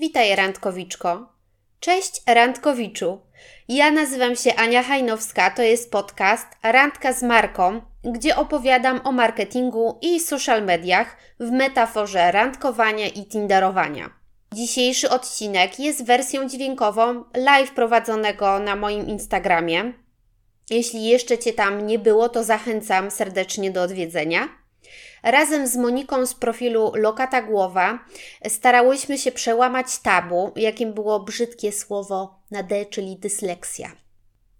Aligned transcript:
Witaj, 0.00 0.36
Randkowiczko. 0.36 1.32
Cześć, 1.80 2.22
Randkowiczu. 2.26 3.20
Ja 3.68 3.90
nazywam 3.90 4.36
się 4.36 4.54
Ania 4.54 4.82
Hajnowska, 4.82 5.50
to 5.50 5.62
jest 5.62 5.92
podcast 5.92 6.46
Randka 6.62 7.12
z 7.12 7.22
Marką, 7.22 7.80
gdzie 8.04 8.36
opowiadam 8.36 9.00
o 9.04 9.12
marketingu 9.12 9.98
i 10.02 10.20
social 10.20 10.64
mediach 10.64 11.16
w 11.40 11.50
metaforze 11.50 12.32
randkowania 12.32 13.06
i 13.06 13.26
tinderowania. 13.26 14.10
Dzisiejszy 14.54 15.10
odcinek 15.10 15.78
jest 15.78 16.04
wersją 16.04 16.48
dźwiękową 16.48 17.24
live 17.36 17.70
prowadzonego 17.70 18.58
na 18.58 18.76
moim 18.76 19.06
Instagramie. 19.06 19.92
Jeśli 20.70 21.04
jeszcze 21.04 21.38
Cię 21.38 21.52
tam 21.52 21.86
nie 21.86 21.98
było, 21.98 22.28
to 22.28 22.44
zachęcam 22.44 23.10
serdecznie 23.10 23.70
do 23.70 23.82
odwiedzenia. 23.82 24.48
Razem 25.22 25.66
z 25.66 25.76
Moniką 25.76 26.26
z 26.26 26.34
profilu 26.34 26.92
Lokata 26.94 27.42
Głowa 27.42 27.98
starałyśmy 28.48 29.18
się 29.18 29.32
przełamać 29.32 29.98
tabu, 29.98 30.52
jakim 30.56 30.92
było 30.92 31.20
brzydkie 31.20 31.72
słowo 31.72 32.40
na 32.50 32.62
D, 32.62 32.86
czyli 32.86 33.16
dysleksja. 33.16 33.92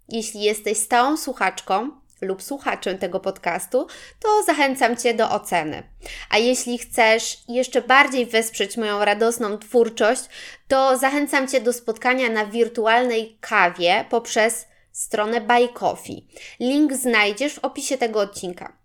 Jeśli 0.09 0.41
jesteś 0.41 0.77
stałą 0.77 1.17
słuchaczką 1.17 1.91
lub 2.21 2.43
słuchaczem 2.43 2.97
tego 2.97 3.19
podcastu, 3.19 3.87
to 4.19 4.43
zachęcam 4.45 4.97
Cię 4.97 5.13
do 5.13 5.31
oceny. 5.31 5.83
A 6.29 6.37
jeśli 6.37 6.77
chcesz 6.77 7.37
jeszcze 7.47 7.81
bardziej 7.81 8.25
wesprzeć 8.25 8.77
moją 8.77 9.05
radosną 9.05 9.57
twórczość, 9.57 10.21
to 10.67 10.97
zachęcam 10.97 11.47
Cię 11.47 11.61
do 11.61 11.73
spotkania 11.73 12.29
na 12.29 12.45
wirtualnej 12.45 13.37
kawie 13.41 14.05
poprzez 14.09 14.67
stronę 14.91 15.41
Buy 15.41 15.69
Coffee. 15.73 16.27
Link 16.59 16.93
znajdziesz 16.93 17.53
w 17.53 17.59
opisie 17.59 17.97
tego 17.97 18.19
odcinka. 18.19 18.78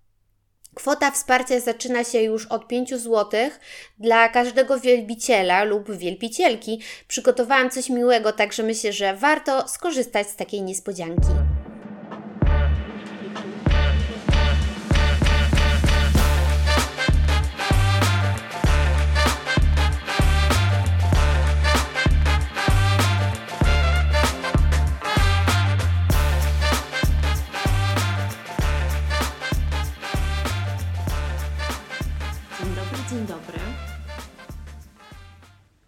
Kwota 0.74 1.10
wsparcia 1.10 1.60
zaczyna 1.60 2.04
się 2.04 2.20
już 2.20 2.46
od 2.46 2.68
5 2.68 2.94
zł. 2.94 3.50
Dla 3.98 4.28
każdego 4.28 4.80
wielbiciela 4.80 5.64
lub 5.64 5.92
wielbicielki 5.92 6.80
przygotowałam 7.08 7.70
coś 7.70 7.90
miłego, 7.90 8.32
także 8.32 8.62
myślę, 8.62 8.92
że 8.92 9.16
warto 9.16 9.68
skorzystać 9.68 10.28
z 10.28 10.36
takiej 10.36 10.62
niespodzianki. 10.62 11.53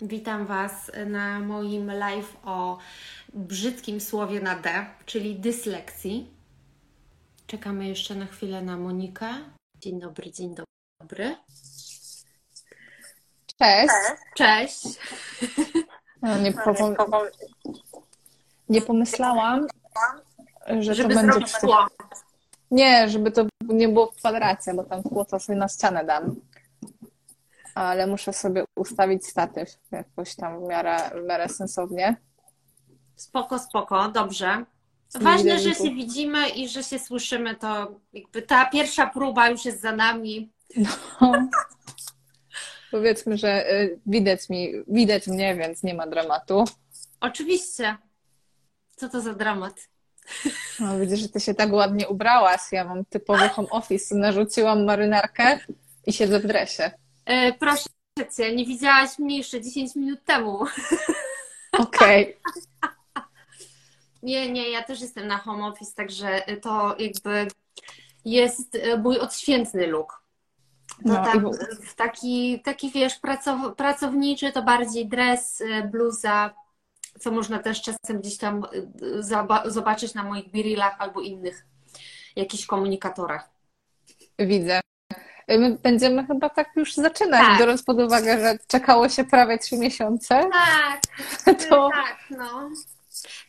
Witam 0.01 0.47
Was 0.47 0.91
na 1.07 1.41
moim 1.41 1.91
live 1.91 2.37
o 2.45 2.79
brzydkim 3.35 4.01
słowie 4.01 4.41
na 4.41 4.55
D, 4.57 4.87
czyli 5.07 5.39
dyslekcji. 5.39 6.31
Czekamy 7.47 7.89
jeszcze 7.89 8.15
na 8.15 8.27
chwilę 8.27 8.63
na 8.63 8.77
Monikę. 8.77 9.29
Dzień 9.79 10.01
dobry, 10.01 10.33
dzień 10.33 10.55
dobry. 11.01 11.37
Cześć. 13.59 13.93
Cześ. 14.35 14.73
No, 16.23 16.39
nie, 16.39 16.53
popom- 16.53 17.29
nie 18.69 18.83
pomyślałam, 18.83 19.67
że 20.81 20.95
Żeby 20.95 21.15
to 21.15 21.21
będzie. 21.21 21.47
tło. 21.61 21.87
Nie, 22.71 23.09
żeby 23.09 23.31
to 23.33 23.47
nie 23.69 23.89
było 23.89 24.07
w 24.13 24.17
kwadracie, 24.17 24.75
bo 24.75 24.85
tam 24.85 25.03
tło 25.03 25.25
to 25.25 25.41
sobie 25.41 25.59
na 25.59 25.69
ścianę 25.69 26.05
dam. 26.05 26.37
Ale 27.77 28.07
muszę 28.07 28.33
sobie 28.33 28.65
ustawić 28.77 29.27
statyw 29.27 29.69
jakoś 29.91 30.37
tam 30.37 30.65
w 30.65 30.69
miarę, 30.69 30.97
w 31.23 31.29
miarę 31.29 31.49
sensownie. 31.49 32.17
Spoko, 33.17 33.59
spoko, 33.59 34.09
dobrze. 34.09 34.65
Ważne, 35.15 35.59
że 35.59 35.75
się 35.75 35.91
widzimy 35.95 36.49
i 36.49 36.69
że 36.69 36.83
się 36.83 36.99
słyszymy, 36.99 37.55
to 37.55 38.01
jakby 38.13 38.43
ta 38.43 38.67
pierwsza 38.67 39.07
próba 39.07 39.49
już 39.49 39.65
jest 39.65 39.81
za 39.81 39.93
nami. 39.93 40.53
No. 41.21 41.49
Powiedzmy, 42.91 43.39
że 43.39 43.73
y, 43.73 44.01
widać 44.07 44.49
mi, 44.49 44.73
widać 44.89 45.27
mnie, 45.27 45.55
więc 45.55 45.83
nie 45.83 45.95
ma 45.95 46.07
dramatu. 46.07 46.65
Oczywiście. 47.21 47.97
Co 48.97 49.09
to 49.09 49.21
za 49.21 49.35
dramat? 49.35 49.75
No, 50.81 50.99
widzę, 50.99 51.17
że 51.17 51.29
ty 51.29 51.41
się 51.41 51.55
tak 51.55 51.73
ładnie 51.73 52.09
ubrałaś. 52.09 52.61
Ja 52.73 52.85
mam 52.85 53.05
typowy 53.05 53.49
home 53.49 53.69
office. 53.71 54.15
Narzuciłam 54.15 54.85
marynarkę 54.85 55.59
i 56.07 56.13
siedzę 56.13 56.41
w 56.41 56.47
dresie. 56.47 56.91
E, 57.27 57.53
proszę 57.53 57.89
cię, 58.37 58.55
nie 58.57 58.65
widziałaś 58.67 59.19
mnie 59.19 59.37
jeszcze 59.39 59.61
10 59.61 59.97
minut 59.97 60.25
temu. 60.25 60.65
Okej. 61.79 62.37
Nie, 64.23 64.53
nie, 64.53 64.71
ja 64.71 64.83
też 64.83 65.01
jestem 65.01 65.27
na 65.27 65.39
home 65.39 65.67
office, 65.67 65.93
także 65.95 66.43
to 66.63 66.97
jakby 66.99 67.49
jest 68.25 68.75
e, 68.75 68.97
mój 68.97 69.19
odświętny 69.19 69.87
look. 69.87 70.23
To 70.89 71.09
No, 71.09 71.15
tak, 71.15 71.37
taki, 71.97 72.61
taki 72.65 72.91
wiesz, 72.91 73.19
pracow, 73.19 73.77
pracowniczy 73.77 74.53
to 74.53 74.63
bardziej 74.63 75.09
dres, 75.09 75.61
e, 75.61 75.83
bluza, 75.83 76.55
co 77.21 77.31
można 77.31 77.59
też 77.59 77.83
czasem 77.83 78.21
gdzieś 78.21 78.39
tam 78.39 78.65
e, 78.65 78.69
zoba- 79.23 79.71
zobaczyć 79.71 80.15
na 80.15 80.23
moich 80.23 80.51
birillach 80.51 80.97
albo 80.99 81.21
innych 81.21 81.67
jakichś 82.37 82.67
komunikatorach. 82.67 83.51
Widzę. 84.39 84.81
My 85.49 85.79
będziemy 85.83 86.27
chyba 86.27 86.51
tak 86.51 86.71
już 86.77 86.95
zaczynać, 86.95 87.41
Tak. 87.41 87.59
biorąc 87.59 87.83
pod 87.83 88.01
uwagę, 88.01 88.41
że 88.41 88.59
czekało 88.67 89.09
się 89.09 89.25
prawie 89.25 89.59
trzy 89.59 89.77
miesiące. 89.77 90.51
Tak, 90.53 91.01
To 91.69 91.91
tak, 91.93 92.17
no. 92.31 92.71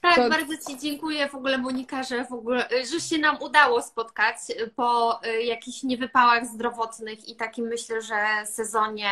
Tak, 0.01 0.15
to- 0.15 0.29
bardzo 0.29 0.53
Ci 0.67 0.77
dziękuję 0.77 1.29
w 1.29 1.35
ogóle 1.35 1.57
Monika, 1.57 2.03
że 2.03 2.25
w 2.25 2.33
ogóle, 2.33 2.69
że 2.91 2.99
się 2.99 3.17
nam 3.17 3.37
udało 3.41 3.81
spotkać 3.81 4.35
po 4.75 5.19
y, 5.25 5.43
jakichś 5.43 5.83
niewypałach 5.83 6.45
zdrowotnych 6.45 7.29
i 7.29 7.35
takim 7.35 7.65
myślę, 7.67 8.01
że 8.01 8.45
sezonie 8.45 9.09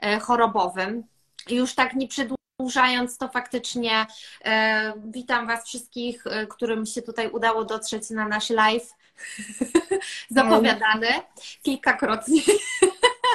e, 0.00 0.18
chorobowym. 0.20 1.04
Już 1.48 1.74
tak 1.74 1.94
nie 1.94 2.08
przedłużając, 2.08 3.18
to 3.18 3.28
faktycznie 3.28 4.06
e, 4.44 4.92
witam 5.04 5.46
Was 5.46 5.64
wszystkich, 5.66 6.24
którym 6.50 6.86
się 6.86 7.02
tutaj 7.02 7.30
udało 7.30 7.64
dotrzeć 7.64 8.10
na 8.10 8.28
nasz 8.28 8.50
live. 8.50 8.90
Zapowiadany 10.30 11.08
kilkakrotnie. 11.62 12.42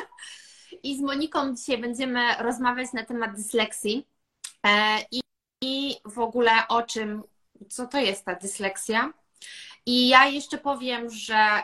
I 0.84 0.98
z 0.98 1.02
Moniką 1.02 1.56
dzisiaj 1.56 1.78
będziemy 1.78 2.36
rozmawiać 2.40 2.94
na 2.94 3.06
temat 3.06 3.36
dysleksji. 3.36 4.08
E, 4.68 5.00
I, 5.12 5.22
I 5.62 5.96
w 6.06 6.20
ogóle 6.20 6.52
o 6.68 6.84
czym, 6.84 7.24
co 7.70 7.88
to 7.88 7.98
jest 7.98 8.26
ta 8.26 8.36
dysleksja. 8.36 9.14
I 9.86 10.08
ja 10.08 10.26
jeszcze 10.26 10.58
powiem, 10.58 11.10
że, 11.10 11.64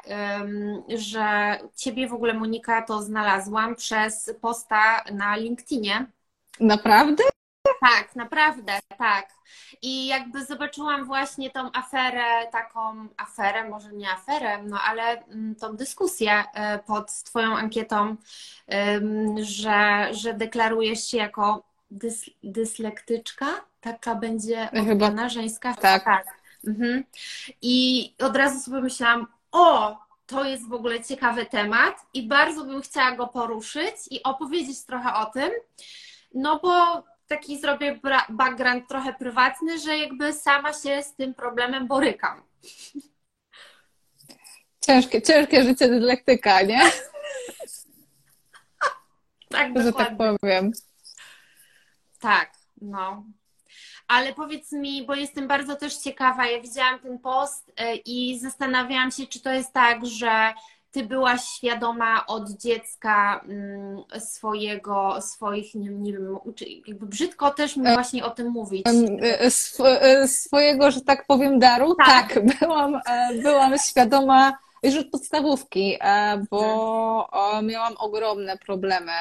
że 0.97 1.57
Ciebie 1.75 2.07
w 2.07 2.13
ogóle, 2.13 2.33
Monika, 2.33 2.81
to 2.81 3.01
znalazłam 3.01 3.75
przez 3.75 4.33
posta 4.41 5.03
na 5.11 5.35
LinkedInie. 5.35 6.05
naprawdę? 6.59 7.23
Tak, 7.81 8.15
naprawdę, 8.15 8.79
tak. 8.97 9.29
I 9.81 10.07
jakby 10.07 10.45
zobaczyłam 10.45 11.05
właśnie 11.05 11.49
tą 11.49 11.71
aferę, 11.73 12.47
taką 12.51 13.07
aferę, 13.17 13.69
może 13.69 13.93
nie 13.93 14.11
aferę, 14.11 14.63
no 14.63 14.77
ale 14.87 15.03
mm, 15.25 15.55
tą 15.55 15.75
dyskusję 15.75 16.43
e, 16.53 16.79
pod 16.79 17.23
Twoją 17.23 17.57
ankietą, 17.57 18.15
że, 19.41 20.07
że 20.11 20.33
deklarujesz 20.33 21.07
się 21.07 21.17
jako 21.17 21.63
dys, 21.91 22.29
dyslektyczka, 22.43 23.45
taka 23.81 24.15
będzie 24.15 24.67
Chyba 24.67 24.81
odmiana 25.05 25.29
żeńska. 25.29 25.73
tak. 25.73 26.25
Mhm. 26.67 27.03
I 27.61 28.13
od 28.19 28.37
razu 28.37 28.59
sobie 28.59 28.81
myślałam, 28.81 29.27
o, 29.51 29.97
to 30.25 30.43
jest 30.43 30.69
w 30.69 30.73
ogóle 30.73 31.03
ciekawy 31.03 31.45
temat 31.45 32.05
i 32.13 32.27
bardzo 32.27 32.63
bym 32.65 32.81
chciała 32.81 33.11
go 33.11 33.27
poruszyć 33.27 33.95
i 34.11 34.23
opowiedzieć 34.23 34.85
trochę 34.85 35.13
o 35.13 35.25
tym, 35.25 35.51
no 36.33 36.59
bo 36.63 37.03
taki 37.27 37.59
zrobię 37.59 37.99
background 38.29 38.87
trochę 38.87 39.13
prywatny, 39.13 39.79
że 39.79 39.97
jakby 39.97 40.33
sama 40.33 40.73
się 40.73 41.03
z 41.03 41.15
tym 41.15 41.33
problemem 41.33 41.87
borykam. 41.87 42.43
Ciężkie, 44.85 45.21
ciężkie 45.21 45.63
życie 45.63 45.87
dyslektyka, 45.89 46.61
nie? 46.61 46.81
Tak, 49.49 49.67
Że 49.77 49.83
dokładnie. 49.83 50.17
tak 50.17 50.39
powiem. 50.39 50.71
Tak, 52.19 52.51
no. 52.81 53.23
Ale 54.07 54.33
powiedz 54.33 54.71
mi, 54.71 55.05
bo 55.05 55.15
jestem 55.15 55.47
bardzo 55.47 55.75
też 55.75 55.97
ciekawa, 55.97 56.47
ja 56.47 56.61
widziałam 56.61 56.99
ten 56.99 57.19
post 57.19 57.69
y, 57.69 57.95
i 58.05 58.39
zastanawiałam 58.39 59.11
się, 59.11 59.27
czy 59.27 59.41
to 59.41 59.53
jest 59.53 59.73
tak, 59.73 60.05
że 60.05 60.53
ty 60.95 61.03
byłaś 61.03 61.41
świadoma 61.41 62.25
od 62.25 62.49
dziecka 62.49 63.41
mm, 63.47 64.03
swojego, 64.19 65.21
swoich, 65.21 65.75
nie, 65.75 65.89
nie 65.89 66.13
wiem, 66.13 66.37
jakby 66.87 67.05
brzydko 67.05 67.51
też 67.51 67.77
mi 67.77 67.87
E, 67.87 67.93
właśnie 67.93 68.25
o 68.25 68.29
tym 68.29 68.49
mówić. 68.51 68.87
Em, 68.87 69.17
e, 69.21 69.47
sw- 69.47 69.97
e, 70.01 70.27
swojego, 70.27 70.91
że 70.91 71.01
tak 71.01 71.25
powiem, 71.27 71.59
daru. 71.59 71.95
Tak. 71.95 72.33
Tak, 72.33 72.45
byłam, 72.59 72.95
e, 72.95 73.33
byłam 73.41 73.77
świadoma 73.77 74.57
już 74.83 74.95
od 74.95 75.09
podstawówki, 75.09 75.97
e, 76.01 76.45
bo 76.51 77.29
e, 77.57 77.61
miałam 77.61 77.93
ogromne 77.97 78.57
problemy 78.57 79.11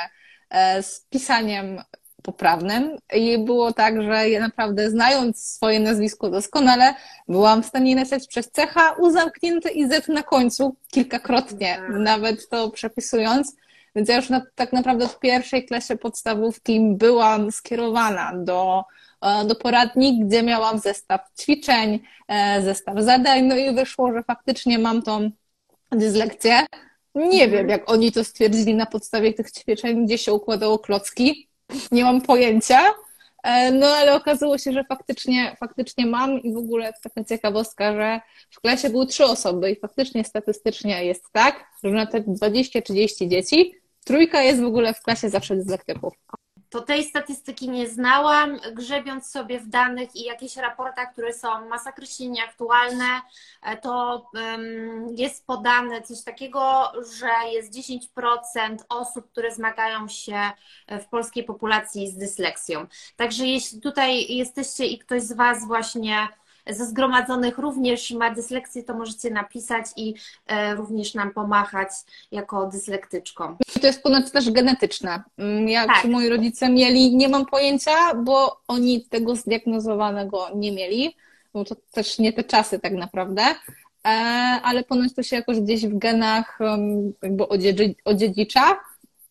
e, 0.51 0.83
z 0.83 1.07
pisaniem 1.11 1.83
poprawnym 2.25 2.97
i 3.15 3.39
było 3.39 3.73
tak, 3.73 4.03
że 4.03 4.31
ja 4.31 4.41
naprawdę 4.41 4.91
znając 4.91 5.45
swoje 5.45 5.81
nazwisko 5.81 6.31
doskonale, 6.31 6.95
byłam 7.29 7.63
w 7.63 7.67
stanie 7.67 7.97
napisać 7.97 8.27
przez 8.27 8.51
cecha 8.51 8.93
u 8.93 9.11
zamknięte 9.11 9.71
i 9.71 9.89
z 9.89 10.09
na 10.09 10.23
końcu 10.23 10.77
kilkakrotnie, 10.91 11.83
nawet 11.89 12.49
to 12.49 12.71
przepisując. 12.71 13.57
Więc 13.97 14.09
ja 14.09 14.17
już 14.17 14.29
na, 14.29 14.43
tak 14.55 14.73
naprawdę 14.73 15.09
w 15.09 15.19
pierwszej 15.19 15.67
klasie 15.67 15.97
podstawówki 15.97 16.81
byłam 16.81 17.53
skierowana 17.53 18.33
do, 18.37 18.85
e, 19.23 19.45
do 19.45 19.55
poradni, 19.55 20.21
gdzie 20.25 20.43
miałam 20.43 20.79
zestaw 20.79 21.21
ćwiczeń, 21.41 22.01
e, 22.29 22.63
zestaw 22.63 22.99
zadań, 22.99 23.43
no 23.43 23.57
i 23.57 23.75
wyszło, 23.75 24.13
że 24.13 24.23
faktycznie 24.23 24.79
mam 24.79 25.03
tą 25.03 25.31
dyslekcję. 25.93 26.67
Nie 27.15 27.45
mhm. 27.45 27.51
wiem, 27.51 27.69
jak 27.69 27.91
oni 27.91 28.13
to 28.13 28.25
stwierdzili 28.25 28.75
na 28.75 28.87
podstawie 28.87 29.33
tych 29.33 29.53
ćwiczeń, 29.53 30.07
gdzie 30.07 30.19
się 30.19 30.33
układało 30.33 30.79
klocki. 30.79 31.49
Nie 31.93 32.05
mam 32.05 32.21
pojęcia. 32.21 32.81
E, 33.43 33.73
no 33.73 33.87
ale 33.87 34.15
okazało 34.15 34.59
się, 34.59 34.73
że 34.73 34.85
faktycznie, 34.85 35.57
faktycznie 35.61 36.07
mam 36.07 36.43
i 36.43 36.53
w 36.53 36.57
ogóle 36.57 36.93
taka 37.03 37.25
ciekawostka, 37.25 37.93
że 37.93 38.21
w 38.51 38.61
klasie 38.61 38.91
były 38.91 39.07
trzy 39.07 39.25
osoby 39.25 39.71
i 39.71 39.81
faktycznie 39.81 40.25
statystycznie 40.25 41.05
jest 41.05 41.25
tak, 41.33 41.67
że 41.85 41.91
na 41.91 42.07
te 42.07 42.21
20-30 42.21 43.29
dzieci 43.29 43.75
trójka 44.05 44.43
jest 44.43 44.61
w 44.61 44.67
ogóle 44.67 44.95
w 44.95 45.03
klasie 45.03 45.31
zawsze 45.31 45.57
dyslektyków 45.57 46.15
to 46.75 46.81
tej 46.81 47.05
statystyki 47.05 47.71
nie 47.71 47.89
znałam. 47.89 48.59
Grzebiąc 48.73 49.27
sobie 49.27 49.61
w 49.61 49.69
danych 49.69 50.17
i 50.17 50.25
jakichś 50.25 50.57
raportach, 50.57 51.13
które 51.13 51.33
są 51.33 51.69
masakrycznie 51.69 52.29
nieaktualne, 52.29 53.05
e, 53.63 53.77
to 53.77 54.27
jest 55.17 55.47
podane 55.47 56.03
coś 56.03 56.23
takiego, 56.23 56.93
że 57.19 57.31
jest 57.53 57.73
10% 57.73 58.85
osób, 58.89 59.31
które 59.31 59.55
zmagają 59.55 60.09
się 60.09 60.51
w 60.89 61.05
polskiej 61.07 61.45
populacji 61.45 62.11
z 62.11 62.17
dysleksją. 62.17 62.87
Także 63.17 63.47
jeśli 63.47 63.81
tutaj 63.81 64.37
jesteście 64.37 64.87
i 64.87 64.99
ktoś 64.99 65.23
z 65.23 65.33
Was 65.33 65.67
właśnie 65.67 66.29
ze 66.71 66.87
zgromadzonych 66.87 67.59
również 67.59 68.11
ma 68.11 68.31
dysleksję, 68.31 68.83
to 68.83 68.95
możecie 68.95 69.31
napisać 69.31 69.87
i 69.97 70.15
e, 70.47 70.75
również 70.75 71.15
nam 71.15 71.31
pomachać 71.31 71.89
jako 72.33 72.67
dyslektyczką. 72.67 73.57
To 73.81 73.87
jest 73.87 74.03
ponad 74.03 74.33
też 74.33 74.51
genetyczne. 74.51 75.23
Mm, 75.39 75.69
jak 75.69 75.87
tak. 75.87 76.05
moi 76.05 76.29
rodzice 76.29 76.69
mieli, 76.69 77.17
nie 77.17 77.29
mam 77.29 77.47
pojęcia, 77.47 78.15
bo 78.15 78.61
oni 78.69 79.07
tego 79.07 79.37
zdiagnozowanego 79.37 80.47
nie 80.55 80.73
mieli, 80.73 81.17
bo 81.55 81.65
to 81.65 81.77
też 81.93 82.19
nie 82.19 82.33
te 82.33 82.45
czasy 82.45 82.79
tak 82.79 82.93
naprawdę, 82.93 83.43
e, 83.43 84.09
ale 84.63 84.85
ponoć 84.85 85.15
to 85.15 85.23
się 85.23 85.37
jakoś 85.37 85.61
gdzieś 85.61 85.87
w 85.87 85.99
genach 85.99 86.59
jakby 87.23 87.45
odziedzicza, 88.05 88.81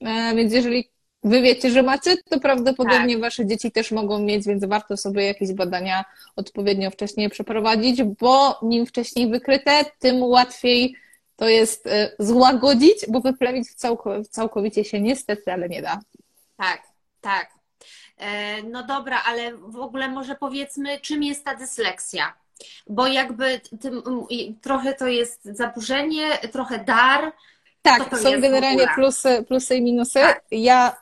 e, 0.01 0.35
więc 0.35 0.53
jeżeli 0.53 0.92
wy 1.23 1.41
wiecie, 1.41 1.71
że 1.71 1.83
macie, 1.83 2.17
to 2.17 2.39
prawdopodobnie 2.39 3.13
tak. 3.13 3.21
wasze 3.21 3.45
dzieci 3.45 3.71
też 3.71 3.91
mogą 3.91 4.19
mieć, 4.19 4.45
więc 4.45 4.65
warto 4.65 4.97
sobie 4.97 5.23
jakieś 5.23 5.53
badania 5.53 6.05
odpowiednio 6.35 6.91
wcześniej 6.91 7.29
przeprowadzić, 7.29 8.03
bo 8.03 8.59
im 8.71 8.85
wcześniej 8.85 9.29
wykryte, 9.29 9.85
tym 9.99 10.23
łatwiej 10.23 10.95
to 11.35 11.49
jest 11.49 11.87
e, 11.87 12.11
złagodzić, 12.19 13.05
bo 13.09 13.21
wyplemić 13.21 13.67
całkowicie 14.29 14.83
się 14.83 15.01
niestety, 15.01 15.53
ale 15.53 15.69
nie 15.69 15.81
da. 15.81 15.99
Tak, 16.57 16.81
tak. 17.21 17.51
E, 18.17 18.63
no 18.63 18.83
dobra, 18.83 19.21
ale 19.25 19.57
w 19.57 19.79
ogóle 19.79 20.07
może 20.07 20.35
powiedzmy, 20.35 20.99
czym 20.99 21.23
jest 21.23 21.45
ta 21.45 21.55
dysleksja? 21.55 22.33
Bo 22.87 23.07
jakby 23.07 23.61
tym, 23.81 24.03
trochę 24.61 24.93
to 24.93 25.07
jest 25.07 25.45
zaburzenie, 25.45 26.29
trochę 26.51 26.79
dar, 26.79 27.33
tak, 27.83 28.17
są 28.17 28.41
generalnie 28.41 28.87
plusy, 28.95 29.45
plusy 29.47 29.75
i 29.75 29.81
minusy. 29.81 30.19
Tak. 30.19 30.43
Ja 30.51 31.01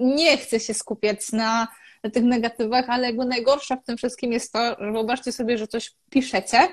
nie 0.00 0.36
chcę 0.36 0.60
się 0.60 0.74
skupiać 0.74 1.32
na, 1.32 1.68
tych 2.12 2.24
negatywach, 2.24 2.84
ale 2.88 3.06
jakby 3.06 3.24
najgorsze 3.24 3.76
w 3.76 3.84
tym 3.84 3.96
wszystkim 3.96 4.32
jest 4.32 4.52
to, 4.52 4.76
że 4.80 4.92
wyobraźcie 4.92 5.32
sobie, 5.32 5.58
że 5.58 5.68
coś 5.68 5.92
piszecie, 6.10 6.68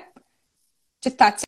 czytacie 1.00 1.44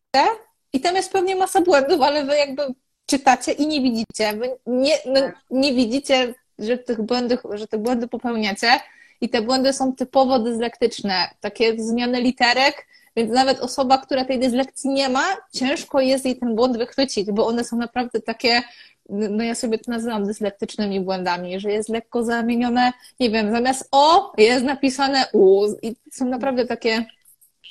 i 0.73 0.81
tam 0.81 0.97
jest 0.97 1.12
pewnie 1.12 1.37
masa 1.37 1.61
błędów, 1.61 2.00
ale 2.00 2.25
wy 2.25 2.37
jakby 2.37 2.62
czytacie 3.06 3.53
i 3.53 3.67
nie 3.67 3.81
widzicie. 3.81 4.32
Wy 4.32 4.56
nie, 4.67 4.99
no, 5.06 5.20
tak. 5.20 5.37
nie 5.50 5.75
widzicie, 5.75 6.35
że 6.59 6.79
tych, 6.79 7.03
błędów, 7.03 7.41
że 7.53 7.67
te 7.67 7.79
błędy 7.79 8.09
popełniacie 8.09 8.81
i 9.20 9.29
te 9.29 9.43
błędy 9.43 9.73
są 9.73 9.93
typowo 9.97 10.38
dyslektyczne. 10.38 11.31
Takie 11.41 11.82
zmiany 11.82 12.20
literek, 12.20 12.87
więc 13.17 13.32
nawet 13.32 13.61
osoba, 13.61 13.99
która 13.99 14.25
tej 14.25 14.38
dyslekcji 14.38 14.91
nie 14.91 15.09
ma, 15.09 15.25
ciężko 15.55 16.00
jest 16.00 16.25
jej 16.25 16.37
ten 16.37 16.55
błąd 16.55 16.76
wychwycić, 16.79 17.32
bo 17.32 17.47
one 17.47 17.64
są 17.64 17.76
naprawdę 17.76 18.20
takie, 18.20 18.62
no 19.09 19.44
ja 19.44 19.55
sobie 19.55 19.79
to 19.79 19.91
nazywam 19.91 20.26
dyslektycznymi 20.26 21.00
błędami, 21.00 21.61
że 21.61 21.70
jest 21.73 21.88
lekko 21.88 22.25
zamienione, 22.25 22.93
nie 23.20 23.31
wiem, 23.31 23.50
zamiast 23.50 23.88
O 23.91 24.32
jest 24.38 24.64
napisane 24.64 25.25
U. 25.32 25.67
I 25.82 25.97
są 26.12 26.25
naprawdę 26.25 26.67
takie 26.67 27.05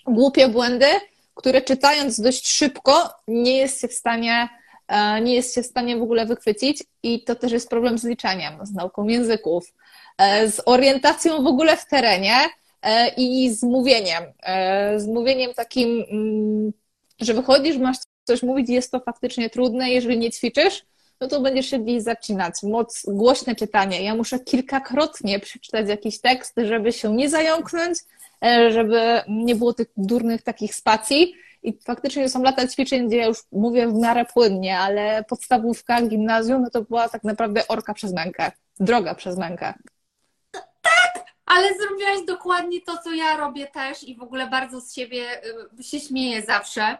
głupie 0.08 0.48
błędy, 0.48 0.86
które 1.36 1.62
czytając 1.62 2.22
dość 2.22 2.48
szybko 2.48 3.10
nie 3.28 3.58
jest 3.58 3.82
się 3.82 3.88
w 3.88 3.94
stanie 3.94 4.50
e, 4.88 5.22
nie 5.22 5.36
jest 5.36 5.56
się 5.56 5.64
w 5.64 5.66
stanie 5.66 5.98
w 5.98 6.02
ogóle 6.02 6.26
wychwycić. 6.26 6.84
I 7.04 7.24
to 7.24 7.36
też 7.36 7.52
jest 7.52 7.70
problem 7.70 7.98
z 7.98 8.04
liczeniem, 8.04 8.66
z 8.66 8.74
nauką 8.74 9.08
języków, 9.08 9.74
e, 10.18 10.52
z 10.52 10.62
orientacją 10.66 11.44
w 11.44 11.48
ogóle 11.48 11.78
w 11.78 11.86
terenie, 11.86 12.36
i 13.18 13.50
z 13.54 13.64
mówieniem. 13.64 14.24
E, 14.44 15.00
z 15.00 15.08
mówieniem 15.08 15.54
takim, 15.54 16.06
mm, 16.12 16.74
że 17.20 17.34
wychodzisz, 17.34 17.78
masz 17.78 17.98
coś 18.24 18.44
mówić, 18.44 18.70
jest 18.70 18.92
to 18.92 19.00
faktycznie 19.00 19.50
trudne, 19.50 19.90
jeżeli 19.90 20.18
nie 20.18 20.32
ćwiczysz, 20.32 20.86
no 21.22 21.28
to 21.28 21.42
będziesz 21.42 21.66
się 21.66 21.80
gdzieś 21.80 22.04
zaczynać. 22.04 22.54
Moc, 22.64 23.06
głośne 23.08 23.56
czytanie. 23.56 24.04
Ja 24.04 24.16
muszę 24.16 24.40
kilkakrotnie 24.40 25.40
przeczytać 25.40 25.90
jakiś 25.90 26.22
tekst, 26.22 26.54
żeby 26.64 26.94
się 26.94 27.16
nie 27.16 27.30
zająknąć, 27.30 28.00
e, 28.46 28.72
żeby 28.72 29.22
nie 29.28 29.56
było 29.56 29.74
tych 29.74 29.88
durnych 29.98 30.42
takich 30.42 30.76
spacji. 30.76 31.34
I 31.64 31.78
faktycznie 31.86 32.30
są 32.30 32.44
lata 32.44 32.68
ćwiczeń, 32.68 33.08
gdzie 33.08 33.18
ja 33.18 33.26
już 33.26 33.38
mówię 33.52 33.88
w 33.88 33.94
miarę 33.94 34.26
płynnie, 34.34 34.80
ale 34.80 35.24
podstawówka, 35.24 36.02
gimnazjum, 36.02 36.62
no 36.62 36.70
to 36.70 36.82
była 36.82 37.10
tak 37.10 37.24
naprawdę 37.24 37.68
orka 37.68 37.94
przez 37.94 38.14
mękę, 38.14 38.52
droga 38.80 39.16
przez 39.16 39.38
mękę 39.38 39.74
ale 41.56 41.78
zrobiłaś 41.78 42.26
dokładnie 42.28 42.82
to, 42.82 42.98
co 42.98 43.14
ja 43.14 43.38
robię 43.38 43.68
też 43.68 44.04
i 44.04 44.16
w 44.16 44.22
ogóle 44.22 44.48
bardzo 44.48 44.82
z 44.82 44.94
siebie 44.94 45.42
y, 45.80 45.84
się 45.84 46.00
śmieję 46.00 46.42
zawsze, 46.42 46.98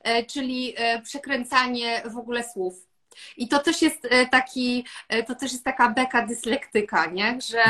e, 0.00 0.24
czyli 0.24 0.74
e, 0.76 1.02
przekręcanie 1.02 2.02
w 2.04 2.16
ogóle 2.16 2.44
słów. 2.52 2.88
I 3.36 3.48
to 3.48 3.58
też 3.58 3.82
jest 3.82 4.06
e, 4.10 4.26
taki, 4.26 4.84
to 5.26 5.34
też 5.34 5.52
jest 5.52 5.64
taka 5.64 5.90
beka 5.90 6.26
dyslektyka, 6.26 7.06
nie? 7.06 7.38
Że 7.40 7.62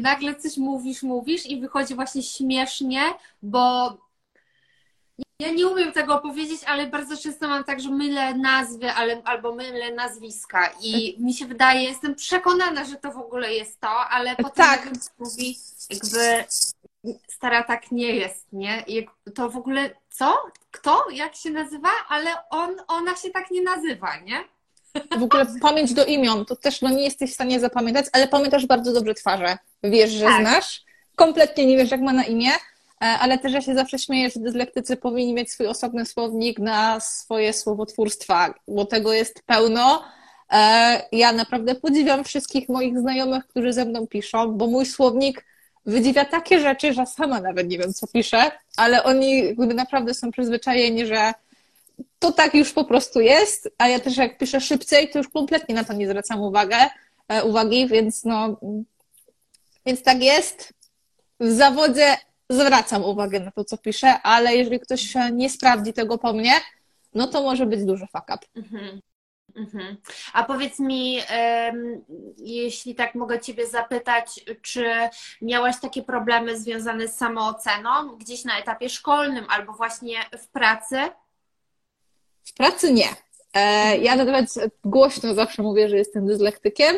nagle 0.00 0.34
coś 0.34 0.56
mówisz, 0.56 1.02
mówisz 1.02 1.46
i 1.46 1.60
wychodzi 1.60 1.94
właśnie 1.94 2.22
śmiesznie, 2.22 3.00
bo 3.42 3.96
ja 5.42 5.50
nie 5.50 5.66
umiem 5.66 5.92
tego 5.92 6.14
opowiedzieć, 6.14 6.60
ale 6.66 6.86
bardzo 6.86 7.16
często 7.16 7.48
mam 7.48 7.64
tak, 7.64 7.80
że 7.80 7.90
mylę 7.90 8.34
nazwy 8.34 8.92
ale, 8.92 9.22
albo 9.24 9.54
mylę 9.54 9.92
nazwiska 9.92 10.70
i 10.82 11.16
mi 11.18 11.34
się 11.34 11.46
wydaje, 11.46 11.82
jestem 11.82 12.14
przekonana, 12.14 12.84
że 12.84 12.96
to 12.96 13.12
w 13.12 13.16
ogóle 13.16 13.54
jest 13.54 13.80
to, 13.80 13.88
ale 13.88 14.36
potem 14.36 14.66
tak. 14.66 14.90
mówi 15.18 15.58
jakby 15.90 16.44
stara 17.28 17.62
tak 17.62 17.92
nie 17.92 18.14
jest, 18.14 18.46
nie? 18.52 18.84
To 19.34 19.50
w 19.50 19.56
ogóle 19.56 19.90
co? 20.10 20.34
Kto? 20.70 21.04
Jak 21.12 21.34
się 21.34 21.50
nazywa? 21.50 21.88
Ale 22.08 22.30
on, 22.50 22.76
ona 22.88 23.16
się 23.16 23.30
tak 23.30 23.50
nie 23.50 23.62
nazywa, 23.62 24.16
nie? 24.16 24.44
W 25.18 25.22
ogóle 25.22 25.46
pamięć 25.60 25.94
do 25.94 26.04
imion, 26.04 26.44
to 26.44 26.56
też 26.56 26.82
no, 26.82 26.90
nie 26.90 27.04
jesteś 27.04 27.30
w 27.30 27.34
stanie 27.34 27.60
zapamiętać, 27.60 28.06
ale 28.12 28.28
pamiętasz 28.28 28.66
bardzo 28.66 28.92
dobrze 28.92 29.14
twarze. 29.14 29.58
Wiesz, 29.82 30.10
że 30.10 30.24
tak. 30.24 30.40
znasz, 30.40 30.82
kompletnie 31.16 31.66
nie 31.66 31.76
wiesz, 31.76 31.90
jak 31.90 32.00
ma 32.00 32.12
na 32.12 32.24
imię, 32.24 32.50
ale 33.00 33.38
też 33.38 33.52
ja 33.52 33.60
się 33.60 33.74
zawsze 33.74 33.98
śmieję, 33.98 34.30
że 34.30 34.40
dyslektycy 34.40 34.96
powinni 34.96 35.34
mieć 35.34 35.52
swój 35.52 35.66
osobny 35.66 36.06
słownik 36.06 36.58
na 36.58 37.00
swoje 37.00 37.52
słowotwórstwa, 37.52 38.54
bo 38.68 38.84
tego 38.84 39.12
jest 39.12 39.42
pełno. 39.46 40.04
E, 40.52 41.02
ja 41.12 41.32
naprawdę 41.32 41.74
podziwiam 41.74 42.24
wszystkich 42.24 42.68
moich 42.68 42.98
znajomych, 42.98 43.46
którzy 43.46 43.72
ze 43.72 43.84
mną 43.84 44.06
piszą, 44.06 44.52
bo 44.52 44.66
mój 44.66 44.86
słownik 44.86 45.44
wydziwia 45.86 46.24
takie 46.24 46.60
rzeczy, 46.60 46.92
że 46.92 47.06
sama 47.06 47.40
nawet 47.40 47.68
nie 47.68 47.78
wiem, 47.78 47.92
co 47.92 48.06
piszę, 48.06 48.50
ale 48.76 49.04
oni 49.04 49.54
naprawdę 49.56 50.14
są 50.14 50.30
przyzwyczajeni, 50.30 51.06
że 51.06 51.32
to 52.18 52.32
tak 52.32 52.54
już 52.54 52.72
po 52.72 52.84
prostu 52.84 53.20
jest, 53.20 53.70
a 53.78 53.88
ja 53.88 54.00
też 54.00 54.16
jak 54.16 54.38
piszę 54.38 54.60
szybciej, 54.60 55.10
to 55.10 55.18
już 55.18 55.28
kompletnie 55.28 55.74
na 55.74 55.84
to 55.84 55.92
nie 55.92 56.08
zwracam 56.08 56.40
uwagę, 56.40 56.76
e, 57.28 57.44
uwagi, 57.44 57.88
więc 57.88 58.24
no, 58.24 58.60
więc 59.86 60.02
tak 60.02 60.22
jest. 60.22 60.72
W 61.40 61.50
zawodzie 61.50 62.16
zwracam 62.50 63.04
uwagę 63.04 63.40
na 63.40 63.50
to, 63.50 63.64
co 63.64 63.78
piszę, 63.78 64.22
ale 64.22 64.56
jeżeli 64.56 64.80
ktoś 64.80 65.14
nie 65.32 65.50
sprawdzi 65.50 65.92
tego 65.92 66.18
po 66.18 66.32
mnie, 66.32 66.52
no 67.14 67.26
to 67.26 67.42
może 67.42 67.66
być 67.66 67.84
duży 67.84 68.06
fuck 68.06 68.24
up. 68.34 68.46
Mhm. 68.56 69.00
Mhm. 69.56 69.96
A 70.32 70.44
powiedz 70.44 70.78
mi, 70.78 71.20
jeśli 72.36 72.94
tak 72.94 73.14
mogę 73.14 73.40
Ciebie 73.40 73.66
zapytać, 73.66 74.44
czy 74.62 74.84
miałaś 75.42 75.80
takie 75.80 76.02
problemy 76.02 76.58
związane 76.58 77.08
z 77.08 77.16
samooceną 77.16 78.16
gdzieś 78.16 78.44
na 78.44 78.58
etapie 78.58 78.88
szkolnym 78.88 79.44
albo 79.48 79.72
właśnie 79.72 80.16
w 80.38 80.48
pracy? 80.48 80.96
W 82.44 82.52
pracy 82.52 82.92
nie. 82.92 83.08
E, 83.54 83.96
ja 83.98 84.16
nawet 84.16 84.54
głośno 84.84 85.34
zawsze 85.34 85.62
mówię, 85.62 85.88
że 85.88 85.96
jestem 85.96 86.26
dyslektykiem 86.26 86.96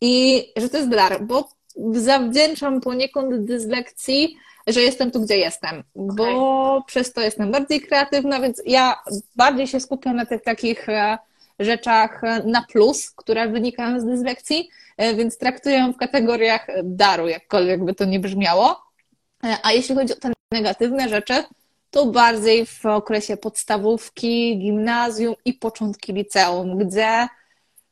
i 0.00 0.44
że 0.56 0.68
to 0.68 0.76
jest 0.76 0.88
dar, 0.88 1.24
bo 1.24 1.48
zawdzięczam 1.92 2.80
poniekąd 2.80 3.44
dyslekcji, 3.44 4.36
że 4.66 4.82
jestem 4.82 5.10
tu, 5.10 5.20
gdzie 5.20 5.36
jestem, 5.36 5.82
okay. 5.94 6.16
bo 6.16 6.82
przez 6.86 7.12
to 7.12 7.20
jestem 7.20 7.50
bardziej 7.50 7.80
kreatywna, 7.80 8.40
więc 8.40 8.62
ja 8.66 8.96
bardziej 9.36 9.66
się 9.66 9.80
skupiam 9.80 10.16
na 10.16 10.26
tych 10.26 10.42
takich 10.42 10.88
e, 10.88 11.18
rzeczach 11.58 12.22
na 12.44 12.62
plus, 12.62 13.10
które 13.10 13.48
wynikają 13.48 14.00
z 14.00 14.04
dyslekcji, 14.04 14.68
e, 14.96 15.14
więc 15.14 15.38
traktuję 15.38 15.76
ją 15.76 15.92
w 15.92 15.96
kategoriach 15.96 16.66
daru, 16.84 17.28
jakkolwiek 17.28 17.84
by 17.84 17.94
to 17.94 18.04
nie 18.04 18.20
brzmiało. 18.20 18.82
E, 19.44 19.56
a 19.62 19.72
jeśli 19.72 19.94
chodzi 19.94 20.12
o 20.12 20.16
te 20.16 20.32
negatywne 20.52 21.08
rzeczy, 21.08 21.44
to 21.90 22.06
bardziej 22.06 22.66
w 22.66 22.86
okresie 22.86 23.36
podstawówki, 23.36 24.58
gimnazjum 24.58 25.34
i 25.44 25.54
początki 25.54 26.12
liceum, 26.12 26.78
gdzie 26.78 27.28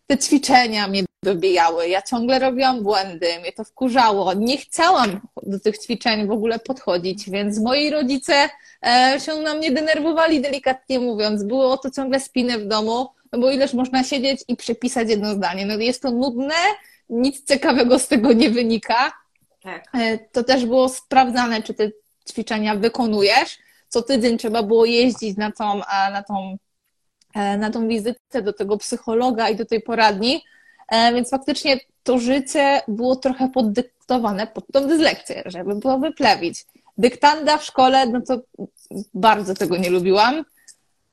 te 0.07 0.19
ćwiczenia 0.19 0.89
mnie 0.89 1.05
dobijały. 1.23 1.89
Ja 1.89 2.03
ciągle 2.03 2.39
robiłam 2.39 2.83
błędy, 2.83 3.27
mnie 3.41 3.53
to 3.53 3.65
wkurzało. 3.65 4.35
Nie 4.35 4.59
chciałam 4.59 5.21
do 5.43 5.61
tych 5.61 5.79
ćwiczeń 5.79 6.27
w 6.27 6.31
ogóle 6.31 6.59
podchodzić, 6.59 7.31
więc 7.31 7.61
moi 7.61 7.91
rodzice 7.91 8.49
e, 8.87 9.21
się 9.21 9.35
na 9.35 9.55
mnie 9.55 9.71
denerwowali, 9.71 10.41
delikatnie 10.41 11.01
mówiąc. 11.01 11.45
Było 11.45 11.79
to 11.79 11.91
ciągle 11.91 12.21
spiny 12.21 12.59
w 12.59 12.67
domu, 12.67 13.09
no 13.33 13.39
bo 13.39 13.51
ileż 13.51 13.75
można 13.75 14.05
siedzieć 14.05 14.45
i 14.49 14.57
przepisać 14.57 15.09
jedno 15.09 15.35
zdanie. 15.35 15.67
No 15.67 15.75
jest 15.77 16.03
to 16.03 16.11
nudne, 16.11 16.55
nic 17.09 17.49
ciekawego 17.49 17.99
z 17.99 18.09
tego 18.09 18.33
nie 18.33 18.51
wynika. 18.51 19.13
Tak. 19.63 19.85
E, 19.95 20.19
to 20.19 20.45
też 20.45 20.67
było 20.67 20.89
sprawdzane, 20.89 21.63
czy 21.63 21.75
te 21.75 21.91
ćwiczenia 22.31 22.77
wykonujesz. 22.77 23.59
Co 23.89 24.03
tydzień 24.03 24.39
trzeba 24.39 24.63
było 24.63 24.85
jeździć 24.85 25.37
na 25.37 25.53
tą, 25.53 25.81
na 26.13 26.23
tą, 26.23 26.57
e, 27.35 27.57
na 27.57 27.71
tą 27.71 27.89
wizytę 27.89 28.43
do 28.43 28.53
tego 28.53 28.79
psychologa 28.79 29.49
i 29.49 29.57
do 29.57 29.65
tej 29.65 29.81
poradni, 29.81 30.43
więc 30.91 31.31
faktycznie 31.31 31.81
to 32.03 32.19
życie 32.19 32.81
było 32.89 33.17
trochę 33.17 33.49
poddyktowane 33.49 34.47
pod 34.47 34.65
tą 34.73 34.87
dyslekcję, 34.87 35.43
żeby 35.47 35.75
było 35.75 35.99
wyplewić. 35.99 36.67
Dyktanda 36.99 37.59
w 37.59 37.65
szkole, 37.65 38.07
no 38.07 38.21
to 38.21 38.41
bardzo 39.15 39.55
tego 39.55 39.77
nie 39.77 39.91
lubiłam. 39.91 40.45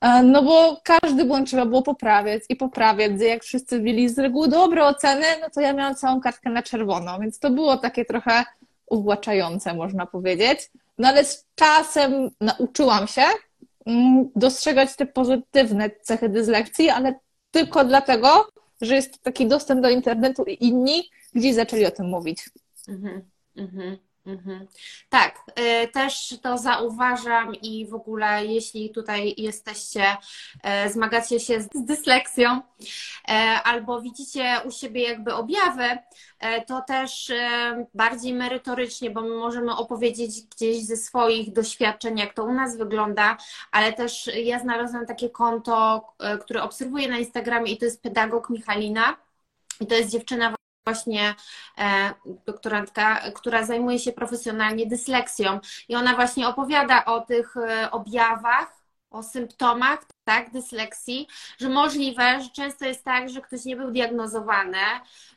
E, 0.00 0.22
no 0.22 0.42
bo 0.42 0.80
każdy 0.82 1.24
błąd 1.24 1.48
trzeba 1.48 1.66
było 1.66 1.82
poprawiać 1.82 2.42
i 2.48 2.56
poprawiać, 2.56 3.12
jak 3.20 3.44
wszyscy 3.44 3.80
mieli 3.80 4.08
z 4.08 4.18
reguły 4.18 4.48
dobre 4.48 4.84
oceny, 4.84 5.26
no 5.40 5.50
to 5.54 5.60
ja 5.60 5.72
miałam 5.72 5.94
całą 5.94 6.20
kartkę 6.20 6.50
na 6.50 6.62
czerwono, 6.62 7.18
więc 7.20 7.38
to 7.38 7.50
było 7.50 7.76
takie 7.76 8.04
trochę 8.04 8.44
uwłaczające, 8.86 9.74
można 9.74 10.06
powiedzieć. 10.06 10.70
No 10.98 11.08
ale 11.08 11.24
z 11.24 11.46
czasem 11.54 12.30
nauczyłam 12.40 13.06
się 13.06 13.22
mm, 13.86 14.30
dostrzegać 14.36 14.96
te 14.96 15.06
pozytywne 15.06 15.90
cechy 15.90 16.28
dyslekcji, 16.28 16.90
ale 16.90 17.14
tylko 17.50 17.84
dlatego, 17.84 18.46
że 18.80 18.94
jest 18.94 19.22
taki 19.22 19.46
dostęp 19.46 19.82
do 19.82 19.90
internetu 19.90 20.44
i 20.44 20.64
inni 20.64 21.10
gdzieś 21.34 21.54
zaczęli 21.54 21.86
o 21.86 21.90
tym 21.90 22.06
mówić. 22.08 22.50
Mhm, 22.88 23.22
mhm. 23.56 23.98
Mhm. 24.26 24.66
Tak, 25.08 25.40
y, 25.84 25.88
też 25.88 26.34
to 26.42 26.58
zauważam 26.58 27.54
i 27.54 27.86
w 27.86 27.94
ogóle 27.94 28.46
jeśli 28.46 28.90
tutaj 28.90 29.34
jesteście, 29.36 30.16
y, 30.86 30.92
zmagacie 30.92 31.40
się 31.40 31.60
z 31.60 31.68
dysleksją 31.74 32.56
y, 32.58 33.32
albo 33.64 34.00
widzicie 34.00 34.60
u 34.64 34.70
siebie 34.70 35.02
jakby 35.02 35.34
objawy, 35.34 35.98
to 36.66 36.80
też 36.80 37.32
bardziej 37.94 38.34
merytorycznie, 38.34 39.10
bo 39.10 39.20
my 39.20 39.36
możemy 39.36 39.76
opowiedzieć 39.76 40.42
gdzieś 40.42 40.84
ze 40.84 40.96
swoich 40.96 41.52
doświadczeń, 41.52 42.18
jak 42.18 42.34
to 42.34 42.44
u 42.44 42.54
nas 42.54 42.76
wygląda, 42.76 43.36
ale 43.72 43.92
też 43.92 44.30
ja 44.44 44.58
znalazłam 44.58 45.06
takie 45.06 45.30
konto, 45.30 46.04
które 46.40 46.62
obserwuję 46.62 47.08
na 47.08 47.18
Instagramie 47.18 47.72
i 47.72 47.78
to 47.78 47.84
jest 47.84 48.02
pedagog 48.02 48.50
Michalina. 48.50 49.16
I 49.80 49.86
to 49.86 49.94
jest 49.94 50.10
dziewczyna 50.10 50.55
właśnie 50.86 51.34
e, 51.78 52.14
doktorantka, 52.46 53.20
która 53.34 53.64
zajmuje 53.64 53.98
się 53.98 54.12
profesjonalnie 54.12 54.86
dysleksją. 54.86 55.60
I 55.88 55.96
ona 55.96 56.14
właśnie 56.14 56.48
opowiada 56.48 57.04
o 57.04 57.20
tych 57.20 57.56
e, 57.56 57.90
objawach, 57.90 58.75
o 59.16 59.22
symptomach 59.22 60.04
tak, 60.24 60.50
dysleksji, 60.50 61.28
że 61.58 61.68
możliwe, 61.68 62.40
że 62.42 62.50
często 62.50 62.84
jest 62.84 63.04
tak, 63.04 63.28
że 63.28 63.40
ktoś 63.40 63.64
nie 63.64 63.76
był 63.76 63.90
diagnozowany 63.90 64.78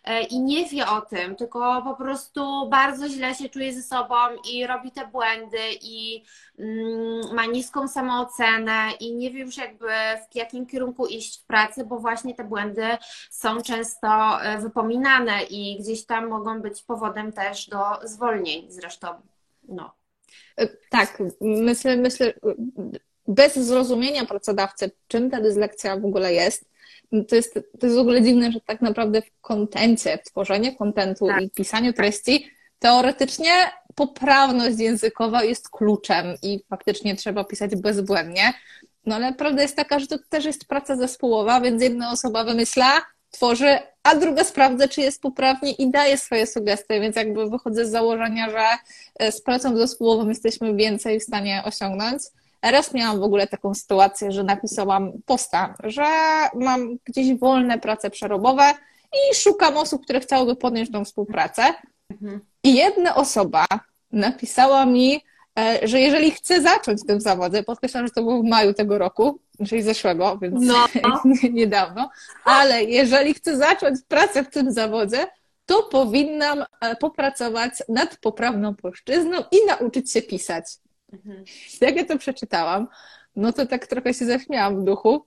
e, 0.04 0.24
i 0.24 0.40
nie 0.40 0.66
wie 0.66 0.88
o 0.88 1.02
tym, 1.02 1.36
tylko 1.36 1.82
po 1.82 1.96
prostu 1.96 2.70
bardzo 2.70 3.10
źle 3.10 3.36
się 3.36 3.50
czuje 3.50 3.74
ze 3.74 3.84
sobą 3.84 4.16
i 4.52 4.68
robi 4.68 4.92
te 4.92 5.08
błędy 5.08 5.58
i 5.82 6.24
mm, 6.60 7.36
ma 7.36 7.46
niską 7.46 7.88
samoocenę 7.88 8.92
i 9.00 9.16
nie 9.16 9.32
wie 9.32 9.40
już 9.40 9.58
jakby 9.58 9.88
w 10.32 10.36
jakim 10.36 10.66
kierunku 10.66 11.08
iść 11.08 11.42
w 11.42 11.46
pracy, 11.46 11.86
bo 11.86 12.00
właśnie 12.00 12.36
te 12.36 12.44
błędy 12.44 12.88
są 13.30 13.62
często 13.62 14.42
e, 14.44 14.58
wypominane 14.58 15.44
i 15.44 15.78
gdzieś 15.80 16.06
tam 16.06 16.28
mogą 16.28 16.62
być 16.62 16.84
powodem 16.84 17.32
też 17.32 17.68
do 17.68 17.84
zwolnień 18.04 18.72
zresztą. 18.72 19.08
No. 19.68 20.00
E, 20.58 20.68
tak, 20.90 21.18
myślę, 21.42 21.98
myślę, 21.98 22.34
bez 23.30 23.56
zrozumienia 23.56 24.26
pracodawcy, 24.26 24.92
czym 25.08 25.30
ta 25.30 25.42
dyslekcja 25.42 25.98
w 25.98 26.06
ogóle 26.06 26.34
jest, 26.34 26.66
to 27.28 27.36
jest, 27.36 27.54
to 27.54 27.86
jest 27.88 27.96
w 27.96 28.00
ogóle 28.00 28.22
dziwne, 28.22 28.52
że 28.52 28.62
tak 28.62 28.82
naprawdę 28.82 29.22
w 29.22 29.42
kontencie, 29.42 30.20
tworzenie 30.26 30.76
kontentu 30.76 31.28
tak. 31.28 31.42
i 31.42 31.50
pisaniu 31.50 31.94
treści, 31.94 32.52
teoretycznie 32.80 33.52
poprawność 33.96 34.80
językowa 34.80 35.44
jest 35.44 35.70
kluczem 35.70 36.26
i 36.42 36.64
faktycznie 36.70 37.16
trzeba 37.16 37.44
pisać 37.44 37.76
bezbłędnie. 37.76 38.54
No 39.06 39.16
ale 39.16 39.34
prawda 39.34 39.62
jest 39.62 39.76
taka, 39.76 40.00
że 40.00 40.08
to 40.08 40.18
też 40.30 40.46
jest 40.46 40.66
praca 40.66 40.96
zespołowa, 40.96 41.62
więc 41.62 41.84
jedna 41.84 42.12
osoba 42.12 42.44
wymyśla, 42.44 43.02
tworzy, 43.32 43.80
a 44.04 44.16
druga 44.16 44.44
sprawdza, 44.44 44.88
czy 44.88 45.02
jest 45.02 45.22
poprawnie 45.22 45.72
i 45.72 45.92
daje 45.92 46.18
swoje 46.18 46.48
sugestie, 46.48 47.02
więc 47.02 47.16
jakby 47.16 47.50
wychodzę 47.50 47.86
z 47.86 47.92
założenia, 47.92 48.50
że 48.50 48.66
e, 49.20 49.32
z 49.32 49.42
pracą 49.42 49.78
zespołową 49.78 50.30
jesteśmy 50.30 50.76
więcej 50.76 51.20
w 51.20 51.24
stanie 51.24 51.64
osiągnąć. 51.66 52.22
Raz 52.62 52.94
miałam 52.94 53.20
w 53.20 53.24
ogóle 53.24 53.48
taką 53.48 53.74
sytuację, 53.74 54.32
że 54.32 54.44
napisałam 54.44 55.12
posta, 55.26 55.74
że 55.84 56.06
mam 56.56 56.98
gdzieś 57.06 57.40
wolne 57.40 57.80
prace 57.80 58.10
przerobowe 58.10 58.74
i 59.14 59.36
szukam 59.36 59.78
osób, 59.78 60.04
które 60.04 60.20
chciałyby 60.20 60.56
podjąć 60.56 60.92
tą 60.92 61.06
współpracę. 61.06 61.64
Mhm. 62.12 62.40
I 62.64 62.76
jedna 62.76 63.16
osoba 63.16 63.66
napisała 64.12 64.86
mi, 64.86 65.22
e, 65.60 65.80
że 65.88 66.00
jeżeli 66.00 66.32
chce 66.32 66.62
zacząć 66.62 67.02
w 67.02 67.06
tym 67.06 67.22
zawodzie, 67.22 67.64
podkreślam, 67.64 68.08
że 68.08 68.14
to 68.14 68.22
było 68.22 68.42
w 68.42 68.46
maju 68.46 68.74
tego 68.74 68.98
roku, 68.98 69.40
czyli 69.68 69.82
zeszłego, 69.82 70.38
więc 70.38 70.56
no. 70.62 70.86
niedawno, 71.52 72.10
ale 72.46 72.84
jeżeli 72.84 73.34
chcę 73.34 73.58
zacząć 73.58 74.00
pracę 74.08 74.44
w 74.44 74.50
tym 74.50 74.72
zawodzie, 74.72 75.28
to 75.66 75.84
powinnam 75.84 76.66
e, 76.82 76.96
popracować 76.96 77.74
nad 77.90 78.18
poprawną 78.18 78.76
płaszczyzną 78.76 79.38
i 79.52 79.66
nauczyć 79.68 80.12
się 80.12 80.22
pisać. 80.22 80.66
Mhm. 81.14 81.44
Jak 81.82 81.96
ja 81.96 82.06
to 82.06 82.18
przeczytałam, 82.18 82.88
no 83.36 83.54
to 83.54 83.66
tak 83.66 83.88
trochę 83.88 84.14
się 84.14 84.26
zaśmiałam 84.26 84.82
w 84.82 84.84
duchu. 84.84 85.26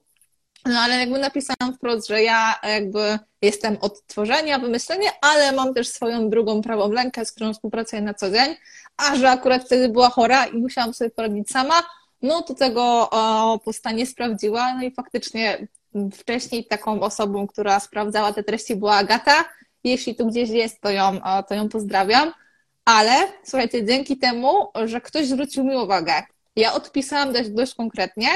No 0.66 0.80
ale 0.80 0.94
jakby 0.94 1.18
napisałam 1.18 1.74
wprost, 1.74 2.08
że 2.08 2.22
ja 2.22 2.54
jakby 2.62 3.18
jestem 3.42 3.76
od 3.80 4.06
tworzenia, 4.06 4.58
wymyślenia, 4.58 5.10
ale 5.20 5.52
mam 5.52 5.74
też 5.74 5.88
swoją 5.88 6.30
drugą 6.30 6.62
prawą 6.62 6.92
rękę, 6.92 7.24
z 7.24 7.32
którą 7.32 7.54
współpracuję 7.54 8.02
na 8.02 8.14
co 8.14 8.30
dzień, 8.30 8.56
a 8.96 9.16
że 9.16 9.30
akurat 9.30 9.64
wtedy 9.64 9.88
była 9.88 10.10
chora 10.10 10.46
i 10.46 10.56
musiałam 10.56 10.94
sobie 10.94 11.10
poradzić 11.10 11.50
sama, 11.50 11.82
no 12.22 12.42
to 12.42 12.54
tego 12.54 13.10
o, 13.10 13.58
posta 13.64 13.92
nie 13.92 14.06
sprawdziła, 14.06 14.74
no 14.74 14.82
i 14.82 14.90
faktycznie 14.90 15.66
wcześniej 16.12 16.64
taką 16.64 17.00
osobą, 17.00 17.46
która 17.46 17.80
sprawdzała 17.80 18.32
te 18.32 18.44
treści 18.44 18.76
była 18.76 18.94
Agata. 18.94 19.44
Jeśli 19.84 20.14
tu 20.14 20.26
gdzieś 20.26 20.50
jest, 20.50 20.80
to 20.80 20.90
ją, 20.90 21.20
to 21.48 21.54
ją 21.54 21.68
pozdrawiam. 21.68 22.32
Ale 22.84 23.12
słuchajcie, 23.44 23.84
dzięki 23.84 24.18
temu, 24.18 24.68
że 24.84 25.00
ktoś 25.00 25.26
zwrócił 25.26 25.64
mi 25.64 25.76
uwagę, 25.76 26.12
ja 26.56 26.72
odpisałam 26.72 27.32
dość, 27.32 27.50
dość 27.50 27.74
konkretnie, 27.74 28.28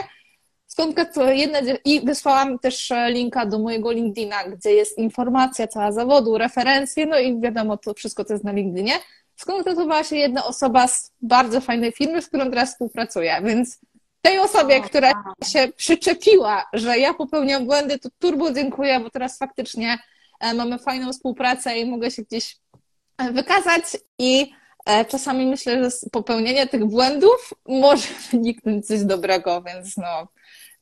skąd 0.66 0.96
jedna, 1.28 1.58
i 1.84 2.00
wysłałam 2.00 2.58
też 2.58 2.90
e, 2.90 3.10
linka 3.10 3.46
do 3.46 3.58
mojego 3.58 3.92
LinkedIna, 3.92 4.44
gdzie 4.44 4.70
jest 4.70 4.98
informacja 4.98 5.66
cała 5.66 5.92
zawodu, 5.92 6.38
referencje, 6.38 7.06
no 7.06 7.18
i 7.18 7.40
wiadomo, 7.40 7.76
to 7.76 7.94
wszystko 7.94 8.24
to 8.24 8.32
jest 8.32 8.44
na 8.44 8.52
LinkedInie. 8.52 8.92
Skontaktowała 9.36 10.04
się 10.04 10.16
jedna 10.16 10.44
osoba 10.44 10.88
z 10.88 11.12
bardzo 11.22 11.60
fajnej 11.60 11.92
firmy, 11.92 12.22
z 12.22 12.26
którą 12.26 12.50
teraz 12.50 12.72
współpracuję, 12.72 13.40
więc 13.44 13.78
tej 14.22 14.38
osobie, 14.38 14.80
która 14.80 15.12
się 15.44 15.68
przyczepiła, 15.76 16.64
że 16.72 16.98
ja 16.98 17.14
popełniam 17.14 17.66
błędy, 17.66 17.98
to 17.98 18.08
turbo 18.18 18.52
dziękuję, 18.52 19.00
bo 19.00 19.10
teraz 19.10 19.38
faktycznie 19.38 19.98
e, 20.40 20.54
mamy 20.54 20.78
fajną 20.78 21.12
współpracę 21.12 21.78
i 21.78 21.90
mogę 21.90 22.10
się 22.10 22.22
gdzieś 22.22 22.56
wykazać 23.18 23.84
i 24.18 24.52
e, 24.86 25.04
czasami 25.04 25.46
myślę, 25.46 25.84
że 25.84 25.90
z 25.90 26.08
popełnienia 26.08 26.66
tych 26.66 26.84
błędów 26.84 27.54
może 27.68 28.08
wyniknąć 28.32 28.86
coś 28.86 29.04
dobrego, 29.04 29.62
więc 29.62 29.96
no, 29.96 30.28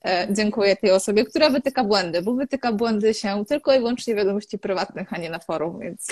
e, 0.04 0.26
dziękuję 0.30 0.76
tej 0.76 0.90
osobie, 0.90 1.24
która 1.24 1.50
wytyka 1.50 1.84
błędy, 1.84 2.22
bo 2.22 2.34
wytyka 2.34 2.72
błędy 2.72 3.14
się 3.14 3.44
tylko 3.48 3.74
i 3.74 3.78
wyłącznie 3.78 4.14
wiadomości 4.14 4.58
prywatnych, 4.58 5.12
a 5.12 5.18
nie 5.18 5.30
na 5.30 5.38
forum, 5.38 5.78
więc... 5.78 6.06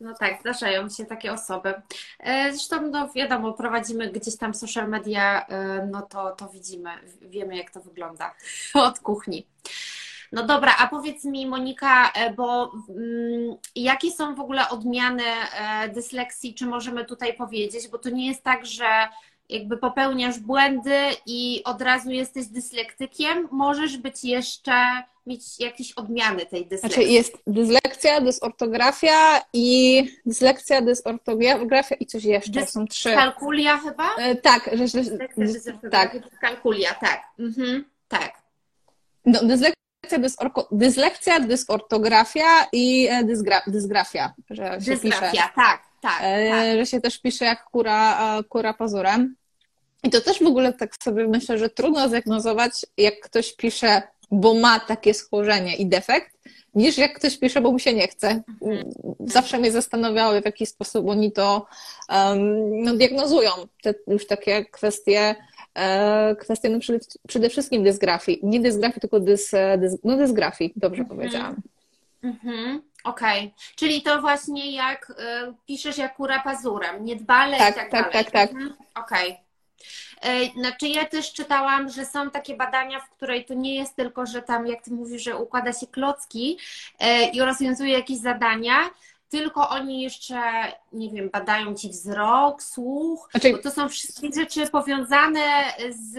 No 0.00 0.14
tak, 0.14 0.40
zdarzają 0.40 0.88
się 0.88 1.04
takie 1.04 1.32
osoby. 1.32 1.74
E, 2.20 2.52
zresztą, 2.52 2.90
no 2.90 3.08
wiadomo, 3.14 3.52
prowadzimy 3.52 4.12
gdzieś 4.12 4.36
tam 4.36 4.54
social 4.54 4.88
media, 4.88 5.46
no 5.90 6.02
to, 6.02 6.30
to 6.30 6.48
widzimy, 6.48 6.90
wiemy 7.20 7.56
jak 7.56 7.70
to 7.70 7.80
wygląda 7.80 8.34
od 8.74 9.00
kuchni. 9.00 9.46
No 10.32 10.46
dobra, 10.46 10.74
a 10.78 10.86
powiedz 10.86 11.24
mi 11.24 11.46
Monika, 11.46 12.12
e, 12.12 12.34
bo 12.34 12.72
mm, 12.88 13.56
jakie 13.76 14.10
są 14.10 14.34
w 14.34 14.40
ogóle 14.40 14.68
odmiany 14.68 15.22
e, 15.22 15.88
dysleksji, 15.88 16.54
czy 16.54 16.66
możemy 16.66 17.04
tutaj 17.04 17.34
powiedzieć, 17.34 17.88
bo 17.88 17.98
to 17.98 18.10
nie 18.10 18.26
jest 18.26 18.42
tak, 18.42 18.66
że 18.66 19.08
jakby 19.48 19.76
popełniasz 19.76 20.38
błędy 20.38 20.98
i 21.26 21.62
od 21.64 21.82
razu 21.82 22.10
jesteś 22.10 22.46
dyslektykiem, 22.46 23.48
możesz 23.50 23.96
być 23.96 24.24
jeszcze, 24.24 25.02
mieć 25.26 25.60
jakieś 25.60 25.92
odmiany 25.92 26.46
tej 26.46 26.66
dysleksji. 26.66 27.02
Znaczy 27.02 27.12
jest 27.12 27.38
dyslekcja, 27.46 28.20
dysortografia 28.20 29.42
i 29.52 30.04
dyslekcja, 30.26 30.82
dysortografia 30.82 31.94
i 31.94 32.06
coś 32.06 32.24
jeszcze, 32.24 32.50
Dys 32.50 32.70
są 32.70 32.86
trzy. 32.86 33.14
Kalkulia 33.14 33.78
chyba? 33.78 34.14
E, 34.16 34.36
tak, 34.36 34.70
że, 34.72 34.88
że, 34.88 35.00
tak. 35.90 36.38
Kalkulia, 36.40 36.94
tak. 36.94 37.22
Mhm, 37.38 37.84
tak. 38.08 38.42
No, 39.24 39.40
dyslekcja, 39.44 39.85
dysorko, 40.10 40.68
dyslekcja, 40.72 41.40
dysortografia 41.40 42.66
i 42.72 43.08
e, 43.10 43.24
dysgra, 43.24 43.62
dysgrafia, 43.66 44.34
że 44.50 44.80
się 44.80 44.90
dysgrafia, 44.90 45.30
pisze. 45.30 45.42
tak, 45.54 45.82
tak, 46.02 46.20
e, 46.22 46.50
tak. 46.50 46.78
Że 46.78 46.86
się 46.86 47.00
też 47.00 47.18
pisze 47.18 47.44
jak 47.44 47.64
kura, 47.64 48.42
kura 48.48 48.74
pazurem. 48.74 49.36
I 50.02 50.10
to 50.10 50.20
też 50.20 50.38
w 50.38 50.46
ogóle 50.46 50.72
tak 50.72 50.90
sobie 51.02 51.28
myślę, 51.28 51.58
że 51.58 51.70
trudno 51.70 52.08
zdiagnozować, 52.08 52.86
jak 52.96 53.20
ktoś 53.20 53.52
pisze, 53.56 54.02
bo 54.30 54.54
ma 54.54 54.80
takie 54.80 55.14
schorzenie 55.14 55.76
i 55.76 55.86
defekt, 55.86 56.36
niż 56.74 56.98
jak 56.98 57.18
ktoś 57.18 57.38
pisze, 57.38 57.60
bo 57.60 57.72
mu 57.72 57.78
się 57.78 57.94
nie 57.94 58.08
chce. 58.08 58.42
Mhm. 58.62 58.92
Zawsze 59.20 59.58
mnie 59.58 59.72
zastanawiały, 59.72 60.42
w 60.42 60.44
jaki 60.44 60.66
sposób 60.66 61.08
oni 61.08 61.32
to 61.32 61.66
um, 62.08 62.82
no, 62.82 62.94
diagnozują, 62.94 63.50
te 63.82 63.94
już 64.06 64.26
takie 64.26 64.64
kwestie 64.64 65.36
E, 65.76 66.36
kwestię 66.36 66.68
no 66.68 66.78
przede, 67.28 67.48
wszystkim 67.48 67.84
dysgrafii. 67.84 68.40
Nie 68.42 68.60
dysgrafii, 68.60 69.00
tylko 69.00 69.20
dys, 69.20 69.52
dys, 69.78 69.98
no 70.04 70.16
dysgrafii, 70.16 70.72
dobrze 70.76 71.02
-hmm. 71.02 71.08
powiedziałam. 71.08 71.56
Mhm. 72.22 72.82
Okej, 73.04 73.38
okay. 73.38 73.52
czyli 73.76 74.02
to 74.02 74.20
właśnie 74.20 74.72
jak 74.72 75.10
y, 75.10 75.14
piszesz 75.66 75.98
jak 75.98 76.16
kura 76.16 76.42
pazurem, 76.42 77.04
niedbale 77.04 77.58
tak, 77.58 77.74
i 77.74 77.78
tak, 77.78 77.90
tak 77.90 78.02
dalej. 78.02 78.12
Tak, 78.12 78.30
tak, 78.30 78.50
tak. 78.50 79.04
Okej. 79.04 79.30
Okay. 80.20 80.50
Znaczy 80.56 80.88
ja 80.88 81.04
też 81.04 81.32
czytałam, 81.32 81.88
że 81.88 82.06
są 82.06 82.30
takie 82.30 82.56
badania, 82.56 83.00
w 83.00 83.10
której 83.10 83.44
to 83.44 83.54
nie 83.54 83.74
jest 83.74 83.96
tylko, 83.96 84.26
że 84.26 84.42
tam, 84.42 84.66
jak 84.66 84.82
ty 84.82 84.90
mówisz, 84.90 85.22
że 85.22 85.36
układa 85.36 85.72
się 85.72 85.86
klocki 85.86 86.58
i 87.32 87.40
rozwiązuje 87.40 87.92
jakieś 87.92 88.18
zadania, 88.18 88.90
tylko 89.28 89.68
oni 89.68 90.02
jeszcze, 90.02 90.40
nie 90.92 91.10
wiem, 91.10 91.30
badają 91.30 91.74
ci 91.74 91.88
wzrok, 91.88 92.62
słuch, 92.62 93.28
znaczy... 93.30 93.52
bo 93.52 93.58
to 93.58 93.70
są 93.70 93.88
wszystkie 93.88 94.28
rzeczy 94.32 94.66
powiązane 94.66 95.64
z 95.90 96.18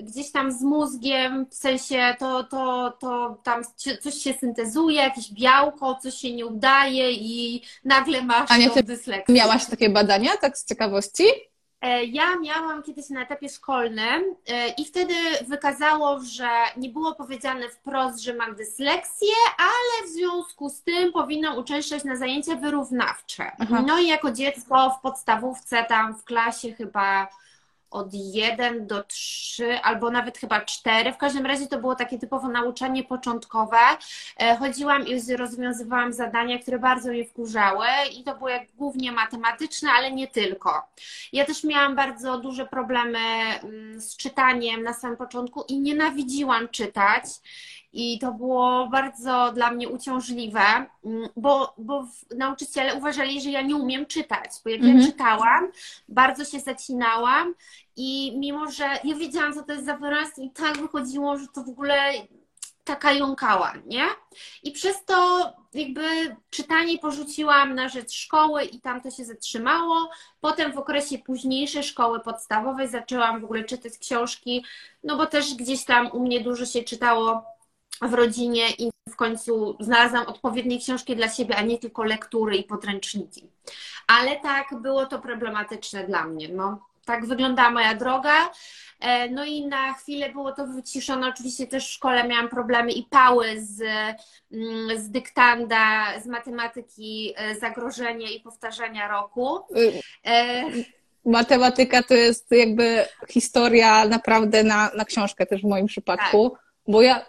gdzieś 0.00 0.32
tam 0.32 0.52
z 0.52 0.62
mózgiem, 0.62 1.46
w 1.50 1.54
sensie 1.54 2.14
to, 2.18 2.44
to, 2.44 2.92
to 3.00 3.40
tam 3.42 3.62
coś 4.00 4.14
się 4.14 4.32
syntezuje, 4.32 4.96
jakieś 4.96 5.32
białko, 5.32 5.98
coś 6.02 6.14
się 6.14 6.32
nie 6.32 6.46
udaje 6.46 7.12
i 7.12 7.62
nagle 7.84 8.22
masz 8.22 8.50
Ania, 8.50 8.70
ty 8.70 8.82
dysleksję. 8.82 9.34
Miałaś 9.34 9.66
takie 9.66 9.90
badania, 9.90 10.36
tak 10.36 10.58
z 10.58 10.64
ciekawości? 10.64 11.24
E, 11.80 12.04
ja 12.04 12.38
miałam 12.38 12.82
kiedyś 12.82 13.10
na 13.10 13.22
etapie 13.22 13.48
szkolnym 13.48 14.22
e, 14.48 14.68
i 14.68 14.84
wtedy 14.84 15.14
wykazało, 15.48 16.20
że 16.20 16.48
nie 16.76 16.88
było 16.88 17.14
powiedziane 17.14 17.68
wprost, 17.68 18.20
że 18.20 18.34
mam 18.34 18.54
dysleksję, 18.56 19.34
ale 19.58 20.06
w 20.06 20.10
związku 20.10 20.68
z 20.68 20.82
tym 20.82 21.12
powinnam 21.12 21.58
uczęszczać 21.58 22.04
na 22.04 22.16
zajęcia 22.16 22.56
wyrównawcze. 22.56 23.52
Aha. 23.58 23.84
No 23.86 23.98
i 23.98 24.06
jako 24.08 24.30
dziecko 24.30 24.90
w 24.90 25.02
podstawówce, 25.02 25.84
tam 25.84 26.14
w 26.14 26.24
klasie 26.24 26.72
chyba 26.72 27.28
od 27.90 28.14
1 28.14 28.86
do 28.86 29.02
3, 29.02 29.80
albo 29.82 30.10
nawet 30.10 30.38
chyba 30.38 30.60
4. 30.60 31.12
W 31.12 31.16
każdym 31.16 31.46
razie 31.46 31.66
to 31.66 31.78
było 31.78 31.94
takie 31.94 32.18
typowo 32.18 32.48
nauczanie 32.48 33.04
początkowe. 33.04 33.76
E, 34.36 34.56
chodziłam 34.56 35.06
i 35.06 35.36
rozwiązywałam 35.36 36.12
zadania, 36.12 36.58
które 36.58 36.78
bardzo 36.78 37.10
mnie 37.10 37.24
wkurzały 37.24 37.86
i 38.18 38.24
to 38.24 38.36
było 38.36 38.48
jak 38.48 38.72
głównie 38.72 39.12
matematyczne, 39.12 39.90
ale 39.90 40.12
nie 40.12 40.28
tylko. 40.28 40.82
Ja 41.32 41.44
też 41.44 41.64
miałam 41.64 41.96
bardzo 41.96 42.38
duże 42.38 42.66
problemy 42.66 43.18
mm, 43.18 44.00
z 44.00 44.16
czytaniem 44.16 44.82
na 44.82 44.92
samym 44.92 45.16
początku 45.16 45.64
i 45.68 45.80
nienawidziłam 45.80 46.68
czytać 46.68 47.24
i 47.96 48.18
to 48.18 48.32
było 48.32 48.88
bardzo 48.88 49.52
dla 49.54 49.70
mnie 49.70 49.88
uciążliwe, 49.88 50.60
mm, 51.04 51.28
bo, 51.36 51.74
bo 51.78 52.06
nauczyciele 52.36 52.94
uważali, 52.94 53.40
że 53.40 53.50
ja 53.50 53.62
nie 53.62 53.76
umiem 53.76 54.06
czytać, 54.06 54.50
bo 54.64 54.70
jak 54.70 54.80
mhm. 54.80 55.00
ja 55.00 55.06
czytałam, 55.06 55.68
bardzo 56.08 56.44
się 56.44 56.60
zacinałam 56.60 57.54
i 57.96 58.38
mimo, 58.38 58.70
że 58.70 58.84
ja 59.04 59.16
wiedziałam, 59.16 59.54
co 59.54 59.62
to 59.62 59.72
jest 59.72 59.84
za 59.84 59.96
wyraz 59.96 60.38
i 60.38 60.50
tak 60.50 60.78
wychodziło, 60.78 61.38
że 61.38 61.46
to 61.54 61.62
w 61.62 61.68
ogóle 61.68 62.12
taka 62.84 63.12
jąkała, 63.12 63.72
nie? 63.86 64.04
I 64.62 64.72
przez 64.72 65.04
to 65.04 65.52
jakby 65.74 66.36
czytanie 66.50 66.98
porzuciłam 66.98 67.74
na 67.74 67.88
rzecz 67.88 68.12
szkoły 68.12 68.64
i 68.64 68.80
tam 68.80 69.00
to 69.00 69.10
się 69.10 69.24
zatrzymało. 69.24 70.10
Potem 70.40 70.72
w 70.72 70.78
okresie 70.78 71.18
późniejszej 71.18 71.82
szkoły 71.82 72.20
podstawowej 72.20 72.88
zaczęłam 72.88 73.40
w 73.40 73.44
ogóle 73.44 73.64
czytać 73.64 73.98
książki, 73.98 74.64
no 75.04 75.16
bo 75.16 75.26
też 75.26 75.54
gdzieś 75.54 75.84
tam 75.84 76.10
u 76.12 76.20
mnie 76.20 76.40
dużo 76.40 76.66
się 76.66 76.82
czytało 76.82 77.55
w 78.02 78.14
rodzinie 78.14 78.70
i 78.78 78.90
w 79.08 79.16
końcu 79.16 79.76
znalazłam 79.80 80.26
odpowiednie 80.26 80.78
książki 80.78 81.16
dla 81.16 81.28
siebie, 81.28 81.56
a 81.56 81.62
nie 81.62 81.78
tylko 81.78 82.04
lektury 82.04 82.56
i 82.56 82.64
podręczniki. 82.64 83.50
Ale 84.06 84.40
tak, 84.40 84.66
było 84.82 85.06
to 85.06 85.18
problematyczne 85.18 86.04
dla 86.04 86.24
mnie. 86.24 86.48
No, 86.48 86.86
tak 87.04 87.26
wyglądała 87.26 87.70
moja 87.70 87.94
droga. 87.94 88.50
E, 89.00 89.30
no 89.30 89.44
i 89.44 89.66
na 89.66 89.94
chwilę 89.94 90.32
było 90.32 90.52
to 90.52 90.66
wyciszone. 90.66 91.28
Oczywiście 91.28 91.66
też 91.66 91.86
w 91.86 91.92
szkole 91.92 92.28
miałam 92.28 92.48
problemy 92.48 92.92
i 92.92 93.02
pały 93.02 93.46
z, 93.60 93.80
mm, 94.52 94.98
z 94.98 95.10
dyktanda, 95.10 96.04
z 96.22 96.26
matematyki, 96.26 97.34
e, 97.36 97.54
zagrożenie 97.54 98.32
i 98.32 98.40
powtarzania 98.40 99.08
roku. 99.08 99.58
E... 100.24 100.64
Matematyka 101.24 102.02
to 102.02 102.14
jest 102.14 102.50
jakby 102.50 103.04
historia 103.28 104.04
naprawdę 104.08 104.62
na, 104.62 104.90
na 104.96 105.04
książkę 105.04 105.46
też 105.46 105.62
w 105.62 105.68
moim 105.68 105.86
przypadku, 105.86 106.50
tak. 106.50 106.60
bo 106.88 107.02
ja 107.02 107.26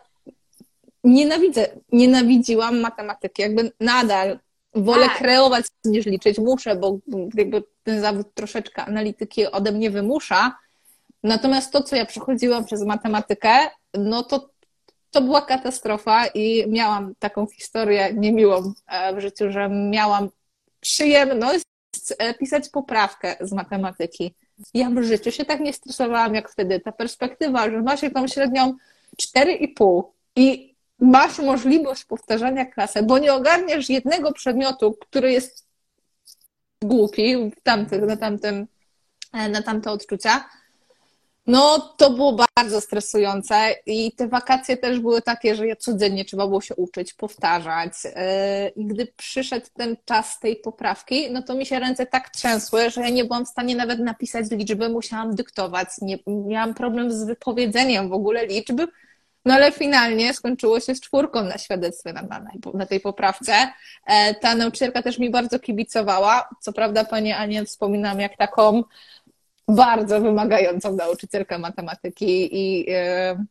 nienawidzę, 1.07 1.67
nienawidziłam 1.91 2.79
matematyki, 2.79 3.41
jakby 3.41 3.71
nadal 3.79 4.39
wolę 4.75 5.05
tak. 5.05 5.17
kreować 5.17 5.65
niż 5.85 6.05
liczyć, 6.05 6.37
muszę, 6.37 6.75
bo 6.75 6.97
jakby 7.33 7.63
ten 7.83 8.01
zawód 8.01 8.27
troszeczkę 8.33 8.85
analityki 8.85 9.47
ode 9.47 9.71
mnie 9.71 9.91
wymusza. 9.91 10.57
Natomiast 11.23 11.71
to, 11.71 11.83
co 11.83 11.95
ja 11.95 12.05
przechodziłam 12.05 12.65
przez 12.65 12.83
matematykę, 12.83 13.49
no 13.93 14.23
to 14.23 14.49
to 15.11 15.21
była 15.21 15.41
katastrofa 15.41 16.27
i 16.27 16.69
miałam 16.69 17.13
taką 17.19 17.47
historię 17.47 18.13
niemiłą 18.13 18.73
e, 18.87 19.15
w 19.15 19.19
życiu, 19.19 19.51
że 19.51 19.69
miałam 19.69 20.29
przyjemność 20.79 21.65
e, 22.17 22.33
pisać 22.33 22.69
poprawkę 22.69 23.35
z 23.41 23.51
matematyki. 23.51 24.33
Ja 24.73 24.89
w 24.89 25.03
życiu 25.03 25.31
się 25.31 25.45
tak 25.45 25.59
nie 25.59 25.73
stresowałam 25.73 26.35
jak 26.35 26.49
wtedy. 26.49 26.79
Ta 26.79 26.91
perspektywa, 26.91 27.69
że 27.69 27.81
masz 27.81 28.03
jakąś 28.03 28.33
średnią 28.33 28.75
4,5 29.21 30.03
i 30.35 30.66
masz 30.99 31.39
możliwość 31.39 32.05
powtarzania 32.05 32.65
klasy, 32.65 33.03
bo 33.03 33.17
nie 33.19 33.33
ogarniasz 33.33 33.89
jednego 33.89 34.33
przedmiotu, 34.33 34.93
który 34.93 35.31
jest 35.31 35.67
głupi 36.81 37.51
w 37.51 37.65
na, 38.07 38.17
tamtym, 38.17 38.67
e, 39.33 39.49
na 39.49 39.61
tamte 39.61 39.91
odczucia, 39.91 40.45
no 41.47 41.79
to 41.97 42.09
było 42.09 42.45
bardzo 42.55 42.81
stresujące 42.81 43.75
i 43.85 44.11
te 44.11 44.27
wakacje 44.27 44.77
też 44.77 44.99
były 44.99 45.21
takie, 45.21 45.55
że 45.55 45.67
ja 45.67 45.75
codziennie 45.75 46.25
trzeba 46.25 46.47
było 46.47 46.61
się 46.61 46.75
uczyć, 46.75 47.13
powtarzać. 47.13 47.93
E, 48.05 48.69
I 48.69 48.85
gdy 48.85 49.07
przyszedł 49.17 49.65
ten 49.73 49.97
czas 50.05 50.39
tej 50.39 50.55
poprawki, 50.55 51.31
no 51.31 51.41
to 51.43 51.55
mi 51.55 51.65
się 51.65 51.79
ręce 51.79 52.05
tak 52.05 52.29
trzęsły, 52.29 52.89
że 52.89 53.01
ja 53.01 53.09
nie 53.09 53.25
byłam 53.25 53.45
w 53.45 53.49
stanie 53.49 53.75
nawet 53.75 53.99
napisać 53.99 54.51
liczby, 54.51 54.89
musiałam 54.89 55.35
dyktować. 55.35 55.87
Nie, 56.01 56.17
miałam 56.27 56.73
problem 56.73 57.11
z 57.11 57.23
wypowiedzeniem 57.23 58.09
w 58.09 58.13
ogóle 58.13 58.45
liczby, 58.45 58.87
no 59.45 59.53
ale 59.53 59.71
finalnie 59.71 60.33
skończyło 60.33 60.79
się 60.79 60.95
z 60.95 61.01
czwórką 61.01 61.43
na 61.43 61.57
świadectwie 61.57 62.13
na, 62.13 62.21
na, 62.21 62.45
na 62.73 62.85
tej 62.85 62.99
poprawce. 62.99 63.53
E, 64.05 64.35
ta 64.35 64.55
nauczycielka 64.55 65.01
też 65.01 65.19
mi 65.19 65.29
bardzo 65.29 65.59
kibicowała. 65.59 66.49
Co 66.61 66.73
prawda, 66.73 67.05
pani 67.05 67.31
Anię 67.31 67.65
wspominam 67.65 68.19
jak 68.19 68.37
taką 68.37 68.83
bardzo 69.67 70.21
wymagającą 70.21 70.95
nauczycielkę 70.95 71.59
matematyki 71.59 72.49
i 72.51 72.85
e, 72.89 73.45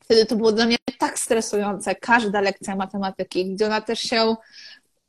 wtedy 0.00 0.26
to 0.26 0.36
było 0.36 0.52
dla 0.52 0.66
mnie 0.66 0.76
tak 0.98 1.18
stresujące, 1.18 1.94
każda 1.94 2.40
lekcja 2.40 2.76
matematyki, 2.76 3.54
gdzie 3.54 3.66
ona 3.66 3.80
też 3.80 4.00
się 4.00 4.36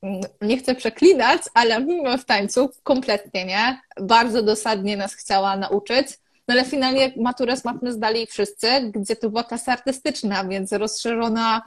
mm, 0.01 0.21
nie 0.41 0.57
chcę 0.57 0.75
przeklinać, 0.75 1.41
ale 1.53 1.85
w 2.17 2.25
tańcu 2.25 2.69
kompletnie 2.83 3.45
nie. 3.45 3.81
Bardzo 4.01 4.43
dosadnie 4.43 4.97
nas 4.97 5.15
chciała 5.15 5.57
nauczyć. 5.57 6.07
No 6.47 6.53
ale 6.53 6.65
finalnie 6.65 7.13
maturę 7.17 7.58
z 7.58 7.65
matmy 7.65 7.93
zdali 7.93 8.27
wszyscy, 8.27 8.67
gdzie 8.95 9.15
to 9.15 9.29
była 9.29 9.43
klasa 9.43 9.71
artystyczna, 9.71 10.43
więc 10.43 10.71
rozszerzona, 10.71 11.62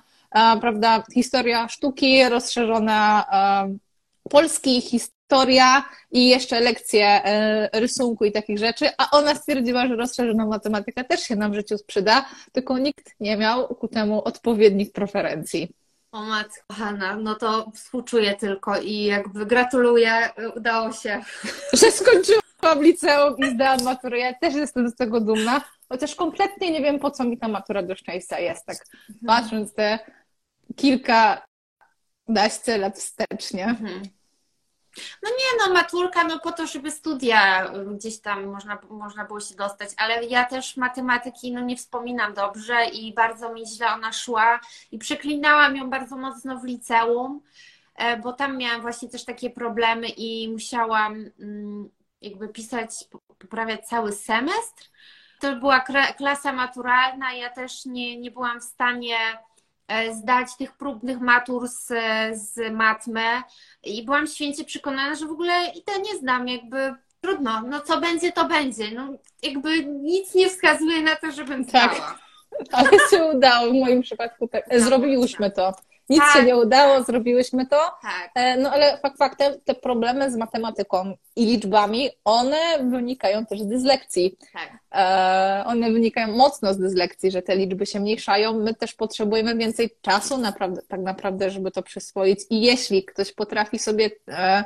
prawda, 0.61 1.03
historia 1.15 1.69
sztuki, 1.69 2.29
rozszerzona 2.29 3.27
polski, 4.29 4.81
historia 4.81 5.85
i 6.11 6.29
jeszcze 6.29 6.61
lekcje 6.61 7.07
e, 7.25 7.81
rysunku 7.81 8.25
i 8.25 8.33
takich 8.33 8.59
rzeczy, 8.59 8.89
a 8.99 9.11
ona 9.11 9.35
stwierdziła, 9.35 9.87
że 9.87 9.97
rozszerzona 9.97 10.47
matematyka 10.47 11.05
też 11.05 11.21
się 11.21 11.37
nam 11.37 11.53
w 11.53 11.55
życiu 11.55 11.79
sprzyda, 11.79 12.25
tylko 12.53 12.79
nikt 12.79 13.15
nie 13.21 13.37
miał 13.37 13.69
ku 13.75 13.89
temu 13.89 14.25
odpowiednich 14.25 14.93
preferencji. 14.93 15.69
O 16.13 16.23
matko, 16.23 16.75
Hanna, 16.75 17.17
no 17.17 17.35
to 17.35 17.71
współczuję 17.75 18.37
tylko 18.37 18.81
i 18.81 19.05
jakby 19.05 19.47
gratuluję, 19.47 20.31
udało 20.57 20.93
się. 20.93 21.23
Że 21.73 21.91
skończyłam 21.91 22.48
liceum 22.81 23.39
i 23.39 23.51
zdałam 23.51 23.83
maturę. 23.85 24.19
Ja 24.19 24.35
też 24.35 24.55
jestem 24.55 24.89
z 24.89 24.97
tego 24.97 25.21
dumna, 25.21 25.61
chociaż 25.89 26.15
kompletnie 26.15 26.71
nie 26.71 26.81
wiem, 26.81 26.99
po 26.99 27.11
co 27.11 27.25
mi 27.25 27.39
ta 27.39 27.49
matura 27.49 27.83
do 27.83 27.95
szczęścia 27.97 28.39
jest, 28.39 28.67
tak 28.67 28.77
patrząc 29.27 29.75
te 29.75 29.99
kilka 30.77 31.47
naście 32.29 32.79
lat 32.79 32.99
wstecznie. 32.99 33.65
Mhm. 33.65 34.03
No 35.23 35.31
nie, 35.31 35.67
no 35.67 35.75
maturka, 35.75 36.25
no 36.25 36.39
po 36.39 36.53
to, 36.53 36.67
żeby 36.67 36.91
studia 36.91 37.73
gdzieś 37.95 38.21
tam 38.21 38.47
można, 38.47 38.79
można 38.91 39.25
było 39.25 39.41
się 39.41 39.55
dostać, 39.55 39.91
ale 39.97 40.25
ja 40.25 40.45
też 40.45 40.77
matematyki 40.77 41.53
no 41.53 41.61
nie 41.61 41.77
wspominam 41.77 42.35
dobrze 42.35 42.87
i 42.93 43.15
bardzo 43.15 43.53
mi 43.53 43.67
źle 43.67 43.93
ona 43.93 44.13
szła 44.13 44.61
i 44.93 44.99
przeklinałam 44.99 45.77
ją 45.77 45.91
bardzo 45.91 46.17
mocno 46.17 46.59
w 46.59 46.65
liceum, 46.65 47.41
e, 47.95 48.17
bo 48.17 48.33
tam 48.33 48.57
miałam 48.59 48.81
właśnie 48.81 49.09
też 49.09 49.25
takie 49.25 49.51
problemy 49.51 50.09
i 50.09 50.49
musiałam 50.53 51.31
mm, 51.41 51.91
jakby 52.23 52.49
pisać, 52.49 52.91
poprawiać 53.39 53.87
cały 53.87 54.13
semestr. 54.13 54.85
To 55.41 55.57
była 55.57 55.85
klasa 56.17 56.53
maturalna, 56.53 57.33
ja 57.33 57.51
też 57.51 57.85
nie, 57.87 58.17
nie 58.17 58.31
byłam 58.31 58.61
w 58.61 58.65
stanie 58.65 59.17
E, 59.89 60.15
zdać 60.15 60.57
tych 60.59 60.77
próbnych 60.77 61.21
matur 61.21 61.69
z, 61.69 61.87
z 62.33 62.73
matmy 62.73 63.43
i 63.85 64.05
byłam 64.05 64.27
święcie 64.27 64.65
przekonana, 64.65 65.15
że 65.15 65.27
w 65.27 65.31
ogóle 65.31 65.53
i 65.75 65.83
to 65.83 66.01
nie 66.01 66.19
znam, 66.19 66.49
jakby 66.49 66.95
trudno, 67.21 67.63
no 67.69 67.81
co 67.81 68.01
będzie, 68.01 68.33
to 68.33 68.45
będzie. 68.45 68.91
No 68.95 69.09
jakby 69.43 69.85
nic 69.85 70.35
nie 70.35 70.49
wskazuje 70.49 71.03
na 71.03 71.17
to, 71.17 71.31
żebym 71.31 71.65
tak. 71.65 71.95
zdała. 71.95 72.19
Tak, 72.51 72.67
ale 72.73 72.91
się 73.11 73.25
udało 73.37 73.71
w 73.71 73.75
moim 73.75 74.03
przypadku. 74.03 74.49
Tak. 74.49 74.65
Zrobiłyśmy 74.77 75.51
to. 75.51 75.73
Nic 76.09 76.21
tak, 76.21 76.37
się 76.37 76.43
nie 76.43 76.57
udało, 76.57 76.97
tak. 76.97 77.07
zrobiłyśmy 77.07 77.67
to. 77.67 77.77
Tak. 78.03 78.31
E, 78.35 78.57
no 78.57 78.71
ale 78.71 78.99
fakt 78.99 79.19
faktem, 79.19 79.53
te 79.65 79.75
problemy 79.75 80.31
z 80.31 80.37
matematyką 80.37 81.15
i 81.37 81.47
liczbami, 81.47 82.11
one 82.25 82.57
wynikają 82.91 83.47
też 83.47 83.61
z 83.61 83.67
dyslekcji. 83.67 84.37
Tak. 84.53 84.79
E, 84.95 85.65
one 85.67 85.93
wynikają 85.93 86.37
mocno 86.37 86.75
z 86.75 86.79
dyslekcji, 86.79 87.31
że 87.31 87.43
te 87.43 87.57
liczby 87.57 87.87
się 87.87 88.01
mniejszają. 88.01 88.61
My 88.61 88.75
też 88.75 88.95
potrzebujemy 88.95 89.57
więcej 89.57 89.91
czasu 90.03 90.39
naprawdę, 90.39 90.83
tak 90.89 91.01
naprawdę, 91.01 91.51
żeby 91.51 91.71
to 91.71 91.83
przyswoić. 91.83 92.41
I 92.51 92.61
jeśli 92.61 93.05
ktoś 93.05 93.33
potrafi 93.33 93.79
sobie 93.79 94.11
e, 94.29 94.65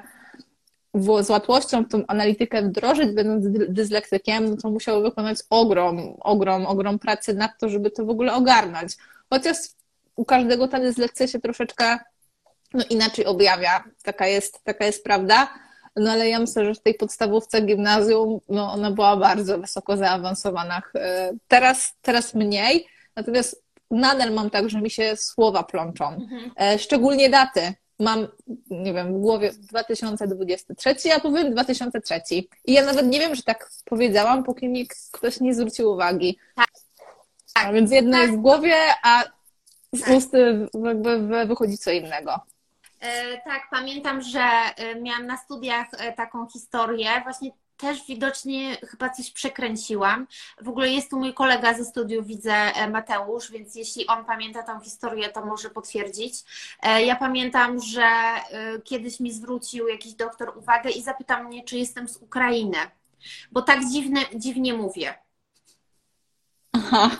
z 0.94 1.30
łatwością 1.30 1.84
tą 1.84 2.02
analitykę 2.06 2.62
wdrożyć, 2.62 3.12
będąc 3.12 3.44
dyslektykiem, 3.68 4.50
no 4.50 4.56
to 4.56 4.70
musiał 4.70 5.02
wykonać 5.02 5.38
ogrom, 5.50 6.16
ogrom, 6.20 6.66
ogrom 6.66 6.98
pracy 6.98 7.34
nad 7.34 7.50
to, 7.60 7.68
żeby 7.68 7.90
to 7.90 8.04
w 8.04 8.10
ogóle 8.10 8.34
ogarnąć. 8.34 8.96
Chociaż 9.30 9.56
u 10.16 10.24
każdego 10.24 10.68
ta 10.68 10.80
dyslekcja 10.80 11.26
się 11.26 11.40
troszeczkę 11.40 11.98
no, 12.74 12.84
inaczej 12.90 13.26
objawia. 13.26 13.84
Taka 14.02 14.26
jest, 14.26 14.64
taka 14.64 14.84
jest 14.84 15.04
prawda. 15.04 15.54
No 15.96 16.10
ale 16.10 16.28
ja 16.28 16.38
myślę, 16.38 16.64
że 16.64 16.74
w 16.74 16.82
tej 16.82 16.94
podstawówce 16.94 17.60
gimnazjum 17.60 18.40
no, 18.48 18.72
ona 18.72 18.90
była 18.90 19.16
bardzo 19.16 19.58
wysoko 19.58 19.96
zaawansowana. 19.96 20.82
E, 20.94 21.32
teraz, 21.48 21.94
teraz 22.02 22.34
mniej, 22.34 22.86
natomiast 23.16 23.62
nadal 23.90 24.32
mam 24.32 24.50
tak, 24.50 24.70
że 24.70 24.80
mi 24.80 24.90
się 24.90 25.16
słowa 25.16 25.62
plączą. 25.62 26.08
Mhm. 26.08 26.50
E, 26.56 26.78
szczególnie 26.78 27.30
daty. 27.30 27.74
Mam, 27.98 28.28
nie 28.70 28.92
wiem, 28.94 29.14
w 29.14 29.20
głowie 29.20 29.52
2023, 29.52 30.94
a 31.16 31.20
powiem 31.20 31.52
2003. 31.52 32.20
I 32.64 32.72
ja 32.72 32.84
nawet 32.84 33.06
nie 33.06 33.20
wiem, 33.20 33.34
że 33.34 33.42
tak 33.42 33.70
powiedziałam, 33.84 34.44
póki 34.44 34.68
mi 34.68 34.88
ktoś 35.12 35.40
nie 35.40 35.54
zwrócił 35.54 35.90
uwagi. 35.90 36.38
Tak. 36.56 36.68
A 37.54 37.72
więc 37.72 37.90
jedno 37.90 38.12
tak. 38.12 38.22
jest 38.22 38.34
w 38.34 38.40
głowie, 38.40 38.74
a 39.02 39.24
z 39.92 40.00
tak. 40.00 40.16
ust 40.16 40.32
jakby 40.84 41.46
wychodzi 41.46 41.78
co 41.78 41.90
innego. 41.90 42.40
E, 43.02 43.40
tak, 43.40 43.62
pamiętam, 43.70 44.22
że 44.22 44.40
e, 44.40 45.00
miałam 45.00 45.26
na 45.26 45.36
studiach 45.36 45.86
e, 45.92 46.12
taką 46.12 46.48
historię, 46.48 47.08
właśnie 47.22 47.50
też 47.76 48.06
widocznie 48.06 48.76
chyba 48.76 49.08
coś 49.10 49.30
przekręciłam. 49.30 50.26
W 50.60 50.68
ogóle 50.68 50.88
jest 50.88 51.10
tu 51.10 51.18
mój 51.18 51.34
kolega 51.34 51.74
ze 51.74 51.84
studiów, 51.84 52.26
widzę 52.26 52.72
Mateusz, 52.90 53.50
więc 53.50 53.74
jeśli 53.74 54.06
on 54.06 54.24
pamięta 54.24 54.62
tą 54.62 54.80
historię, 54.80 55.28
to 55.28 55.44
może 55.44 55.70
potwierdzić. 55.70 56.34
Ja 57.04 57.16
pamiętam, 57.16 57.80
że 57.80 58.06
kiedyś 58.84 59.20
mi 59.20 59.32
zwrócił 59.32 59.88
jakiś 59.88 60.14
doktor 60.14 60.58
uwagę 60.58 60.90
i 60.90 61.02
zapytał 61.02 61.44
mnie, 61.44 61.64
czy 61.64 61.78
jestem 61.78 62.08
z 62.08 62.16
Ukrainy, 62.16 62.78
bo 63.52 63.62
tak 63.62 63.80
dziwne, 63.92 64.20
dziwnie 64.34 64.74
mówię. 64.74 65.14
Aha. 66.72 67.10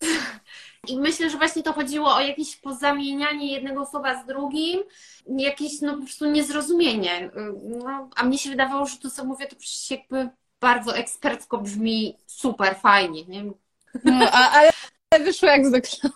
I 0.86 0.98
myślę, 0.98 1.30
że 1.30 1.38
właśnie 1.38 1.62
to 1.62 1.72
chodziło 1.72 2.14
o 2.14 2.20
jakieś 2.20 2.56
pozamienianie 2.56 3.52
jednego 3.52 3.86
słowa 3.86 4.22
z 4.22 4.26
drugim, 4.26 4.80
jakieś 5.26 5.80
no 5.80 5.94
po 5.94 6.02
prostu 6.02 6.26
niezrozumienie. 6.30 7.30
No, 7.62 8.08
a 8.16 8.24
mnie 8.24 8.38
się 8.38 8.50
wydawało, 8.50 8.86
że 8.86 8.98
to, 8.98 9.10
co 9.10 9.24
mówię, 9.24 9.46
to 9.46 9.56
przecież 9.56 9.90
jakby 9.90 10.28
bardzo 10.60 10.96
ekspercko 10.96 11.58
brzmi 11.58 12.16
super 12.26 12.76
fajnie. 12.76 13.24
Nie? 13.24 13.44
No, 14.04 14.28
a, 14.32 14.50
ale 15.10 15.24
wyszło 15.24 15.48
jak 15.48 15.66
zwykle. 15.66 16.10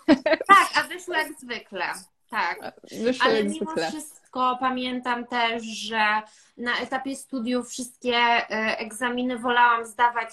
Tak, 0.48 0.70
a 0.74 0.82
wyszło 0.82 1.14
jak 1.14 1.40
zwykle. 1.40 1.86
Tak. 2.30 2.72
Wyszło 3.04 3.26
ale 3.26 3.36
jak 3.36 3.44
mimo 3.44 3.70
zwykle. 3.70 3.88
wszystko 3.88 4.56
pamiętam 4.60 5.26
też, 5.26 5.62
że 5.62 6.22
na 6.56 6.78
etapie 6.78 7.16
studiów 7.16 7.68
wszystkie 7.68 8.16
e, 8.16 8.78
egzaminy 8.78 9.38
wolałam 9.38 9.86
zdawać 9.86 10.30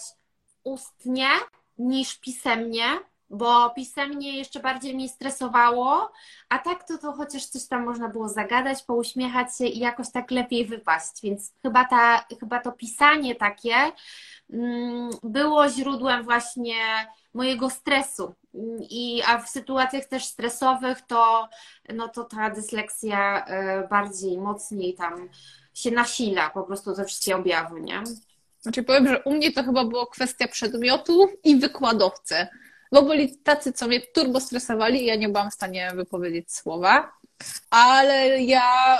ustnie 0.63 1.27
niż 1.77 2.19
pisemnie, 2.19 2.83
bo 3.29 3.69
pisemnie 3.69 4.37
jeszcze 4.37 4.59
bardziej 4.59 4.95
mnie 4.95 5.09
stresowało, 5.09 6.11
a 6.49 6.59
tak 6.59 6.87
to, 6.87 6.97
to 6.97 7.11
chociaż 7.11 7.45
coś 7.45 7.67
tam 7.67 7.85
można 7.85 8.09
było 8.09 8.29
zagadać, 8.29 8.83
pouśmiechać 8.83 9.57
się 9.57 9.65
i 9.65 9.79
jakoś 9.79 10.11
tak 10.11 10.31
lepiej 10.31 10.65
wypaść, 10.65 11.21
więc 11.23 11.53
chyba, 11.61 11.85
ta, 11.85 12.25
chyba 12.39 12.59
to 12.59 12.71
pisanie 12.71 13.35
takie 13.35 13.75
mm, 14.53 15.09
było 15.23 15.69
źródłem 15.69 16.23
właśnie 16.23 16.75
mojego 17.33 17.69
stresu. 17.69 18.33
I, 18.89 19.21
a 19.27 19.37
w 19.37 19.49
sytuacjach 19.49 20.05
też 20.05 20.25
stresowych 20.25 21.01
to, 21.01 21.49
no 21.93 22.07
to 22.07 22.23
ta 22.23 22.49
dysleksja 22.49 23.45
e, 23.45 23.87
bardziej, 23.87 24.37
mocniej 24.37 24.93
tam 24.93 25.29
się 25.73 25.91
nasila, 25.91 26.49
po 26.49 26.63
prostu 26.63 26.95
te 26.95 27.05
wszystkie 27.05 27.35
objawy, 27.35 27.81
nie? 27.81 28.03
Znaczy 28.61 28.83
powiem, 28.83 29.07
że 29.07 29.23
u 29.23 29.31
mnie 29.31 29.51
to 29.51 29.63
chyba 29.63 29.85
było 29.85 30.07
kwestia 30.07 30.47
przedmiotów 30.47 31.29
i 31.43 31.55
wykładowcy 31.55 32.47
bo 32.91 33.01
byli 33.01 33.37
tacy, 33.37 33.73
co 33.73 33.87
mnie 33.87 34.01
turbo 34.01 34.39
stresowali 34.39 35.03
i 35.03 35.05
ja 35.05 35.15
nie 35.15 35.29
byłam 35.29 35.51
w 35.51 35.53
stanie 35.53 35.91
wypowiedzieć 35.95 36.51
słowa, 36.53 37.11
ale 37.69 38.41
ja 38.41 38.97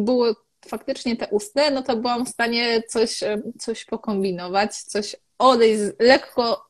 były 0.00 0.34
faktycznie 0.68 1.16
te 1.16 1.26
ustne, 1.26 1.70
no 1.70 1.82
to 1.82 1.96
byłam 1.96 2.26
w 2.26 2.28
stanie 2.28 2.82
coś, 2.88 3.20
coś 3.58 3.84
pokombinować, 3.84 4.76
coś 4.76 5.16
odejść, 5.38 5.82
lekko 5.98 6.66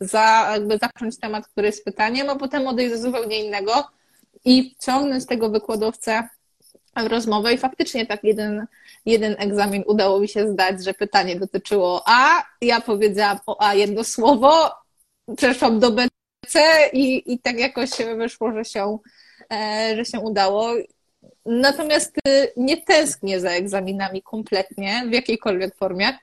za, 0.00 0.48
jakby 0.52 0.78
zacząć 0.78 1.18
temat, 1.18 1.48
który 1.48 1.66
jest 1.66 1.84
pytaniem, 1.84 2.30
a 2.30 2.36
potem 2.36 2.66
odejść 2.66 2.92
do 2.92 2.98
zupełnie 2.98 3.44
innego 3.44 3.88
i 4.44 4.74
ciągnąć 4.80 5.26
tego 5.26 5.50
wykładowcę 5.50 6.28
w 6.96 7.06
rozmowę. 7.06 7.54
I 7.54 7.58
faktycznie 7.58 8.06
tak 8.06 8.24
jeden, 8.24 8.66
jeden 9.06 9.36
egzamin 9.38 9.82
udało 9.86 10.20
mi 10.20 10.28
się 10.28 10.48
zdać, 10.48 10.84
że 10.84 10.94
pytanie 10.94 11.36
dotyczyło 11.36 12.02
A, 12.06 12.44
ja 12.60 12.80
powiedziałam 12.80 13.38
o 13.46 13.62
A 13.62 13.74
jedno 13.74 14.04
słowo, 14.04 14.70
przeszłam 15.36 15.80
do 15.80 15.90
BC 15.92 16.60
i, 16.92 17.32
i 17.32 17.38
tak 17.38 17.58
jakoś 17.58 17.90
wyszło, 18.16 18.52
że 18.52 18.64
się, 18.64 18.98
e, 19.52 19.92
że 19.96 20.04
się 20.04 20.20
udało. 20.20 20.74
Natomiast 21.46 22.18
y, 22.28 22.52
nie 22.56 22.76
tęsknię 22.76 23.40
za 23.40 23.50
egzaminami 23.50 24.22
kompletnie, 24.22 25.04
w 25.08 25.12
jakiejkolwiek 25.12 25.76
formie, 25.76 26.18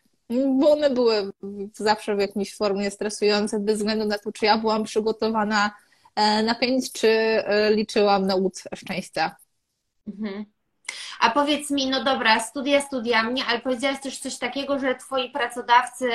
bo 0.60 0.72
one 0.72 0.90
były 0.90 1.32
zawsze 1.74 2.16
w 2.16 2.20
jakiejś 2.20 2.56
formie 2.56 2.92
stresujące, 2.92 3.60
bez 3.60 3.78
względu 3.78 4.06
na 4.06 4.18
to, 4.18 4.32
czy 4.32 4.46
ja 4.46 4.58
byłam 4.58 4.84
przygotowana 4.84 5.72
e, 6.16 6.44
na 6.44 6.56
pięć, 6.56 6.92
czy 6.92 7.10
e, 7.10 7.74
liczyłam 7.74 8.28
na 8.28 8.36
łód 8.36 8.64
szczęścia. 8.76 9.36
Mhm. 10.08 10.46
A 11.20 11.30
powiedz 11.30 11.72
mi, 11.72 11.90
no 11.90 12.04
dobra, 12.04 12.40
studia 12.40 12.82
studiami, 12.82 13.42
ale 13.48 13.60
powiedziałaś 13.60 14.02
też 14.02 14.20
coś 14.20 14.38
takiego, 14.38 14.80
że 14.80 14.96
twoi 14.96 15.32
pracodawcy 15.32 16.10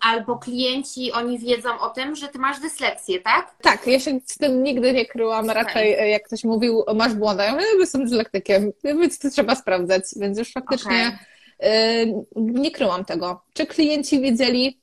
albo 0.00 0.38
klienci, 0.38 1.12
oni 1.12 1.38
wiedzą 1.38 1.80
o 1.80 1.90
tym, 1.90 2.16
że 2.16 2.28
ty 2.28 2.38
masz 2.38 2.60
dysleksję, 2.60 3.20
tak? 3.20 3.54
Tak, 3.62 3.86
ja 3.86 4.00
się 4.00 4.20
z 4.26 4.38
tym 4.38 4.62
nigdy 4.62 4.92
nie 4.92 5.06
kryłam. 5.06 5.50
Raczej 5.50 5.94
okay. 5.94 6.08
jak 6.08 6.22
ktoś 6.22 6.44
mówił, 6.44 6.84
masz 6.94 7.14
błąd, 7.14 7.40
ja 7.40 7.52
mówię, 7.52 7.64
jestem 7.78 8.04
dyslektykiem, 8.04 8.72
więc 8.84 9.18
to 9.18 9.30
trzeba 9.30 9.54
sprawdzać, 9.54 10.02
więc 10.16 10.38
już 10.38 10.52
faktycznie 10.52 11.18
okay. 11.58 12.24
nie 12.36 12.70
kryłam 12.70 13.04
tego. 13.04 13.42
Czy 13.52 13.66
klienci 13.66 14.20
wiedzieli? 14.20 14.80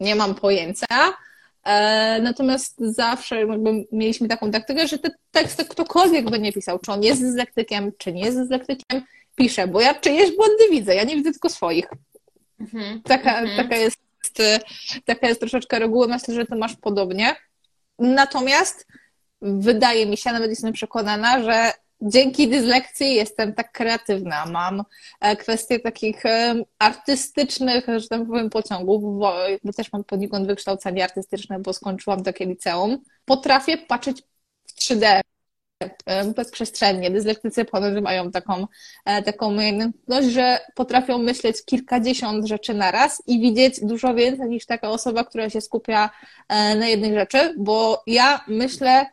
Nie 0.00 0.14
mam 0.14 0.34
pojęcia. 0.34 0.86
E, 1.64 2.20
natomiast 2.22 2.74
zawsze 2.78 3.46
mieliśmy 3.92 4.28
taką 4.28 4.50
taktykę, 4.50 4.88
że 4.88 4.98
te 4.98 5.10
teksty 5.30 5.64
ktokolwiek 5.64 6.30
by 6.30 6.38
nie 6.38 6.52
pisał, 6.52 6.78
czy 6.78 6.92
on 6.92 7.02
jest 7.02 7.22
dyslektykiem, 7.22 7.92
czy 7.98 8.12
nie 8.12 8.22
jest 8.22 8.38
dyslektykiem, 8.38 9.02
piszę, 9.36 9.66
bo 9.66 9.80
ja 9.80 9.94
czyjeś 9.94 10.36
błędy 10.36 10.64
widzę, 10.70 10.94
ja 10.94 11.04
nie 11.04 11.16
widzę 11.16 11.30
tylko 11.30 11.48
swoich. 11.48 11.86
Mhm. 12.60 13.02
Taka, 13.02 13.38
mhm. 13.38 13.56
taka, 13.56 13.76
jest, 13.76 13.98
taka 15.04 15.28
jest 15.28 15.40
troszeczkę 15.40 15.78
reguła, 15.78 16.06
myślę, 16.06 16.34
że 16.34 16.46
ty 16.46 16.56
masz 16.56 16.76
podobnie. 16.76 17.36
Natomiast 17.98 18.86
wydaje 19.42 20.06
mi 20.06 20.16
się, 20.16 20.32
nawet 20.32 20.50
jestem 20.50 20.72
przekonana, 20.72 21.42
że 21.42 21.72
dzięki 22.00 22.48
dyslekcji 22.48 23.14
jestem 23.14 23.54
tak 23.54 23.72
kreatywna. 23.72 24.46
Mam 24.46 24.82
e, 25.20 25.36
kwestie 25.36 25.80
takich 25.80 26.26
e, 26.26 26.54
artystycznych, 26.78 27.86
że 27.96 28.08
tak 28.08 28.26
powiem, 28.26 28.50
pociągów, 28.50 29.18
bo, 29.18 29.36
też 29.76 29.92
mam 29.92 30.04
poniekąd 30.04 30.46
wykształcenie 30.46 31.04
artystyczne, 31.04 31.58
bo 31.58 31.72
skończyłam 31.72 32.22
takie 32.22 32.46
liceum. 32.46 32.98
Potrafię 33.24 33.78
patrzeć 33.78 34.22
w 34.66 34.80
3D, 34.80 35.04
e, 35.04 35.20
bezprzestrzennie. 36.36 37.10
Dyslektycy 37.10 37.64
ponoć 37.64 38.02
mają 38.02 38.30
taką, 38.30 38.66
taką 39.24 39.48
umiejętność, 39.48 40.28
że 40.28 40.58
potrafią 40.74 41.18
myśleć 41.18 41.64
kilkadziesiąt 41.64 42.46
rzeczy 42.46 42.74
na 42.74 42.90
raz 42.90 43.22
i 43.26 43.40
widzieć 43.40 43.80
dużo 43.80 44.14
więcej 44.14 44.48
niż 44.48 44.66
taka 44.66 44.90
osoba, 44.90 45.24
która 45.24 45.50
się 45.50 45.60
skupia 45.60 46.10
na 46.48 46.86
jednej 46.86 47.14
rzeczy, 47.14 47.54
bo 47.58 48.02
ja 48.06 48.44
myślę 48.48 49.06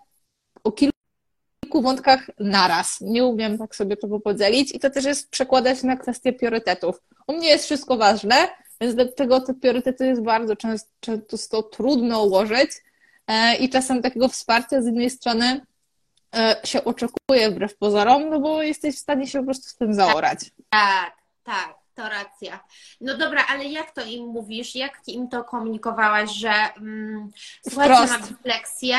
o 0.64 0.72
kilku 0.72 0.96
kilku 1.76 1.82
wątkach 1.82 2.30
naraz. 2.40 3.02
Nie 3.02 3.26
umiem 3.26 3.58
tak 3.58 3.76
sobie 3.76 3.98
tego 3.98 4.20
podzielić 4.20 4.76
i 4.76 4.80
to 4.80 4.90
też 4.90 5.06
jest 5.06 5.30
przekładać 5.30 5.84
na 5.84 5.98
kwestię 5.98 6.34
priorytetów. 6.34 7.02
U 7.28 7.34
mnie 7.34 7.48
jest 7.48 7.66
wszystko 7.66 7.98
ważne, 7.98 8.36
więc 8.82 8.96
dlatego 8.96 9.42
te 9.42 9.54
priorytety 9.54 10.06
jest 10.06 10.22
bardzo 10.22 10.56
często, 10.56 10.90
często 11.00 11.64
trudno 11.64 12.24
ułożyć 12.24 12.72
e, 13.28 13.56
i 13.56 13.70
czasem 13.70 14.02
takiego 14.02 14.28
wsparcia 14.28 14.82
z 14.82 14.86
jednej 14.86 15.10
strony 15.10 15.46
e, 15.46 15.62
się 16.64 16.84
oczekuje 16.84 17.52
wbrew 17.52 17.78
pozorom, 17.78 18.30
no 18.30 18.40
bo 18.40 18.62
jesteś 18.64 18.96
w 18.96 19.00
stanie 19.00 19.28
się 19.28 19.40
po 19.40 19.46
prostu 19.46 19.70
z 19.70 19.76
tym 19.76 19.94
zaorać. 19.94 20.40
Tak, 20.70 21.18
tak, 21.44 21.76
to 21.96 22.10
racja. 22.10 22.60
No 23.02 23.18
dobra, 23.18 23.46
ale 23.50 23.66
jak 23.66 23.92
to 23.92 24.06
im 24.06 24.28
mówisz? 24.28 24.76
Jak 24.76 25.02
im 25.08 25.30
to 25.30 25.44
komunikowałaś, 25.44 26.32
że 26.32 26.54
mm, 26.78 27.32
słuchajcie, 27.70 28.14
mam 28.14 28.22
dyslekcję, 28.22 28.98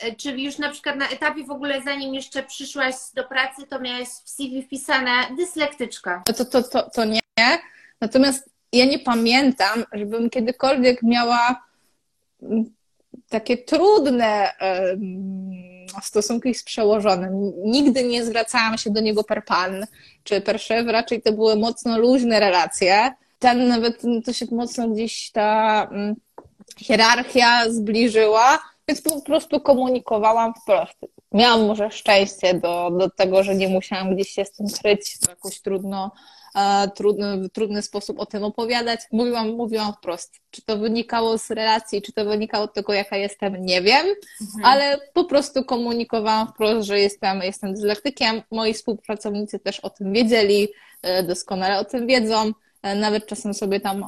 E, 0.00 0.16
czyli 0.16 0.44
już 0.44 0.58
na 0.58 0.70
przykład 0.70 0.96
na 0.96 1.08
etapie 1.08 1.44
w 1.44 1.50
ogóle, 1.50 1.82
zanim 1.82 2.14
jeszcze 2.14 2.42
przyszłaś 2.42 2.94
do 3.14 3.24
pracy, 3.24 3.66
to 3.66 3.80
miałaś 3.80 4.08
w 4.08 4.30
CV 4.30 4.62
wpisane 4.62 5.12
dyslektyczka. 5.36 6.22
To, 6.26 6.44
to, 6.44 6.62
to, 6.62 6.90
to 6.90 7.04
nie. 7.04 7.20
Natomiast 8.00 8.50
ja 8.72 8.84
nie 8.84 8.98
pamiętam, 8.98 9.84
żebym 9.92 10.30
kiedykolwiek 10.30 11.02
miała 11.02 11.62
mm, 12.42 12.74
takie 13.28 13.56
trudne 13.58 14.52
stosunki 16.02 16.54
z 16.54 16.62
przełożonym. 16.62 17.52
Nigdy 17.64 18.04
nie 18.04 18.24
zwracałam 18.24 18.78
się 18.78 18.90
do 18.90 19.00
niego 19.00 19.24
per 19.24 19.44
pan 19.44 19.86
czy 20.24 20.40
per 20.40 20.60
szef, 20.60 20.86
raczej 20.86 21.22
to 21.22 21.32
były 21.32 21.56
mocno 21.56 21.98
luźne 21.98 22.40
relacje. 22.40 23.14
Ten 23.38 23.68
nawet 23.68 24.02
to 24.24 24.32
się 24.32 24.46
mocno 24.50 24.88
gdzieś 24.88 25.30
ta 25.30 25.88
mm, 25.90 26.14
hierarchia 26.78 27.70
zbliżyła, 27.70 28.58
więc 28.88 29.02
po 29.02 29.20
prostu 29.20 29.60
komunikowałam 29.60 30.54
wprost. 30.62 30.98
Miałam 31.32 31.66
może 31.66 31.90
szczęście 31.90 32.54
do, 32.54 32.90
do 32.90 33.10
tego, 33.10 33.42
że 33.42 33.54
nie 33.54 33.68
musiałam 33.68 34.14
gdzieś 34.14 34.30
się 34.30 34.44
z 34.44 34.52
tym 34.52 34.66
kryć, 34.82 35.18
w 35.22 35.28
jakoś 35.28 35.60
trudno, 35.60 36.10
e, 36.54 36.88
trudny, 36.88 37.48
trudny 37.48 37.82
sposób 37.82 38.20
o 38.20 38.26
tym 38.26 38.44
opowiadać. 38.44 39.00
Mówiłam, 39.12 39.48
mówiłam 39.48 39.92
wprost. 39.92 40.40
Czy 40.50 40.62
to 40.62 40.78
wynikało 40.78 41.38
z 41.38 41.50
relacji, 41.50 42.02
czy 42.02 42.12
to 42.12 42.24
wynikało 42.24 42.66
z 42.66 42.72
tego, 42.72 42.92
jaka 42.92 43.16
jestem, 43.16 43.66
nie 43.66 43.82
wiem, 43.82 44.06
mhm. 44.40 44.64
ale 44.64 44.98
po 45.12 45.24
prostu 45.24 45.64
komunikowałam 45.64 46.48
wprost, 46.48 46.88
że 46.88 47.00
jestem, 47.00 47.42
jestem 47.42 47.74
dyslektykiem. 47.74 48.42
Moi 48.50 48.74
współpracownicy 48.74 49.58
też 49.58 49.80
o 49.80 49.90
tym 49.90 50.12
wiedzieli, 50.12 50.68
e, 51.02 51.22
doskonale 51.22 51.78
o 51.78 51.84
tym 51.84 52.06
wiedzą. 52.06 52.52
E, 52.82 52.94
nawet 52.94 53.26
czasem 53.26 53.54
sobie 53.54 53.80
tam 53.80 54.04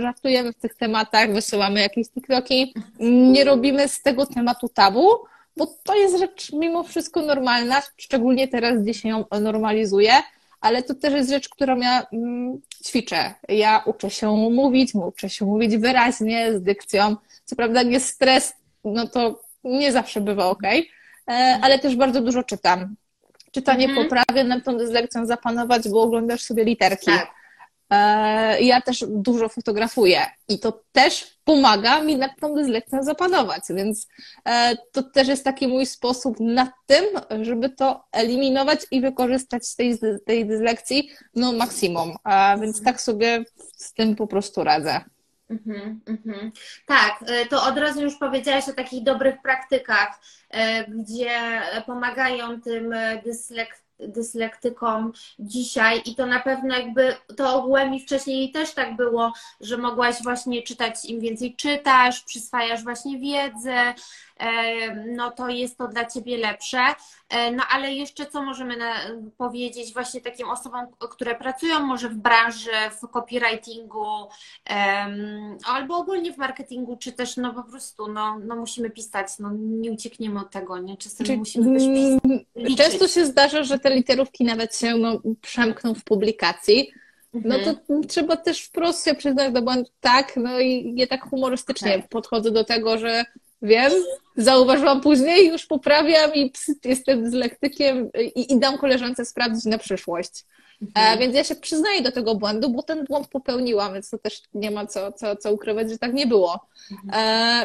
żartujemy 0.00 0.52
w 0.52 0.56
tych 0.56 0.74
tematach, 0.74 1.32
wysyłamy 1.32 1.80
jakieś 1.80 2.08
TikToki. 2.08 2.74
Nie 3.00 3.44
robimy 3.44 3.88
z 3.88 4.02
tego 4.02 4.26
tematu 4.26 4.68
tabu, 4.68 5.08
bo 5.56 5.66
to 5.84 5.94
jest 5.94 6.18
rzecz 6.18 6.52
mimo 6.52 6.82
wszystko 6.82 7.22
normalna, 7.22 7.82
szczególnie 7.96 8.48
teraz, 8.48 8.82
gdzie 8.82 8.94
się 8.94 9.08
ją 9.08 9.24
normalizuje, 9.40 10.12
ale 10.64 10.82
to 10.82 10.94
też 10.94 11.14
jest 11.14 11.30
rzecz, 11.30 11.48
którą 11.48 11.76
ja 11.76 12.06
mm, 12.12 12.60
ćwiczę. 12.86 13.34
Ja 13.48 13.82
uczę 13.86 14.10
się 14.10 14.26
mówić, 14.36 14.94
uczę 14.94 15.30
się 15.30 15.44
mówić 15.44 15.76
wyraźnie, 15.76 16.58
z 16.58 16.62
dykcją. 16.62 17.16
Co 17.44 17.56
prawda 17.56 17.82
nie 17.82 18.00
stres, 18.00 18.54
no 18.84 19.08
to 19.08 19.40
nie 19.64 19.92
zawsze 19.92 20.20
bywa 20.20 20.46
ok, 20.46 20.62
e, 20.64 21.58
ale 21.62 21.78
też 21.78 21.96
bardzo 21.96 22.20
dużo 22.20 22.42
czytam. 22.42 22.94
Czytanie 23.52 23.84
mhm. 23.88 24.08
poprawia 24.08 24.44
nad 24.44 24.64
tą 24.64 24.76
dyslekcją 24.76 25.26
zapanować, 25.26 25.88
bo 25.88 26.02
oglądasz 26.02 26.42
sobie 26.42 26.64
literki. 26.64 27.06
Tak 27.06 27.43
ja 28.60 28.80
też 28.80 29.04
dużo 29.08 29.48
fotografuję 29.48 30.20
i 30.48 30.58
to 30.58 30.82
też 30.92 31.38
pomaga 31.44 32.02
mi 32.02 32.16
nad 32.16 32.30
tą 32.40 32.54
dyslekcją 32.54 33.02
zapanować, 33.02 33.62
więc 33.70 34.08
e, 34.48 34.76
to 34.92 35.02
też 35.02 35.28
jest 35.28 35.44
taki 35.44 35.68
mój 35.68 35.86
sposób 35.86 36.40
na 36.40 36.72
tym, 36.86 37.04
żeby 37.44 37.70
to 37.70 38.04
eliminować 38.12 38.80
i 38.90 39.00
wykorzystać 39.00 39.66
z 39.66 39.76
tej, 39.76 39.98
tej 40.26 40.46
dyslekcji 40.46 41.10
no 41.34 41.52
maksimum, 41.52 42.16
więc 42.60 42.82
tak 42.82 43.00
sobie 43.00 43.44
z 43.76 43.92
tym 43.92 44.16
po 44.16 44.26
prostu 44.26 44.64
radzę. 44.64 45.00
Mm-hmm, 45.50 45.96
mm-hmm. 46.06 46.50
Tak, 46.86 47.24
e, 47.26 47.46
to 47.46 47.64
od 47.64 47.78
razu 47.78 48.02
już 48.02 48.16
powiedziałaś 48.16 48.68
o 48.68 48.72
takich 48.72 49.04
dobrych 49.04 49.42
praktykach, 49.42 50.20
gdzie 50.88 51.60
pomagają 51.86 52.60
tym 52.60 52.94
dyslekcjom 53.24 53.83
dyslektykom 54.08 55.12
dzisiaj 55.38 56.02
i 56.04 56.14
to 56.14 56.26
na 56.26 56.40
pewno 56.40 56.76
jakby 56.76 57.16
to 57.36 57.54
ogółem 57.54 57.94
i 57.94 58.00
wcześniej 58.00 58.52
też 58.52 58.74
tak 58.74 58.96
było, 58.96 59.32
że 59.60 59.78
mogłaś 59.78 60.22
właśnie 60.22 60.62
czytać, 60.62 61.04
im 61.04 61.20
więcej 61.20 61.56
czytasz, 61.56 62.22
przyswajasz 62.22 62.84
właśnie 62.84 63.18
wiedzę, 63.18 63.94
no 65.06 65.30
to 65.30 65.48
jest 65.48 65.78
to 65.78 65.88
dla 65.88 66.04
Ciebie 66.04 66.38
lepsze. 66.38 66.78
E, 67.28 67.50
no 67.52 67.62
ale 67.70 67.92
jeszcze 67.92 68.26
co 68.26 68.42
możemy 68.42 68.76
na, 68.76 68.94
powiedzieć 69.36 69.92
właśnie 69.92 70.20
takim 70.20 70.48
osobom, 70.48 70.86
które 71.10 71.34
pracują 71.34 71.80
może 71.80 72.08
w 72.08 72.14
branży, 72.14 72.70
w 73.02 73.08
copywritingu 73.08 74.06
albo 75.66 75.96
ogólnie 75.96 76.32
w 76.32 76.36
marketingu, 76.36 76.96
czy 76.96 77.12
też 77.12 77.36
no 77.36 77.54
po 77.54 77.62
prostu 77.62 78.08
no, 78.08 78.38
no 78.38 78.56
musimy 78.56 78.90
pisać, 78.90 79.28
no 79.38 79.50
nie 79.58 79.92
uciekniemy 79.92 80.40
od 80.40 80.50
tego, 80.50 80.78
nie? 80.78 80.96
Czasem 80.96 81.26
Czyli, 81.26 81.38
musimy 81.38 81.78
też 81.78 81.88
pisać. 81.88 82.76
Często 82.76 83.08
się 83.08 83.26
zdarza, 83.26 83.62
że 83.62 83.78
te 83.78 83.94
literówki 83.94 84.44
nawet 84.44 84.76
się 84.76 84.94
no, 84.94 85.20
przemkną 85.40 85.94
w 85.94 86.04
publikacji, 86.04 86.92
no 87.34 87.58
to 87.58 87.70
mhm. 87.70 88.06
trzeba 88.06 88.36
też 88.36 88.60
wprost 88.62 89.04
się 89.04 89.14
przyznać 89.14 89.52
do 89.52 89.62
błędu, 89.62 89.90
tak, 90.00 90.36
no 90.36 90.60
i 90.60 90.92
nie 90.92 91.06
tak 91.06 91.30
humorystycznie 91.30 91.94
okay. 91.94 92.08
podchodzę 92.08 92.50
do 92.50 92.64
tego, 92.64 92.98
że 92.98 93.24
Wiem, 93.64 93.92
zauważyłam 94.36 95.00
później, 95.00 95.48
już 95.48 95.66
poprawiam 95.66 96.34
i 96.34 96.52
jestem 96.84 97.30
z 97.30 97.32
lektykiem 97.32 98.10
i, 98.34 98.52
i 98.52 98.58
dam 98.58 98.78
koleżance 98.78 99.24
sprawdzić 99.24 99.64
na 99.64 99.78
przyszłość. 99.78 100.44
E, 100.82 101.00
mhm. 101.00 101.18
więc 101.18 101.34
ja 101.34 101.44
się 101.44 101.54
przyznaję 101.54 102.02
do 102.02 102.12
tego 102.12 102.34
błędu, 102.34 102.70
bo 102.70 102.82
ten 102.82 103.04
błąd 103.04 103.28
popełniłam, 103.28 103.94
więc 103.94 104.10
to 104.10 104.18
też 104.18 104.42
nie 104.54 104.70
ma 104.70 104.86
co, 104.86 105.12
co, 105.12 105.36
co 105.36 105.52
ukrywać, 105.52 105.90
że 105.90 105.98
tak 105.98 106.14
nie 106.14 106.26
było. 106.26 106.66
Mhm. 106.92 107.10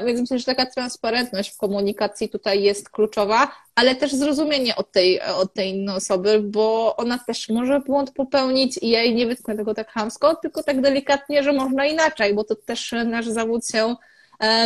E, 0.02 0.06
więc 0.06 0.20
myślę, 0.20 0.40
że 0.40 0.46
taka 0.46 0.66
transparentność 0.66 1.54
w 1.54 1.58
komunikacji 1.58 2.30
tutaj 2.30 2.64
jest 2.64 2.90
kluczowa, 2.90 3.52
ale 3.76 3.96
też 3.96 4.14
zrozumienie 4.14 4.76
od 4.76 4.92
tej, 4.92 5.22
od 5.22 5.54
tej 5.54 5.70
innej 5.70 5.96
osoby, 5.96 6.42
bo 6.44 6.96
ona 6.96 7.20
też 7.28 7.50
może 7.50 7.80
błąd 7.80 8.12
popełnić 8.12 8.80
i 8.82 8.90
ja 8.90 9.04
jej 9.04 9.16
nie 9.16 9.28
wytknę 9.28 9.58
tego 9.58 9.74
tak 9.74 9.92
hamsko, 9.92 10.36
tylko 10.36 10.64
tak 10.64 10.82
delikatnie, 10.82 11.44
że 11.44 11.54
można 11.54 11.86
inaczej, 11.86 12.34
bo 12.34 12.44
to 12.44 12.56
też 12.56 12.96
nasz 13.06 13.28
zawód 13.28 13.68
się 13.68 13.96
E, 13.96 13.96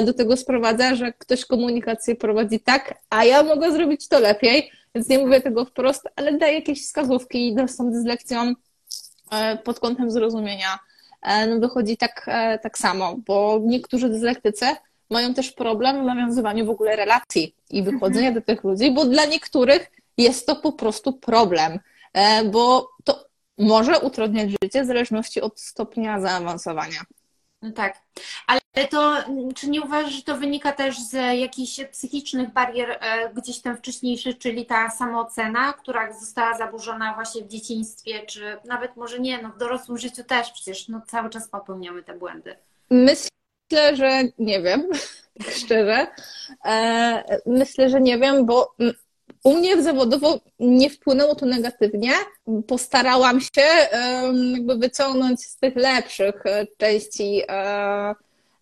do 0.05 0.13
tego 0.13 0.37
sprowadza, 0.37 0.95
że 0.95 1.13
ktoś 1.13 1.45
komunikację 1.45 2.15
prowadzi 2.15 2.59
tak, 2.59 2.93
a 3.09 3.25
ja 3.25 3.43
mogę 3.43 3.71
zrobić 3.71 4.07
to 4.07 4.19
lepiej, 4.19 4.71
więc 4.95 5.09
nie 5.09 5.19
mówię 5.19 5.41
tego 5.41 5.65
wprost, 5.65 6.03
ale 6.15 6.37
daję 6.37 6.53
jakieś 6.53 6.85
wskazówki 6.85 7.47
i 7.47 7.67
z 7.67 7.77
tą 7.77 7.91
dyslekcją 7.91 8.53
e, 9.31 9.57
pod 9.57 9.79
kątem 9.79 10.11
zrozumienia 10.11 10.79
e, 11.21 11.47
no 11.47 11.59
wychodzi 11.59 11.97
tak, 11.97 12.25
tak 12.63 12.77
samo, 12.77 13.15
bo 13.27 13.59
niektórzy 13.63 14.09
dyslektycy 14.09 14.65
mają 15.09 15.33
też 15.33 15.51
problem 15.51 16.03
w 16.03 16.05
nawiązywaniu 16.05 16.65
w 16.65 16.69
ogóle 16.69 16.95
relacji 16.95 17.55
i 17.69 17.83
wychodzenia 17.83 18.27
mhm. 18.27 18.33
do 18.33 18.41
tych 18.41 18.63
ludzi, 18.63 18.91
bo 18.91 19.05
dla 19.05 19.25
niektórych 19.25 19.91
jest 20.17 20.47
to 20.47 20.55
po 20.55 20.71
prostu 20.71 21.13
problem, 21.13 21.79
bo 22.45 22.89
to 23.03 23.25
może 23.57 23.99
utrudniać 23.99 24.49
życie 24.63 24.83
w 24.83 24.87
zależności 24.87 25.41
od 25.41 25.59
stopnia 25.59 26.19
zaawansowania. 26.19 26.99
No 27.63 27.71
tak, 27.71 27.97
ale 28.47 28.87
to 28.89 29.15
czy 29.55 29.69
nie 29.69 29.81
uważasz, 29.81 30.13
że 30.13 30.21
to 30.21 30.37
wynika 30.37 30.71
też 30.71 30.99
z 30.99 31.39
jakichś 31.39 31.79
psychicznych 31.91 32.53
barier 32.53 32.91
e, 32.91 33.29
gdzieś 33.33 33.61
tam 33.61 33.77
wcześniejszych, 33.77 34.37
czyli 34.37 34.65
ta 34.65 34.89
samoocena, 34.89 35.73
która 35.73 36.13
została 36.13 36.57
zaburzona 36.57 37.13
właśnie 37.13 37.43
w 37.43 37.47
dzieciństwie, 37.47 38.25
czy 38.25 38.57
nawet 38.65 38.95
może 38.95 39.19
nie, 39.19 39.41
no 39.41 39.49
w 39.49 39.57
dorosłym 39.57 39.97
życiu 39.97 40.23
też 40.23 40.51
przecież 40.51 40.87
no, 40.87 41.01
cały 41.07 41.29
czas 41.29 41.47
popełniamy 41.47 42.03
te 42.03 42.13
błędy. 42.13 42.55
Myślę, 42.89 43.95
że 43.95 44.23
nie 44.39 44.61
wiem, 44.61 44.89
szczerze. 45.57 46.07
E, 46.65 47.39
myślę, 47.45 47.89
że 47.89 48.01
nie 48.01 48.17
wiem, 48.17 48.45
bo 48.45 48.75
u 49.43 49.53
mnie 49.53 49.83
zawodowo 49.83 50.39
nie 50.59 50.89
wpłynęło 50.89 51.35
to 51.35 51.45
negatywnie. 51.45 52.11
Postarałam 52.67 53.41
się 53.41 53.61
jakby 54.53 54.77
wyciągnąć 54.77 55.41
z 55.41 55.57
tych 55.57 55.75
lepszych 55.75 56.45
e, 56.45 56.67
części 56.77 57.41
e, 57.49 58.15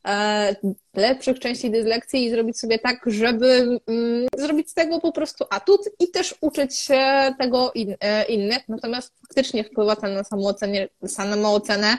e, 0.08 0.56
lepszych 0.94 1.40
części 1.40 1.72
dyslekcji 1.72 2.26
i 2.26 2.30
zrobić 2.30 2.60
sobie 2.60 2.80
tak, 2.80 3.02
żeby 3.06 3.80
mm, 3.88 4.28
zrobić 4.38 4.70
z 4.70 4.74
tego 4.74 5.00
po 5.00 5.12
prostu 5.12 5.46
atut 5.50 5.82
i 6.00 6.12
też 6.12 6.36
uczyć 6.42 6.78
się 6.78 7.34
tego 7.40 7.72
in, 7.72 7.96
innych. 8.30 8.70
Natomiast 8.70 9.14
faktycznie 9.22 9.64
wpływa 9.64 9.96
to 9.96 10.08
na 10.08 10.24
samoocenę, 10.24 10.88
samoocenę 11.08 11.98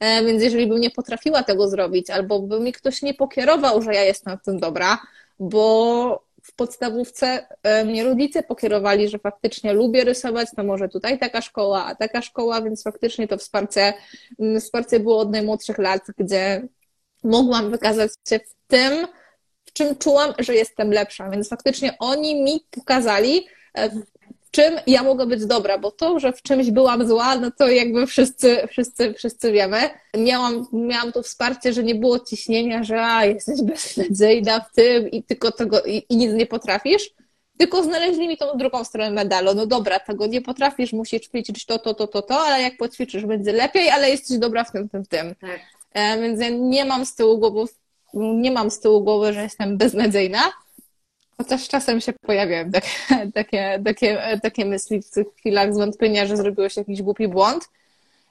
więc 0.00 0.42
jeżeli 0.42 0.66
bym 0.66 0.80
nie 0.80 0.90
potrafiła 0.90 1.42
tego 1.42 1.68
zrobić, 1.68 2.10
albo 2.10 2.40
by 2.40 2.60
mi 2.60 2.72
ktoś 2.72 3.02
nie 3.02 3.14
pokierował, 3.14 3.82
że 3.82 3.94
ja 3.94 4.02
jestem 4.04 4.38
w 4.38 4.42
tym 4.42 4.60
dobra, 4.60 4.98
bo 5.38 6.23
w 6.44 6.54
podstawówce 6.54 7.46
mnie 7.84 8.04
rodzice 8.04 8.42
pokierowali, 8.42 9.08
że 9.08 9.18
faktycznie 9.18 9.72
lubię 9.72 10.04
rysować, 10.04 10.48
to 10.56 10.64
może 10.64 10.88
tutaj 10.88 11.18
taka 11.18 11.40
szkoła, 11.40 11.84
a 11.84 11.94
taka 11.94 12.22
szkoła, 12.22 12.62
więc 12.62 12.82
faktycznie 12.82 13.28
to 13.28 13.38
wsparcie, 13.38 13.94
mm, 14.38 14.60
wsparcie 14.60 15.00
było 15.00 15.18
od 15.18 15.30
najmłodszych 15.30 15.78
lat, 15.78 16.02
gdzie 16.18 16.68
mogłam 17.24 17.70
wykazać 17.70 18.10
się 18.28 18.38
w 18.38 18.54
tym, 18.66 19.06
w 19.64 19.72
czym 19.72 19.96
czułam, 19.96 20.32
że 20.38 20.54
jestem 20.54 20.90
lepsza. 20.90 21.30
Więc 21.30 21.48
faktycznie 21.48 21.96
oni 21.98 22.42
mi 22.42 22.60
pokazali, 22.70 23.46
e, 23.78 23.90
czym 24.54 24.74
ja 24.86 25.02
mogę 25.02 25.26
być 25.26 25.46
dobra, 25.46 25.78
bo 25.78 25.90
to, 25.90 26.20
że 26.20 26.32
w 26.32 26.42
czymś 26.42 26.70
byłam 26.70 27.08
zła, 27.08 27.36
no 27.36 27.50
to 27.58 27.68
jakby 27.68 28.06
wszyscy, 28.06 28.68
wszyscy, 28.70 29.14
wszyscy 29.14 29.52
wiemy. 29.52 29.78
Miałam, 30.16 30.66
miałam 30.72 31.12
to 31.12 31.22
wsparcie, 31.22 31.72
że 31.72 31.82
nie 31.82 31.94
było 31.94 32.18
ciśnienia, 32.18 32.84
że 32.84 33.02
a, 33.02 33.24
jesteś 33.24 33.62
beznadziejna 33.62 34.60
w 34.60 34.74
tym 34.74 35.10
i 35.10 35.22
tylko 35.22 35.52
tego, 35.52 35.82
i, 35.82 36.02
i 36.08 36.16
nic 36.16 36.32
nie 36.32 36.46
potrafisz. 36.46 37.10
Tylko 37.58 37.82
znaleźli 37.82 38.28
mi 38.28 38.36
tą 38.36 38.46
drugą 38.56 38.84
stronę 38.84 39.10
medalu. 39.10 39.54
No 39.54 39.66
dobra, 39.66 40.00
tego 40.00 40.26
nie 40.26 40.42
potrafisz, 40.42 40.92
musisz 40.92 41.22
ćwiczyć 41.22 41.66
to, 41.66 41.78
to, 41.78 41.94
to, 41.94 42.06
to, 42.06 42.22
to, 42.22 42.40
ale 42.40 42.62
jak 42.62 42.76
poćwiczysz, 42.76 43.26
będzie 43.26 43.52
lepiej, 43.52 43.90
ale 43.90 44.10
jesteś 44.10 44.38
dobra 44.38 44.64
w 44.64 44.72
tym, 44.72 44.88
tym, 44.88 45.06
tym. 45.06 45.34
Tak. 45.34 45.60
E, 45.92 46.20
więc 46.20 46.40
ja 46.40 46.48
nie 46.48 46.84
mam 46.84 47.06
z 47.06 47.14
tyłu 47.14 47.38
głowy, 47.38 47.72
nie 48.14 48.50
mam 48.50 48.70
z 48.70 48.80
tyłu 48.80 49.04
głowy, 49.04 49.32
że 49.32 49.42
jestem 49.42 49.78
beznadziejna 49.78 50.40
Chociaż 51.36 51.68
czasem 51.68 52.00
się 52.00 52.12
pojawiają 52.12 52.70
takie, 52.70 52.88
takie, 53.34 53.80
takie, 53.84 54.38
takie 54.42 54.64
myśli 54.64 55.02
w 55.02 55.10
tych 55.10 55.26
chwilach 55.38 55.74
zwątpienia, 55.74 56.26
że 56.26 56.36
zrobiłeś 56.36 56.76
jakiś 56.76 57.02
głupi 57.02 57.28
błąd. 57.28 57.68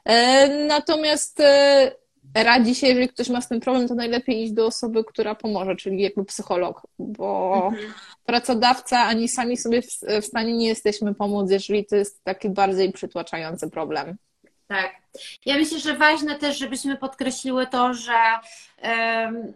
E, 0.06 0.48
natomiast 0.68 1.40
e, 1.40 1.92
radzi 2.36 2.76
się, 2.76 2.88
jeżeli 2.88 3.10
ktoś 3.10 3.30
ma 3.30 3.42
z 3.42 3.48
tym 3.48 3.60
problem, 3.60 3.88
to 3.88 3.96
najlepiej 3.96 4.44
iść 4.44 4.54
do 4.54 4.66
osoby, 4.66 5.04
która 5.04 5.36
pomoże, 5.36 5.76
czyli 5.76 6.02
jakby 6.02 6.26
psycholog, 6.26 6.82
bo 7.00 7.62
mhm. 7.66 7.94
pracodawca 8.26 9.00
ani 9.00 9.28
sami 9.28 9.58
sobie 9.58 9.82
w 10.22 10.26
stanie 10.26 10.54
nie 10.54 10.68
jesteśmy 10.68 11.16
pomóc, 11.16 11.52
jeżeli 11.52 11.86
to 11.86 11.96
jest 11.96 12.24
taki 12.24 12.50
bardziej 12.50 12.92
przytłaczający 12.92 13.70
problem. 13.70 14.18
Tak. 14.68 14.96
Ja 15.46 15.56
myślę, 15.56 15.80
że 15.80 15.98
ważne 15.98 16.36
też, 16.36 16.58
żebyśmy 16.58 16.98
podkreśliły 16.98 17.68
to, 17.68 17.94
że 17.94 18.14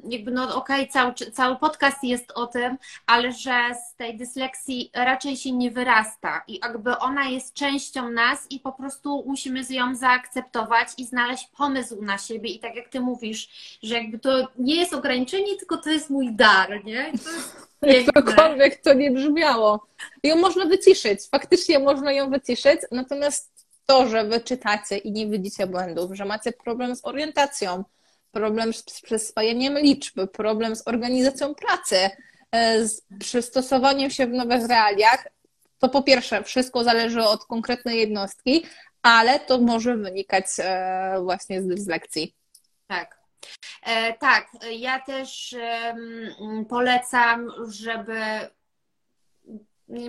jakby 0.10 0.32
no 0.32 0.56
okej, 0.56 0.82
okay, 0.82 0.88
cały, 0.88 1.14
cały 1.14 1.56
podcast 1.56 2.04
jest 2.04 2.32
o 2.32 2.48
tym, 2.48 2.78
ale 3.06 3.32
że 3.32 3.70
z 3.88 3.96
tej 3.96 4.18
dysleksji 4.18 4.92
raczej 4.94 5.38
się 5.38 5.52
nie 5.52 5.72
wyrasta 5.72 6.44
i 6.48 6.60
jakby 6.64 6.98
ona 6.98 7.26
jest 7.26 7.54
częścią 7.54 8.10
nas 8.10 8.48
i 8.50 8.60
po 8.60 8.72
prostu 8.72 9.24
musimy 9.28 9.62
ją 9.70 9.96
zaakceptować 9.96 10.88
i 10.98 11.06
znaleźć 11.06 11.48
pomysł 11.58 12.02
na 12.02 12.18
siebie 12.18 12.50
i 12.50 12.60
tak 12.60 12.76
jak 12.76 12.90
ty 12.90 13.00
mówisz, 13.00 13.50
że 13.84 13.96
jakby 13.96 14.20
to 14.20 14.48
nie 14.58 14.76
jest 14.76 14.94
ograniczenie, 14.94 15.58
tylko 15.58 15.78
to 15.78 15.90
jest 15.90 16.10
mój 16.10 16.36
dar, 16.36 16.86
nie? 16.86 17.12
I 17.14 17.20
to 17.20 17.88
jest 17.88 18.10
Jakkolwiek 18.16 18.82
to 18.82 18.94
nie 18.94 19.12
brzmiało. 19.12 19.88
Ją 20.24 20.36
można 20.36 20.66
wyciszyć, 20.66 21.20
faktycznie 21.32 21.80
można 21.80 22.12
ją 22.12 22.30
wyciszyć, 22.30 22.80
natomiast 22.92 23.67
to, 23.88 24.08
że 24.08 24.24
wy 24.24 24.42
czytacie 24.42 24.98
i 24.98 25.12
nie 25.12 25.28
widzicie 25.28 25.68
błędów, 25.68 26.12
że 26.14 26.26
macie 26.26 26.52
problem 26.52 26.96
z 26.96 27.06
orientacją, 27.06 27.84
problem 28.32 28.74
z 28.74 29.02
przyswajaniem 29.02 29.78
liczby, 29.78 30.28
problem 30.28 30.76
z 30.76 30.88
organizacją 30.88 31.56
pracy, 31.56 32.10
e, 32.52 32.88
z 32.88 33.02
przystosowaniem 33.20 34.10
się 34.10 34.28
w 34.28 34.32
nowych 34.32 34.68
realiach, 34.68 35.28
to 35.80 35.90
po 35.90 36.04
pierwsze, 36.04 36.44
wszystko 36.44 36.84
zależy 36.84 37.24
od 37.24 37.46
konkretnej 37.46 38.00
jednostki, 38.00 38.66
ale 39.02 39.40
to 39.40 39.58
może 39.58 39.98
wynikać 39.98 40.46
e, 40.60 41.20
właśnie 41.24 41.62
z 41.62 41.68
dyslekcji. 41.68 42.36
Tak. 42.88 43.18
E, 43.84 44.14
tak, 44.14 44.48
ja 44.72 45.00
też 45.00 45.56
polecam, 46.70 47.52
żeby. 47.68 48.20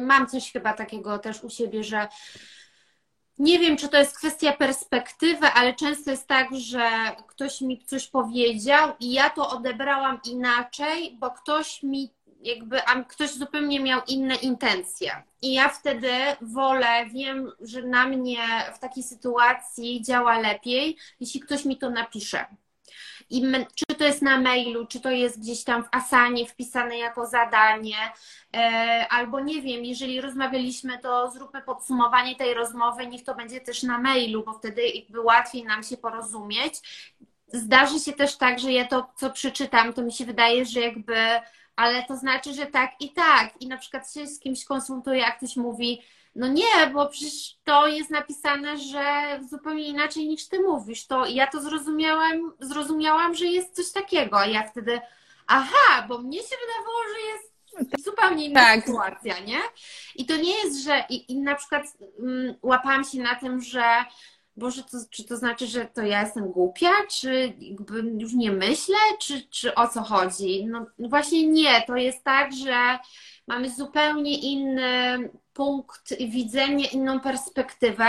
Mam 0.01 0.27
coś 0.27 0.53
chyba 0.53 0.73
takiego 0.73 1.19
też 1.19 1.45
u 1.45 1.51
siebie, 1.51 1.85
że 1.85 2.09
nie 3.39 3.59
wiem, 3.59 3.77
czy 3.77 3.89
to 3.89 3.99
jest 3.99 4.19
kwestia 4.19 4.53
perspektywy, 4.53 5.47
ale 5.47 5.75
często 5.75 6.11
jest 6.11 6.27
tak, 6.27 6.49
że 6.53 6.91
ktoś 7.27 7.61
mi 7.61 7.85
coś 7.85 8.07
powiedział 8.07 8.93
i 9.01 9.13
ja 9.13 9.31
to 9.31 9.51
odebrałam 9.51 10.21
inaczej, 10.25 11.17
bo 11.21 11.31
ktoś 11.31 11.83
mi 11.83 12.11
jakby, 12.43 12.85
a 12.85 13.05
ktoś 13.05 13.31
zupełnie 13.31 13.81
miał 13.81 14.01
inne 14.07 14.35
intencje. 14.35 15.23
I 15.43 15.53
ja 15.53 15.69
wtedy 15.69 16.11
wolę, 16.41 17.07
wiem, 17.07 17.53
że 17.61 17.83
na 17.83 18.07
mnie 18.07 18.39
w 18.75 18.79
takiej 18.79 19.03
sytuacji 19.03 20.03
działa 20.03 20.39
lepiej, 20.39 20.97
jeśli 21.21 21.41
ktoś 21.41 21.65
mi 21.65 21.79
to 21.79 21.91
napisze. 21.91 22.47
I 23.31 23.43
my, 23.43 23.67
czy 23.75 23.97
to 23.99 24.05
jest 24.05 24.23
na 24.23 24.41
mailu, 24.41 24.87
czy 24.87 25.01
to 25.01 25.11
jest 25.11 25.41
gdzieś 25.41 25.65
tam 25.65 25.85
w 25.85 25.89
Asanie 25.93 26.47
wpisane 26.47 26.99
jako 26.99 27.27
zadanie, 27.27 27.97
e, 28.57 29.07
albo 29.11 29.41
nie 29.41 29.63
wiem, 29.63 29.85
jeżeli 29.85 30.21
rozmawialiśmy, 30.21 30.99
to 30.99 31.31
zróbmy 31.31 31.63
podsumowanie 31.63 32.37
tej 32.37 32.55
rozmowy, 32.55 33.07
niech 33.07 33.25
to 33.25 33.35
będzie 33.35 33.61
też 33.61 33.83
na 33.83 33.99
mailu, 33.99 34.45
bo 34.45 34.53
wtedy 34.53 34.89
jakby 34.89 35.21
łatwiej 35.21 35.65
nam 35.65 35.83
się 35.83 35.97
porozumieć. 35.97 36.75
Zdarzy 37.53 38.01
się 38.01 38.13
też 38.13 38.37
tak, 38.37 38.59
że 38.59 38.73
ja 38.73 38.85
to, 38.85 39.11
co 39.17 39.31
przeczytam, 39.31 39.93
to 39.93 40.03
mi 40.03 40.13
się 40.13 40.25
wydaje, 40.25 40.65
że 40.65 40.81
jakby, 40.81 41.17
ale 41.77 42.05
to 42.05 42.17
znaczy, 42.17 42.55
że 42.55 42.67
tak 42.67 42.91
i 43.01 43.13
tak. 43.13 43.63
I 43.63 43.69
na 43.69 43.77
przykład 43.77 44.13
się 44.13 44.27
z 44.27 44.41
kimś 44.41 44.65
konsultuję, 44.65 45.19
jak 45.19 45.37
ktoś 45.37 45.57
mówi, 45.57 46.03
no 46.35 46.49
nie, 46.49 46.91
bo 46.93 47.09
przecież 47.09 47.59
to 47.65 47.87
jest 47.87 48.11
napisane, 48.11 48.79
że 48.79 49.41
zupełnie 49.51 49.89
inaczej 49.89 50.29
niż 50.29 50.49
ty 50.49 50.61
mówisz. 50.61 51.07
To 51.07 51.27
ja 51.27 51.47
to 51.47 51.61
zrozumiałam, 51.61 52.53
zrozumiałam, 52.61 53.35
że 53.35 53.47
jest 53.47 53.77
coś 53.77 53.93
takiego, 53.93 54.39
a 54.39 54.47
ja 54.47 54.69
wtedy, 54.69 55.01
aha, 55.47 56.07
bo 56.09 56.19
mnie 56.19 56.39
się 56.39 56.57
wydawało, 56.67 57.03
że 57.15 57.21
jest 57.33 57.49
zupełnie 58.05 58.47
inna 58.47 58.61
tak. 58.61 58.85
sytuacja, 58.85 59.39
nie? 59.39 59.59
I 60.15 60.27
to 60.27 60.37
nie 60.37 60.57
jest, 60.65 60.85
że 60.85 61.05
i, 61.09 61.33
i 61.33 61.39
na 61.39 61.55
przykład 61.55 61.83
mm, 62.19 62.55
łapałam 62.63 63.05
się 63.05 63.19
na 63.19 63.35
tym, 63.35 63.61
że 63.61 63.85
Boże, 64.59 64.83
to, 64.83 64.99
czy 65.11 65.25
to 65.25 65.37
znaczy, 65.37 65.67
że 65.67 65.85
to 65.85 66.03
ja 66.03 66.23
jestem 66.23 66.53
głupia, 66.53 66.91
czy 67.11 67.53
jakby 67.59 68.03
już 68.19 68.35
nie 68.35 68.53
myślę, 68.53 68.97
czy, 69.21 69.43
czy 69.51 69.75
o 69.75 69.89
co 69.89 70.03
chodzi? 70.03 70.67
No 70.67 70.87
właśnie 70.99 71.49
nie, 71.49 71.83
to 71.87 71.97
jest 71.97 72.25
tak, 72.25 72.53
że 72.53 72.99
mamy 73.47 73.71
zupełnie 73.71 74.39
inny 74.39 75.31
punkt 75.59 76.15
widzenia, 76.21 76.89
inną 76.89 77.21
perspektywę, 77.21 78.07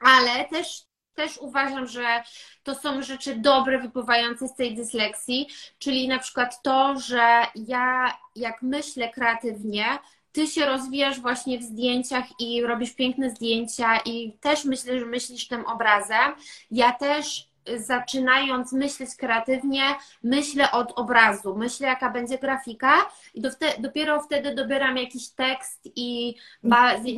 ale 0.00 0.44
też, 0.44 0.82
też 1.14 1.38
uważam, 1.38 1.86
że 1.86 2.22
to 2.62 2.74
są 2.74 3.02
rzeczy 3.02 3.36
dobre 3.36 3.78
wypływające 3.78 4.48
z 4.48 4.54
tej 4.54 4.74
dysleksji, 4.74 5.48
czyli 5.78 6.08
na 6.08 6.18
przykład 6.18 6.62
to, 6.62 6.98
że 6.98 7.46
ja 7.54 8.18
jak 8.36 8.62
myślę 8.62 9.08
kreatywnie, 9.08 9.84
ty 10.32 10.46
się 10.46 10.66
rozwijasz 10.66 11.20
właśnie 11.20 11.58
w 11.58 11.62
zdjęciach 11.62 12.24
i 12.40 12.62
robisz 12.62 12.92
piękne 12.94 13.30
zdjęcia 13.30 13.98
i 14.04 14.38
też 14.40 14.64
myślę, 14.64 14.98
że 15.00 15.06
myślisz 15.06 15.48
tym 15.48 15.66
obrazem. 15.66 16.34
Ja 16.70 16.92
też 16.92 17.47
zaczynając 17.76 18.72
myśleć 18.72 19.16
kreatywnie, 19.16 19.82
myślę 20.22 20.70
od 20.70 20.92
obrazu, 20.98 21.56
myślę 21.56 21.88
jaka 21.88 22.10
będzie 22.10 22.38
grafika 22.38 22.92
i 23.34 23.40
do 23.40 23.50
wtedy, 23.50 23.82
dopiero 23.82 24.22
wtedy 24.22 24.54
dobieram 24.54 24.96
jakiś 24.96 25.28
tekst 25.28 25.88
i 25.96 26.34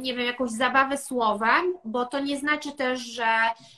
nie 0.03 0.15
wiem, 0.15 0.27
jakąś 0.27 0.51
zabawę 0.51 0.99
słowem, 0.99 1.75
bo 1.85 2.07
to 2.07 2.21
nie 2.21 2.39
znaczy 2.39 2.73
też, 2.73 3.01
że 3.01 3.27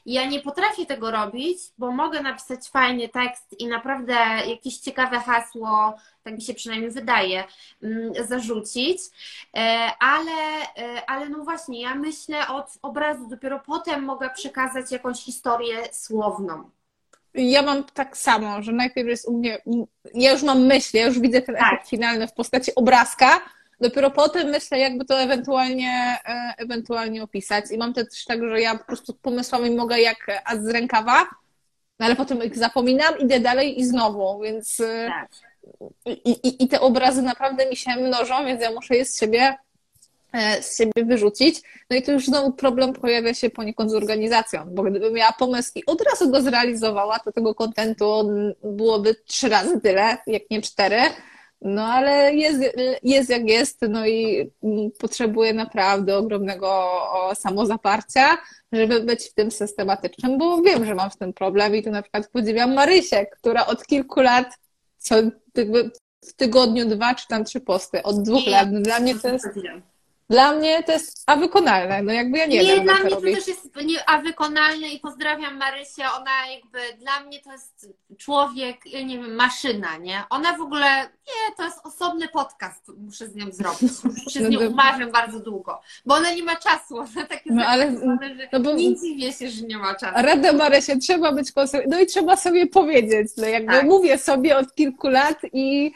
ja 0.07 0.27
nie 0.27 0.41
potrafię 0.41 0.87
tego 0.87 1.11
robić, 1.11 1.59
bo 1.79 1.93
mogę 1.93 2.23
napisać 2.23 2.69
fajny 2.69 3.09
tekst 3.09 3.61
i 3.61 3.67
naprawdę 3.67 4.15
jakieś 4.47 4.79
ciekawe 4.79 5.21
hasło 5.21 5.95
tak 6.23 6.35
mi 6.35 6.43
się 6.43 6.55
przynajmniej 6.55 6.91
wydaje, 6.91 7.45
mm, 7.83 8.13
zarzucić. 8.29 8.99
E, 9.57 9.91
ale, 9.99 10.33
e, 10.77 11.11
ale 11.11 11.29
no 11.29 11.45
właśnie, 11.45 11.83
ja 11.83 11.95
myślę 11.95 12.49
od 12.49 12.67
obrazu, 12.83 13.27
dopiero 13.29 13.61
potem 13.67 14.05
mogę 14.05 14.31
przekazać 14.31 14.93
jakąś 14.93 15.25
historię 15.25 15.79
słowną. 15.93 16.71
Ja 17.35 17.63
mam 17.63 17.85
tak 17.85 18.17
samo, 18.17 18.63
że 18.63 18.73
najpierw 18.73 19.09
jest 19.09 19.29
u 19.29 19.39
mnie, 19.39 19.59
ja 20.15 20.33
już 20.33 20.43
mam 20.43 20.67
myśl, 20.67 20.97
ja 20.97 21.07
już 21.07 21.21
widzę 21.21 21.43
ten 21.43 21.55
tak. 21.55 21.73
efekt 21.73 21.89
finalny 21.89 22.29
w 22.29 22.33
postaci 22.33 22.75
obrazka, 22.75 23.41
dopiero 23.81 24.11
potem 24.11 24.49
myślę, 24.49 24.79
jakby 24.79 25.05
to 25.05 25.21
ewentualnie, 25.21 26.19
e, 26.25 26.55
ewentualnie 26.59 27.23
opisać. 27.23 27.65
I 27.71 27.79
mam 27.79 27.95
też 27.95 28.25
tak, 28.25 28.41
że 28.43 28.61
ja 28.61 28.79
po 28.79 28.85
prostu 28.85 29.15
pomysłami 29.15 29.71
mogę 29.71 30.01
jak 30.01 30.43
az 30.45 30.65
z 30.65 30.69
rękawa, 30.69 31.27
no 32.01 32.07
ale 32.07 32.17
potem 32.17 32.45
ich 32.45 32.59
zapominam, 32.59 33.19
idę 33.19 33.41
dalej 33.41 33.81
i 33.81 33.85
znowu, 33.85 34.41
więc 34.41 34.77
tak. 35.09 35.52
I, 36.07 36.31
i, 36.31 36.65
I 36.65 36.69
te 36.69 36.81
obrazy 36.81 37.23
naprawdę 37.23 37.71
mi 37.71 37.77
się 37.77 37.91
mnożą, 37.97 38.45
więc 38.45 38.63
ja 38.63 38.71
muszę 38.71 38.97
je 38.97 39.05
z 39.05 39.21
siebie 39.21 39.55
e, 40.33 40.63
z 40.63 40.79
siebie 40.79 41.05
wyrzucić. 41.05 41.63
No 41.91 41.97
i 41.97 42.03
tu 42.03 42.13
już 42.13 42.27
znowu 42.27 42.53
problem 42.53 42.93
pojawia 42.93 43.35
się 43.35 43.51
poniekąd 43.51 43.91
z 43.91 43.95
organizacją, 43.95 44.65
bo 44.71 44.83
gdybym 44.83 45.15
miała 45.15 45.33
pomysł 45.33 45.73
i 45.75 45.87
od 45.87 46.03
razu 46.03 46.31
go 46.31 46.43
zrealizowała, 46.43 47.19
to 47.19 47.33
tego 47.33 47.55
kontentu 47.55 48.31
byłoby 48.65 49.15
trzy 49.15 49.49
razy 49.49 49.81
tyle, 49.81 50.17
jak 50.27 50.43
nie 50.51 50.63
cztery. 50.63 51.01
No 51.65 51.85
ale 51.85 52.35
jest, 52.35 52.61
jest 53.03 53.31
jak 53.31 53.49
jest, 53.49 53.81
no 53.89 54.07
i 54.07 54.51
potrzebuję 54.99 55.55
naprawdę 55.55 56.17
ogromnego 56.17 56.91
samozaparcia, 57.35 58.39
żeby 58.73 59.01
być 59.01 59.25
w 59.25 59.35
tym 59.35 59.51
systematycznym, 59.51 60.39
bo 60.39 60.63
wiem, 60.63 60.85
że 60.85 60.95
mam 60.95 61.11
z 61.11 61.17
tym 61.17 61.33
problem 61.33 61.77
i 61.77 61.83
tu 61.83 61.91
na 61.91 62.03
przykład 62.03 62.29
podziwiam 62.33 62.75
Marysię, 62.75 63.27
która 63.27 63.67
od 63.67 63.87
kilku 63.87 64.21
lat 64.21 64.47
co 65.03 65.17
w 66.25 66.33
tygodniu 66.33 66.89
dwa 66.89 67.15
czy 67.15 67.29
tam 67.29 67.45
trzy 67.45 67.61
posty, 67.61 68.03
od 68.03 68.23
dwóch 68.23 68.47
lat. 68.47 68.83
Dla 68.83 69.01
mnie 69.01 69.15
to 69.19 69.29
jest 69.29 69.49
dla 70.33 70.53
mnie 70.53 70.83
to 70.83 70.93
jest 70.93 71.23
a 71.27 71.37
wykonalne. 71.37 72.03
No 72.03 72.13
jakby 72.13 72.39
ja 72.39 72.47
nie, 72.47 72.59
nie 72.59 72.67
wiem, 72.67 72.85
dla 72.85 72.95
mnie 72.95 73.11
to, 73.11 73.17
to 73.17 73.23
też 73.23 73.49
jest 73.49 73.77
nie, 73.85 74.09
a 74.09 74.19
wykonalne 74.19 74.89
i 74.89 75.01
pozdrawiam 75.01 75.57
Marysię. 75.57 76.05
Ona 76.21 76.31
jakby 76.53 76.79
dla 77.05 77.21
mnie 77.21 77.41
to 77.41 77.53
jest 77.53 77.89
człowiek, 78.19 78.85
nie 78.85 79.19
wiem, 79.19 79.35
maszyna, 79.35 79.97
nie? 79.97 80.23
Ona 80.31 80.57
w 80.57 80.61
ogóle, 80.61 81.03
nie, 81.03 81.57
to 81.57 81.65
jest 81.65 81.79
osobny 81.85 82.29
podcast, 82.29 82.93
muszę 82.99 83.29
z 83.29 83.35
nią 83.35 83.47
zrobić. 83.51 83.93
Się 84.33 84.41
z 84.41 84.43
no 84.43 84.49
nią 84.49 84.61
no 84.61 84.69
umawiam 84.69 85.13
bardzo 85.13 85.41
długo, 85.41 85.81
bo 86.07 86.15
ona 86.15 86.35
nie 86.35 86.43
ma 86.43 86.57
czasu. 86.57 86.99
Ona 86.99 87.27
takie 87.29 87.53
no, 87.53 87.65
ale, 87.65 87.91
że 87.91 88.49
no 88.53 88.61
bo, 88.61 88.73
nie 88.73 88.97
dziwię 88.97 89.33
się, 89.33 89.49
że 89.49 89.67
nie 89.67 89.79
ma 89.79 89.95
czasu. 89.95 90.15
Radę 90.17 90.53
Marysię, 90.53 90.99
trzeba 90.99 91.33
być 91.33 91.53
konsekwentnym. 91.53 91.99
No 91.99 92.05
i 92.05 92.07
trzeba 92.07 92.37
sobie 92.37 92.67
powiedzieć, 92.67 93.29
no 93.37 93.47
jakby 93.47 93.73
tak. 93.73 93.85
mówię 93.85 94.19
sobie 94.19 94.57
od 94.57 94.75
kilku 94.75 95.09
lat 95.09 95.39
i 95.53 95.93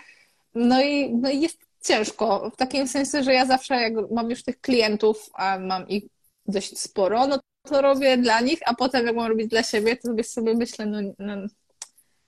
no 0.55 0.83
i, 0.83 1.15
no 1.15 1.31
i 1.31 1.41
jest 1.41 1.66
ciężko. 1.87 2.51
W 2.51 2.57
takim 2.57 2.89
sensie, 2.89 3.23
że 3.23 3.35
ja 3.35 3.47
zawsze, 3.47 3.75
jak 3.75 3.93
mam 4.11 4.31
już 4.31 4.43
tych 4.43 4.61
klientów, 4.61 5.31
a 5.35 5.59
mam 5.59 5.89
ich 5.89 6.05
dość 6.47 6.79
sporo, 6.79 7.27
no 7.27 7.39
to 7.63 7.83
robię 7.83 8.17
dla 8.17 8.41
nich, 8.41 8.59
a 8.67 8.75
potem 8.75 9.07
jak 9.07 9.17
mam 9.17 9.27
robić 9.27 9.49
dla 9.49 9.63
siebie, 9.63 9.97
to 9.97 10.25
sobie 10.25 10.55
myślę, 10.55 10.87
no, 10.87 10.99
no, 11.19 11.37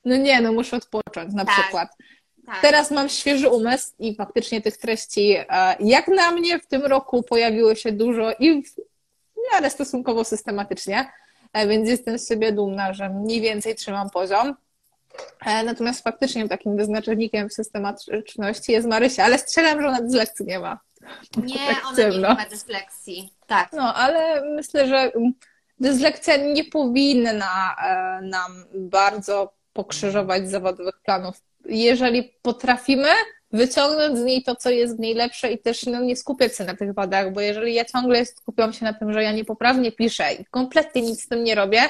no 0.04 0.16
nie, 0.16 0.40
no 0.40 0.52
muszę 0.52 0.76
odpocząć 0.76 1.34
na 1.34 1.44
tak. 1.44 1.54
przykład. 1.54 1.88
Tak. 2.46 2.60
Teraz 2.62 2.90
mam 2.90 3.08
świeży 3.08 3.48
umysł 3.48 3.92
i 3.98 4.14
faktycznie 4.14 4.62
tych 4.62 4.76
treści, 4.76 5.36
e, 5.48 5.76
jak 5.80 6.08
na 6.08 6.30
mnie 6.30 6.58
w 6.58 6.66
tym 6.66 6.82
roku 6.82 7.22
pojawiło 7.22 7.74
się 7.74 7.92
dużo 7.92 8.32
i 8.38 8.62
w 8.62 8.70
miarę 9.52 9.70
stosunkowo 9.70 10.24
systematycznie, 10.24 11.12
e, 11.52 11.68
więc 11.68 11.88
jestem 11.88 12.18
z 12.18 12.28
siebie 12.28 12.52
dumna, 12.52 12.92
że 12.92 13.08
mniej 13.08 13.40
więcej 13.40 13.74
trzymam 13.74 14.10
poziom. 14.10 14.54
E, 15.46 15.64
natomiast 15.64 16.04
faktycznie 16.04 16.48
takim 16.48 16.76
wyznacznikiem 16.76 17.50
systematyczności 17.50 18.72
jest 18.72 18.88
Marysia, 18.88 19.24
ale 19.24 19.38
strzelam, 19.38 19.82
że 19.82 19.88
ona 19.88 20.00
dyslekcji 20.00 20.46
nie 20.46 20.58
ma. 20.58 20.80
Nie, 21.36 21.54
tak 21.54 21.84
ona 21.86 22.08
nie 22.08 22.20
ma 22.20 22.46
dyslekcji. 22.50 23.32
Tak. 23.46 23.72
No, 23.72 23.94
ale 23.94 24.44
myślę, 24.54 24.88
że 24.88 25.12
dyslekcja 25.80 26.36
nie 26.36 26.64
powinna 26.64 27.76
e, 27.84 28.20
nam 28.22 28.64
bardzo 28.74 29.54
pokrzyżować 29.72 30.50
zawodowych 30.50 31.00
planów. 31.04 31.40
Jeżeli 31.64 32.34
potrafimy 32.42 33.08
wyciągnąć 33.52 34.18
z 34.18 34.22
niej 34.22 34.42
to, 34.42 34.56
co 34.56 34.70
jest 34.70 34.96
w 34.96 35.00
niej 35.00 35.14
lepsze 35.14 35.52
i 35.52 35.58
też 35.58 35.86
no, 35.86 36.00
nie 36.00 36.16
skupiać 36.16 36.56
się 36.56 36.64
na 36.64 36.76
tych 36.76 36.94
wadach, 36.94 37.32
bo 37.32 37.40
jeżeli 37.40 37.74
ja 37.74 37.84
ciągle 37.84 38.26
skupiam 38.26 38.72
się 38.72 38.84
na 38.84 38.92
tym, 38.92 39.12
że 39.12 39.22
ja 39.22 39.32
niepoprawnie 39.32 39.92
piszę 39.92 40.34
i 40.34 40.44
kompletnie 40.44 41.02
nic 41.02 41.24
z 41.24 41.28
tym 41.28 41.44
nie 41.44 41.54
robię, 41.54 41.80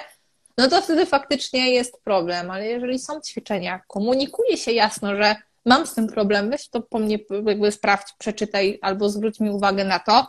no 0.58 0.68
to 0.68 0.82
wtedy 0.82 1.06
faktycznie 1.06 1.70
jest 1.70 2.02
problem. 2.04 2.50
Ale 2.50 2.66
jeżeli 2.66 2.98
są 2.98 3.20
ćwiczenia, 3.20 3.80
komunikuje 3.86 4.56
się 4.56 4.72
jasno, 4.72 5.16
że 5.16 5.36
mam 5.64 5.86
z 5.86 5.94
tym 5.94 6.06
problem, 6.06 6.50
weź 6.50 6.68
to 6.68 6.82
po 6.82 6.98
mnie 6.98 7.18
jakby 7.46 7.72
sprawdź, 7.72 8.12
przeczytaj 8.18 8.78
albo 8.82 9.10
zwróć 9.10 9.40
mi 9.40 9.50
uwagę 9.50 9.84
na 9.84 9.98
to, 9.98 10.26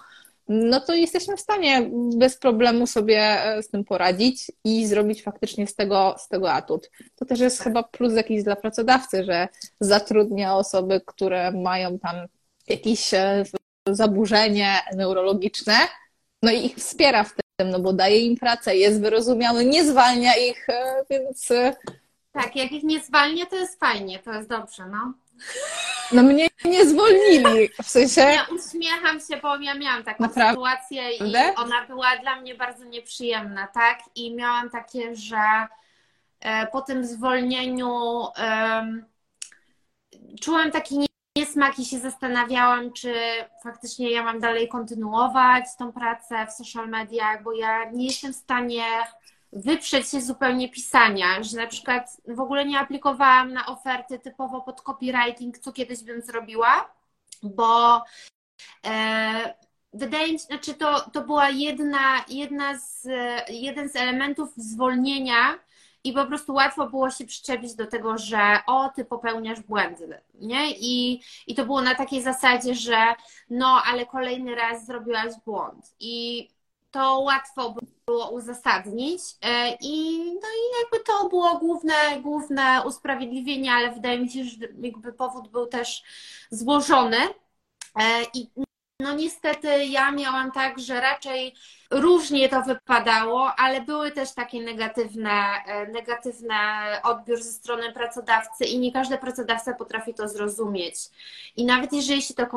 no 0.50 0.80
to 0.80 0.94
jesteśmy 0.94 1.38
w 1.38 1.42
stanie 1.42 1.90
bez 2.16 2.38
problemu 2.38 2.88
sobie 2.88 3.20
e, 3.20 3.64
z 3.64 3.70
tym 3.70 3.84
poradzić 3.84 4.52
i 4.64 4.88
zrobić 4.88 5.24
faktycznie 5.24 5.68
z 5.68 5.76
tego, 5.76 6.16
z 6.20 6.28
tego 6.28 6.52
atut. 6.52 6.90
To 7.16 7.26
też 7.26 7.40
jest 7.40 7.62
chyba 7.62 7.84
plus 7.84 8.14
jakiś 8.14 8.44
dla 8.44 8.56
pracodawcy, 8.56 9.24
że 9.24 9.48
zatrudnia 9.80 10.56
osoby, 10.56 11.02
które 11.06 11.52
mają 11.52 12.00
tam 12.00 12.16
jakieś 12.68 13.14
e, 13.14 13.44
zaburzenie 13.90 14.74
neurologiczne, 14.96 15.78
no 16.44 16.52
i 16.52 16.66
ich 16.66 16.76
wspiera 16.76 17.24
w 17.24 17.30
tym 17.30 17.49
no 17.66 17.80
bo 17.80 17.94
daje 17.94 18.20
im 18.20 18.38
pracę, 18.38 18.76
jest 18.76 19.02
wyrozumiały, 19.02 19.66
nie 19.66 19.86
zwalnia 19.86 20.36
ich, 20.36 20.70
e, 20.70 21.06
więc... 21.10 21.52
E, 21.52 21.76
tak, 22.32 22.56
jak 22.56 22.72
ich 22.72 22.84
nie 22.84 23.00
zwalnia, 23.00 23.46
to 23.46 23.56
jest 23.56 23.80
fajnie, 23.80 24.20
to 24.20 24.34
jest 24.34 24.50
dobrze, 24.50 24.86
no. 24.88 25.14
No 26.12 26.24
mnie 26.24 26.48
nie 26.66 26.86
zwolnili, 26.86 27.70
w 27.84 27.90
sensie... 27.90 28.22
Ja 28.22 28.48
uśmiecham 28.56 29.20
się, 29.20 29.38
bo 29.38 29.58
ja 29.58 29.76
miałam 29.76 30.04
taką 30.04 30.24
Naprawdę? 30.24 30.52
sytuację 30.52 31.12
i 31.12 31.34
ona 31.56 31.86
była 31.88 32.18
dla 32.18 32.42
mnie 32.42 32.56
bardzo 32.56 32.86
nieprzyjemna, 32.86 33.68
tak? 33.68 34.00
I 34.16 34.36
miałam 34.36 34.70
takie, 34.70 35.16
że 35.16 35.68
e, 36.40 36.68
po 36.68 36.82
tym 36.82 37.06
zwolnieniu 37.06 38.26
czułam 40.42 40.72
taki 40.72 41.09
niesmak 41.40 41.80
i 41.80 41.86
się 41.86 42.00
zastanawiałam, 42.00 42.94
czy 42.94 43.14
faktycznie 43.64 44.12
ja 44.12 44.24
mam 44.24 44.40
dalej 44.40 44.68
kontynuować 44.68 45.66
tą 45.78 45.92
pracę 45.92 46.48
w 46.48 46.54
social 46.54 46.90
mediach, 46.90 47.44
bo 47.44 47.54
ja 47.54 47.92
nie 47.92 48.06
jestem 48.06 48.34
w 48.34 48.36
stanie 48.36 48.84
wyprzeć 49.54 50.10
się 50.10 50.22
zupełnie 50.22 50.70
pisania, 50.70 51.44
że 51.44 51.58
na 51.58 51.68
przykład 51.68 52.18
w 52.28 52.40
ogóle 52.40 52.66
nie 52.66 52.80
aplikowałam 52.80 53.54
na 53.54 53.66
oferty 53.66 54.20
typowo 54.20 54.62
pod 54.62 54.82
copywriting, 54.82 55.58
co 55.58 55.72
kiedyś 55.72 56.04
bym 56.04 56.22
zrobiła, 56.22 56.94
bo 57.44 58.04
e, 58.86 59.54
wydaje 59.94 60.34
mi 60.34 60.40
się, 60.40 60.46
znaczy 60.46 60.74
to, 60.74 61.10
to 61.10 61.22
była 61.22 61.50
jedna, 61.50 62.26
jedna 62.30 62.80
z, 62.80 63.08
jeden 63.50 63.90
z 63.90 63.96
elementów 63.96 64.50
zwolnienia 64.56 65.60
i 66.04 66.14
po 66.14 66.26
prostu 66.26 66.54
łatwo 66.54 66.90
było 66.90 67.10
się 67.10 67.26
przyczepić 67.26 67.76
do 67.76 67.88
tego, 67.88 68.18
że 68.18 68.60
o, 68.68 68.90
ty 68.96 69.06
popełniasz 69.06 69.60
błędy, 69.62 70.22
nie? 70.34 70.72
I, 70.72 71.22
I 71.48 71.56
to 71.56 71.66
było 71.66 71.82
na 71.82 71.96
takiej 71.96 72.22
zasadzie, 72.22 72.76
że 72.76 73.16
no, 73.50 73.82
ale 73.86 74.06
kolejny 74.06 74.56
raz 74.56 74.86
zrobiłaś 74.86 75.34
błąd. 75.46 75.94
I 76.00 76.48
to 76.92 77.20
łatwo 77.20 77.76
było 78.06 78.30
uzasadnić 78.32 79.22
e, 79.42 79.78
i, 79.82 80.18
no 80.34 80.48
i 80.50 80.82
jakby 80.82 81.06
to 81.06 81.30
było 81.30 81.58
główne, 81.60 81.94
główne 82.22 82.82
usprawiedliwienie, 82.86 83.74
ale 83.74 83.92
wydaje 83.92 84.20
mi 84.20 84.30
się, 84.30 84.44
że 84.44 84.68
jakby 84.82 85.14
powód 85.14 85.48
był 85.48 85.68
też 85.68 86.04
złożony 86.52 87.18
e, 87.96 88.24
i 88.34 88.48
no 89.00 89.14
niestety 89.14 89.86
ja 89.86 90.12
miałam 90.12 90.52
tak, 90.52 90.80
że 90.80 91.02
raczej 91.02 91.54
różnie 91.92 92.50
to 92.50 92.62
wypadało, 92.62 93.56
ale 93.56 93.82
były 93.82 94.12
też 94.12 94.34
takie 94.34 94.62
negatywne, 94.62 95.32
e, 95.66 95.88
negatywne 95.88 96.56
odbiór 97.04 97.42
ze 97.42 97.52
strony 97.52 97.92
pracodawcy 97.94 98.66
i 98.66 98.80
nie 98.80 98.92
każdy 98.92 99.18
pracodawca 99.18 99.74
potrafi 99.74 100.14
to 100.14 100.28
zrozumieć. 100.30 100.96
I 101.56 101.66
nawet 101.66 101.94
jeżeli 101.94 102.22
się 102.22 102.34
to 102.34 102.48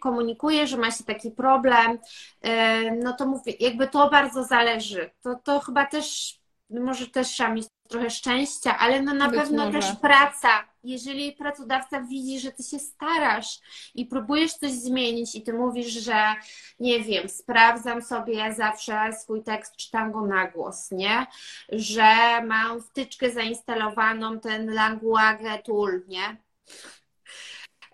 komunikuje, 0.00 0.66
że 0.66 0.76
ma 0.76 0.90
się 0.90 1.04
taki 1.04 1.30
problem, 1.30 1.98
e, 2.42 2.90
no 2.90 3.12
to 3.12 3.26
mówię, 3.26 3.52
jakby 3.60 3.88
to 3.88 4.10
bardzo 4.10 4.44
zależy. 4.44 5.10
To, 5.22 5.34
to 5.44 5.60
chyba 5.60 5.86
też, 5.86 6.38
może 6.70 7.06
też 7.06 7.28
trzeba 7.28 7.50
mieć 7.50 7.66
trochę 7.88 8.10
szczęścia, 8.10 8.78
ale 8.78 9.02
no 9.02 9.14
na 9.14 9.28
Być 9.28 9.40
pewno 9.40 9.66
może. 9.66 9.78
też 9.78 9.96
praca. 9.96 10.71
Jeżeli 10.84 11.32
pracodawca 11.32 12.00
widzi, 12.00 12.40
że 12.40 12.52
ty 12.52 12.62
się 12.62 12.78
starasz 12.78 13.58
i 13.94 14.06
próbujesz 14.06 14.52
coś 14.52 14.70
zmienić 14.70 15.34
i 15.34 15.42
ty 15.42 15.52
mówisz, 15.52 15.92
że 15.92 16.34
nie 16.80 17.00
wiem, 17.00 17.28
sprawdzam 17.28 18.02
sobie 18.02 18.54
zawsze 18.54 19.12
swój 19.12 19.42
tekst, 19.42 19.76
czytam 19.76 20.12
go 20.12 20.26
na 20.26 20.46
głos, 20.46 20.90
nie? 20.90 21.26
Że 21.68 22.42
mam 22.46 22.82
wtyczkę 22.82 23.30
zainstalowaną, 23.30 24.40
ten 24.40 24.74
Language 24.74 25.58
Tool, 25.64 26.02
nie? 26.08 26.36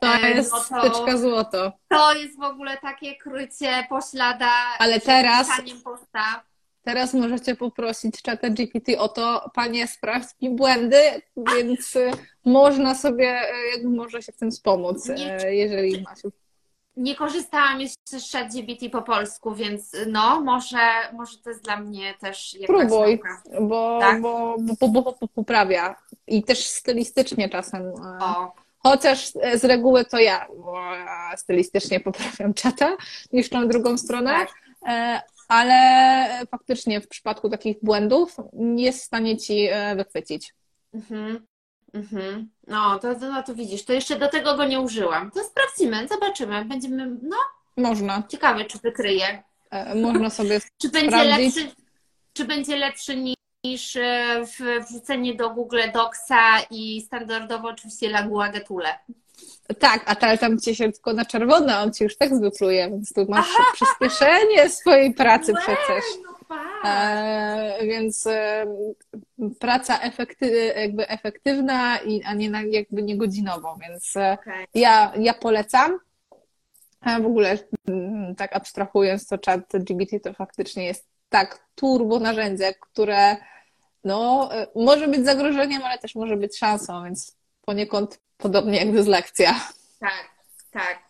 To 0.00 0.14
e, 0.14 0.30
jest 0.30 0.52
no 0.52 0.80
to, 0.80 0.90
wtyczka 0.90 1.16
złoto. 1.16 1.72
To 1.88 2.14
jest 2.14 2.38
w 2.38 2.42
ogóle 2.42 2.76
takie 2.76 3.16
krycie 3.16 3.86
poślada. 3.88 4.50
Ale 4.78 5.00
teraz, 5.00 5.48
posta. 5.84 6.42
Teraz 6.82 7.14
możecie 7.14 7.56
poprosić 7.56 8.22
czata 8.22 8.50
GPT 8.50 8.98
o 8.98 9.08
to, 9.08 9.50
panie, 9.54 9.88
sprawdź 9.88 10.28
mi 10.42 10.50
błędy, 10.50 11.00
więc 11.36 11.96
y, 11.96 12.10
można 12.44 12.94
sobie, 12.94 13.40
y, 13.42 13.76
jakby 13.76 13.96
może 13.96 14.22
się 14.22 14.32
w 14.32 14.36
tym 14.36 14.50
wspomóc, 14.50 15.08
nie, 15.08 15.46
y, 15.46 15.54
jeżeli 15.54 16.02
masz. 16.02 16.18
Nie 16.96 17.14
korzystałam 17.14 17.80
jeszcze 17.80 18.20
z 18.20 18.32
chat 18.32 18.52
GPT 18.52 18.90
po 18.90 19.02
polsku, 19.02 19.54
więc 19.54 19.92
no, 20.06 20.40
może, 20.40 20.78
może 21.12 21.38
to 21.38 21.50
jest 21.50 21.64
dla 21.64 21.76
mnie 21.76 22.14
też 22.20 22.54
jakaś 22.54 22.66
Próbuj, 22.66 23.20
bo, 23.60 23.98
tak? 24.00 24.20
bo, 24.20 24.56
bo, 24.58 24.88
bo, 24.88 25.02
bo, 25.02 25.28
poprawia 25.34 25.96
i 26.26 26.42
też 26.42 26.66
stylistycznie 26.66 27.48
czasem. 27.48 27.92
O. 28.20 28.52
Chociaż 28.78 29.32
z 29.54 29.64
reguły 29.64 30.04
to 30.04 30.18
ja, 30.18 30.46
bo 30.64 30.82
ja 30.94 31.36
stylistycznie 31.36 32.00
poprawiam 32.00 32.54
czata 32.54 32.96
niż 33.32 33.48
tą 33.48 33.68
drugą 33.68 33.98
stronę. 33.98 34.30
Tak 34.30 34.48
e, 34.88 35.22
ale 35.48 36.46
faktycznie 36.50 37.00
w 37.00 37.08
przypadku 37.08 37.50
takich 37.50 37.76
błędów 37.82 38.36
jest 38.76 39.00
w 39.00 39.04
stanie 39.04 39.36
ci 39.36 39.68
e, 39.70 39.96
wychwycić. 39.96 40.54
Mhm. 40.94 41.46
Mhm. 41.94 42.48
No, 42.66 42.98
to, 42.98 43.14
to, 43.14 43.30
no 43.30 43.42
to 43.42 43.54
widzisz, 43.54 43.84
to 43.84 43.92
jeszcze 43.92 44.18
do 44.18 44.28
tego 44.28 44.56
go 44.56 44.64
nie 44.64 44.80
użyłam. 44.80 45.30
To 45.30 45.44
sprawdzimy, 45.44 46.08
zobaczymy. 46.08 46.64
Będziemy, 46.64 47.16
no, 47.22 47.36
Można. 47.76 48.22
Ciekawe, 48.28 48.64
czy 48.64 48.78
wykryje. 48.78 49.42
E, 49.70 49.94
można 49.94 50.30
sobie 50.30 50.60
Czy 50.82 50.88
będzie 50.88 51.24
lepszy, 51.24 51.70
czy 52.32 52.44
będzie 52.44 52.76
lepszy 52.76 53.16
niż 53.64 53.96
e, 53.96 54.44
wrzucenie 54.88 55.34
do 55.34 55.50
Google 55.50 55.80
Docsa 55.94 56.60
i 56.70 57.00
standardowo 57.00 57.68
oczywiście 57.68 58.10
Lagua 58.10 58.48
Getule. 58.48 58.98
Tak, 59.78 60.02
a 60.06 60.16
ale 60.20 60.38
tam 60.38 60.58
cię 60.58 60.74
się 60.74 60.92
tylko 60.92 61.12
na 61.12 61.24
czerwono, 61.24 61.80
on 61.80 61.92
ci 61.92 62.04
już 62.04 62.16
tak 62.16 62.40
wypluje, 62.40 62.90
więc 62.90 63.12
tu 63.12 63.26
masz 63.28 63.46
Aha. 63.54 63.64
przyspieszenie 63.72 64.68
swojej 64.68 65.14
pracy 65.14 65.52
Łe, 65.52 65.58
przecież. 65.60 66.04
No 66.24 66.90
e, 66.90 67.78
więc 67.82 68.26
e, 68.26 68.66
praca 69.60 70.00
efekty, 70.00 70.72
jakby 70.76 71.08
efektywna, 71.08 71.98
i, 71.98 72.22
a 72.22 72.34
nie 72.34 72.50
na, 72.50 72.62
jakby 72.62 73.02
niegodzinową, 73.02 73.78
więc 73.88 74.16
e, 74.16 74.32
okay. 74.40 74.64
ja, 74.74 75.12
ja 75.18 75.34
polecam. 75.34 75.98
A 77.00 77.20
w 77.20 77.26
ogóle 77.26 77.58
mm, 77.88 78.34
tak 78.34 78.56
abstrahując, 78.56 79.26
to 79.26 79.38
chat 79.46 79.60
GBT 79.72 80.20
to 80.20 80.32
faktycznie 80.32 80.84
jest 80.84 81.06
tak 81.28 81.66
turbo 81.74 82.18
narzędzie, 82.18 82.74
które 82.80 83.36
no, 84.04 84.48
e, 84.52 84.66
może 84.74 85.08
być 85.08 85.24
zagrożeniem, 85.24 85.82
ale 85.82 85.98
też 85.98 86.14
może 86.14 86.36
być 86.36 86.58
szansą, 86.58 87.04
więc 87.04 87.36
poniekąd 87.64 88.20
podobnie 88.38 88.78
jak 88.78 88.92
dyslekcja. 88.92 89.54
Tak, 90.00 90.28
tak. 90.70 91.08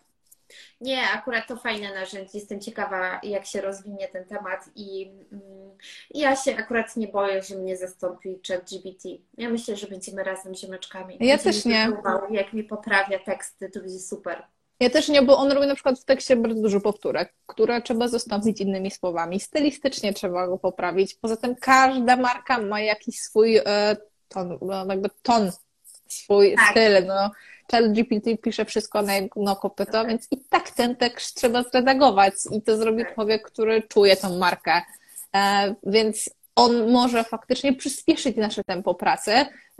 Nie, 0.81 1.09
akurat 1.09 1.47
to 1.47 1.55
fajne 1.55 1.93
narzędzie. 1.93 2.31
Jestem 2.33 2.61
ciekawa, 2.61 3.19
jak 3.23 3.45
się 3.45 3.61
rozwinie 3.61 4.07
ten 4.07 4.25
temat 4.25 4.69
i 4.75 5.11
mm, 5.31 5.77
ja 6.09 6.35
się 6.35 6.57
akurat 6.57 6.97
nie 6.97 7.07
boję, 7.07 7.43
że 7.43 7.55
mnie 7.55 7.77
zastąpi 7.77 8.39
ChatGPT. 8.47 9.03
Ja 9.37 9.49
myślę, 9.49 9.75
że 9.75 9.87
będziemy 9.87 10.23
razem 10.23 10.55
ziemeczkami. 10.55 11.17
Ja 11.19 11.37
też 11.37 11.65
nie. 11.65 11.91
Jak 12.29 12.53
mi 12.53 12.63
poprawia 12.63 13.19
teksty, 13.19 13.69
to 13.69 13.79
będzie 13.79 13.99
super. 13.99 14.43
Ja 14.79 14.89
też 14.89 15.09
nie, 15.09 15.21
bo 15.21 15.37
on 15.37 15.51
robi 15.51 15.67
na 15.67 15.75
przykład 15.75 15.99
w 15.99 16.05
tekście 16.05 16.35
bardzo 16.35 16.61
dużo 16.61 16.81
powtórek, 16.81 17.33
które 17.45 17.81
trzeba 17.81 18.07
zastąpić 18.07 18.61
innymi 18.61 18.91
słowami. 18.91 19.39
Stylistycznie 19.39 20.13
trzeba 20.13 20.47
go 20.47 20.57
poprawić. 20.57 21.15
Poza 21.15 21.37
tym 21.37 21.55
każda 21.55 22.15
marka 22.15 22.61
ma 22.61 22.81
jakiś 22.81 23.19
swój 23.19 23.57
e, 23.57 23.97
ton, 24.27 24.57
no, 24.61 24.85
jakby 24.85 25.09
ton, 25.21 25.51
swój 26.09 26.55
tak. 26.55 26.71
styl. 26.71 27.05
No. 27.07 27.31
GPT 27.93 28.37
pisze 28.37 28.65
wszystko 28.65 29.01
na 29.01 29.15
jedno 29.15 29.55
kopyto, 29.55 29.91
tak. 29.91 30.07
więc 30.07 30.27
i 30.31 30.37
tak 30.49 30.71
ten 30.71 30.95
tekst 30.95 31.35
trzeba 31.35 31.63
zredagować 31.63 32.33
i 32.51 32.61
to 32.61 32.77
zrobi 32.77 33.03
tak. 33.03 33.13
człowiek, 33.13 33.43
który 33.51 33.81
czuje 33.81 34.17
tą 34.17 34.37
markę. 34.37 34.81
E, 35.35 35.75
więc 35.83 36.29
on 36.55 36.91
może 36.91 37.23
faktycznie 37.23 37.73
przyspieszyć 37.73 38.37
nasze 38.37 38.63
tempo 38.63 38.95
pracy, 38.95 39.31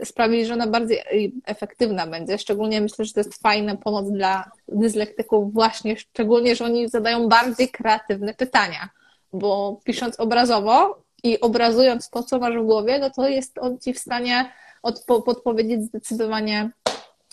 sprawić, 0.04 0.46
że 0.46 0.54
ona 0.54 0.66
bardziej 0.66 1.02
efektywna 1.46 2.06
będzie. 2.06 2.38
Szczególnie 2.38 2.80
myślę, 2.80 3.04
że 3.04 3.12
to 3.12 3.20
jest 3.20 3.42
fajna 3.42 3.76
pomoc 3.76 4.10
dla 4.10 4.50
dyslektyków 4.68 5.52
właśnie, 5.52 5.96
szczególnie, 5.96 6.56
że 6.56 6.64
oni 6.64 6.88
zadają 6.88 7.28
bardziej 7.28 7.68
kreatywne 7.68 8.34
pytania, 8.34 8.88
bo 9.32 9.80
pisząc 9.84 10.20
obrazowo 10.20 11.02
i 11.22 11.40
obrazując 11.40 12.10
to, 12.10 12.22
co 12.22 12.38
masz 12.38 12.54
w 12.56 12.64
głowie, 12.64 12.98
no 12.98 13.10
to 13.10 13.28
jest 13.28 13.58
on 13.58 13.78
ci 13.78 13.92
w 13.94 13.98
stanie 13.98 14.52
odpo- 14.82 15.22
podpowiedzieć 15.22 15.82
zdecydowanie 15.82 16.70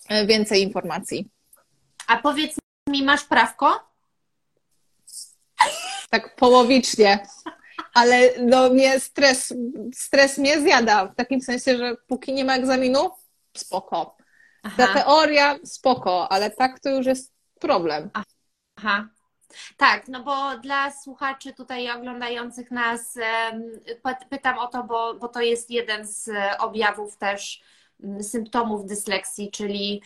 e, 0.10 0.26
więcej 0.26 0.62
informacji. 0.62 1.30
A 2.08 2.18
powiedz 2.18 2.56
mi, 2.90 3.04
masz 3.04 3.24
prawko? 3.24 3.80
Tak 6.10 6.36
połowicznie 6.36 7.28
ale 7.98 8.30
no 8.40 8.70
mnie 8.70 9.00
stres, 9.00 9.54
stres 9.94 10.38
mnie 10.38 10.62
zjada, 10.62 11.06
w 11.06 11.16
takim 11.16 11.42
sensie, 11.42 11.78
że 11.78 11.96
póki 12.08 12.34
nie 12.34 12.46
ma 12.46 12.56
egzaminu, 12.56 13.12
spoko. 13.58 14.18
Aha. 14.64 14.76
Ta 14.78 14.94
teoria, 14.94 15.60
spoko, 15.64 16.32
ale 16.32 16.52
tak 16.52 16.80
to 16.80 16.90
już 16.90 17.06
jest 17.06 17.34
problem. 17.60 18.10
Aha. 18.76 19.08
Tak, 19.78 20.08
no 20.08 20.24
bo 20.24 20.58
dla 20.58 20.92
słuchaczy 20.92 21.54
tutaj 21.54 21.92
oglądających 21.92 22.72
nas 22.72 23.18
pytam 24.30 24.58
o 24.58 24.68
to, 24.68 24.84
bo, 24.84 25.16
bo 25.16 25.28
to 25.28 25.42
jest 25.42 25.72
jeden 25.72 26.08
z 26.08 26.30
objawów 26.60 27.18
też 27.18 27.62
symptomów 28.22 28.86
dysleksji, 28.86 29.52
czyli 29.52 30.02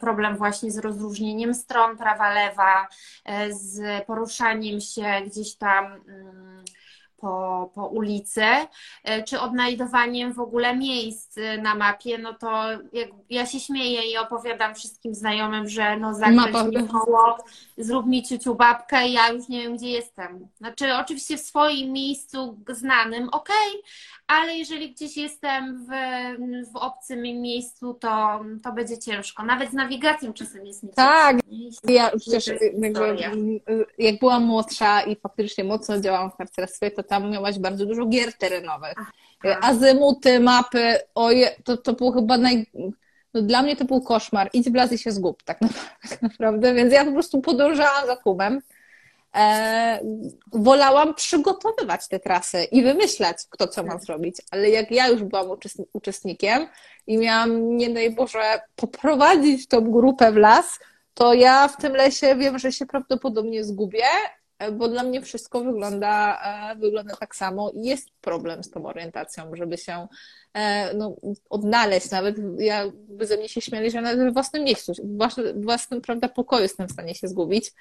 problem 0.00 0.36
właśnie 0.36 0.70
z 0.70 0.78
rozróżnieniem 0.78 1.54
stron 1.54 1.96
prawa-lewa, 1.96 2.88
e, 3.24 3.52
z 3.52 4.04
poruszaniem 4.06 4.80
się 4.80 5.06
gdzieś 5.26 5.54
tam 5.56 5.84
mm, 5.84 6.64
po, 7.16 7.70
po 7.74 7.86
ulicy, 7.86 8.44
e, 9.04 9.22
czy 9.22 9.40
odnajdowaniem 9.40 10.32
w 10.32 10.40
ogóle 10.40 10.76
miejsc 10.76 11.38
e, 11.38 11.58
na 11.58 11.74
mapie, 11.74 12.18
no 12.18 12.34
to 12.34 12.62
jak 12.92 13.08
ja 13.30 13.46
się 13.46 13.60
śmieję 13.60 14.12
i 14.12 14.16
opowiadam 14.16 14.74
wszystkim 14.74 15.14
znajomym, 15.14 15.68
że 15.68 15.96
no 15.96 16.14
zakręć 16.14 16.76
mi 16.76 16.88
koło, 16.88 17.38
zrób 17.78 18.06
mi 18.06 18.22
ciuciu 18.22 18.54
babkę, 18.54 19.08
ja 19.08 19.28
już 19.28 19.48
nie 19.48 19.62
wiem, 19.62 19.76
gdzie 19.76 19.88
jestem. 19.88 20.48
Znaczy 20.58 20.94
oczywiście 20.94 21.36
w 21.36 21.40
swoim 21.40 21.92
miejscu 21.92 22.58
znanym, 22.68 23.28
okej, 23.28 23.68
okay, 23.68 23.82
ale 24.26 24.56
jeżeli 24.56 24.92
gdzieś 24.92 25.16
jestem 25.16 25.86
w, 25.86 25.90
w 26.72 26.76
obcym 26.76 27.22
miejscu, 27.22 27.94
to, 27.94 28.44
to 28.62 28.72
będzie 28.72 28.98
ciężko. 28.98 29.44
Nawet 29.44 29.70
z 29.70 29.72
nawigacją 29.72 30.32
czasem 30.32 30.66
jest 30.66 30.82
mi 30.82 30.90
Tak, 30.94 31.36
ja 31.88 32.10
przecież 32.16 32.46
jakby, 32.46 32.92
jak 33.98 34.18
byłam 34.18 34.44
młodsza 34.44 35.02
i 35.02 35.16
faktycznie 35.16 35.64
mocno 35.64 36.00
działałam 36.00 36.30
w 36.30 36.36
harcerstwie, 36.36 36.90
to 36.90 37.02
tam 37.02 37.30
miałaś 37.30 37.58
bardzo 37.58 37.86
dużo 37.86 38.06
gier 38.06 38.32
terenowych. 38.32 38.94
Aha. 38.96 39.58
Azymuty, 39.62 40.40
mapy, 40.40 40.96
oje, 41.14 41.50
to, 41.64 41.76
to 41.76 41.92
było 41.92 42.12
chyba 42.12 42.38
naj... 42.38 42.66
No 43.34 43.42
dla 43.42 43.62
mnie 43.62 43.76
to 43.76 43.84
był 43.84 44.00
koszmar. 44.00 44.50
Idź 44.52 44.66
i 44.92 44.98
się 44.98 45.12
zgub, 45.12 45.42
tak, 45.42 45.58
tak 46.08 46.22
naprawdę. 46.28 46.74
Więc 46.74 46.92
ja 46.92 47.04
po 47.04 47.12
prostu 47.12 47.40
podążałam 47.40 48.06
za 48.06 48.16
kubem 48.16 48.60
e, 49.36 50.00
wolałam 50.52 51.14
przygotowywać 51.14 52.08
te 52.08 52.20
trasy 52.20 52.64
i 52.64 52.82
wymyślać, 52.82 53.36
kto 53.50 53.68
co 53.68 53.82
ma 53.82 53.98
zrobić. 53.98 54.36
Ale 54.50 54.70
jak 54.70 54.90
ja 54.90 55.08
już 55.08 55.22
byłam 55.22 55.46
uczestnikiem 55.92 56.68
i 57.06 57.18
miałam, 57.18 57.76
nie 57.76 57.90
daj 57.90 58.10
Boże, 58.10 58.60
poprowadzić 58.76 59.68
tą 59.68 59.90
grupę 59.90 60.32
w 60.32 60.36
las, 60.36 60.78
to 61.14 61.34
ja 61.34 61.68
w 61.68 61.76
tym 61.76 61.92
lesie 61.92 62.36
wiem, 62.36 62.58
że 62.58 62.72
się 62.72 62.86
prawdopodobnie 62.86 63.64
zgubię, 63.64 64.04
bo 64.72 64.88
dla 64.88 65.02
mnie 65.02 65.22
wszystko 65.22 65.64
wygląda, 65.64 66.40
e, 66.72 66.76
wygląda 66.76 67.16
tak 67.16 67.36
samo 67.36 67.70
i 67.70 67.86
jest 67.86 68.08
problem 68.20 68.64
z 68.64 68.70
tą 68.70 68.86
orientacją, 68.86 69.50
żeby 69.56 69.78
się 69.78 70.06
e, 70.54 70.94
no, 70.94 71.16
odnaleźć. 71.50 72.10
Nawet 72.10 72.36
ja 72.58 72.84
by 73.08 73.26
ze 73.26 73.36
mnie 73.36 73.48
się 73.48 73.60
śmiali, 73.60 73.90
że 73.90 74.00
nawet 74.00 74.18
we 74.18 74.32
własnym 74.32 74.64
miejscu, 74.64 74.92
w 74.94 75.64
własnym 75.64 76.00
prawda, 76.00 76.28
pokoju 76.28 76.62
jestem 76.62 76.88
w 76.88 76.92
stanie 76.92 77.14
się 77.14 77.28
zgubić. 77.28 77.72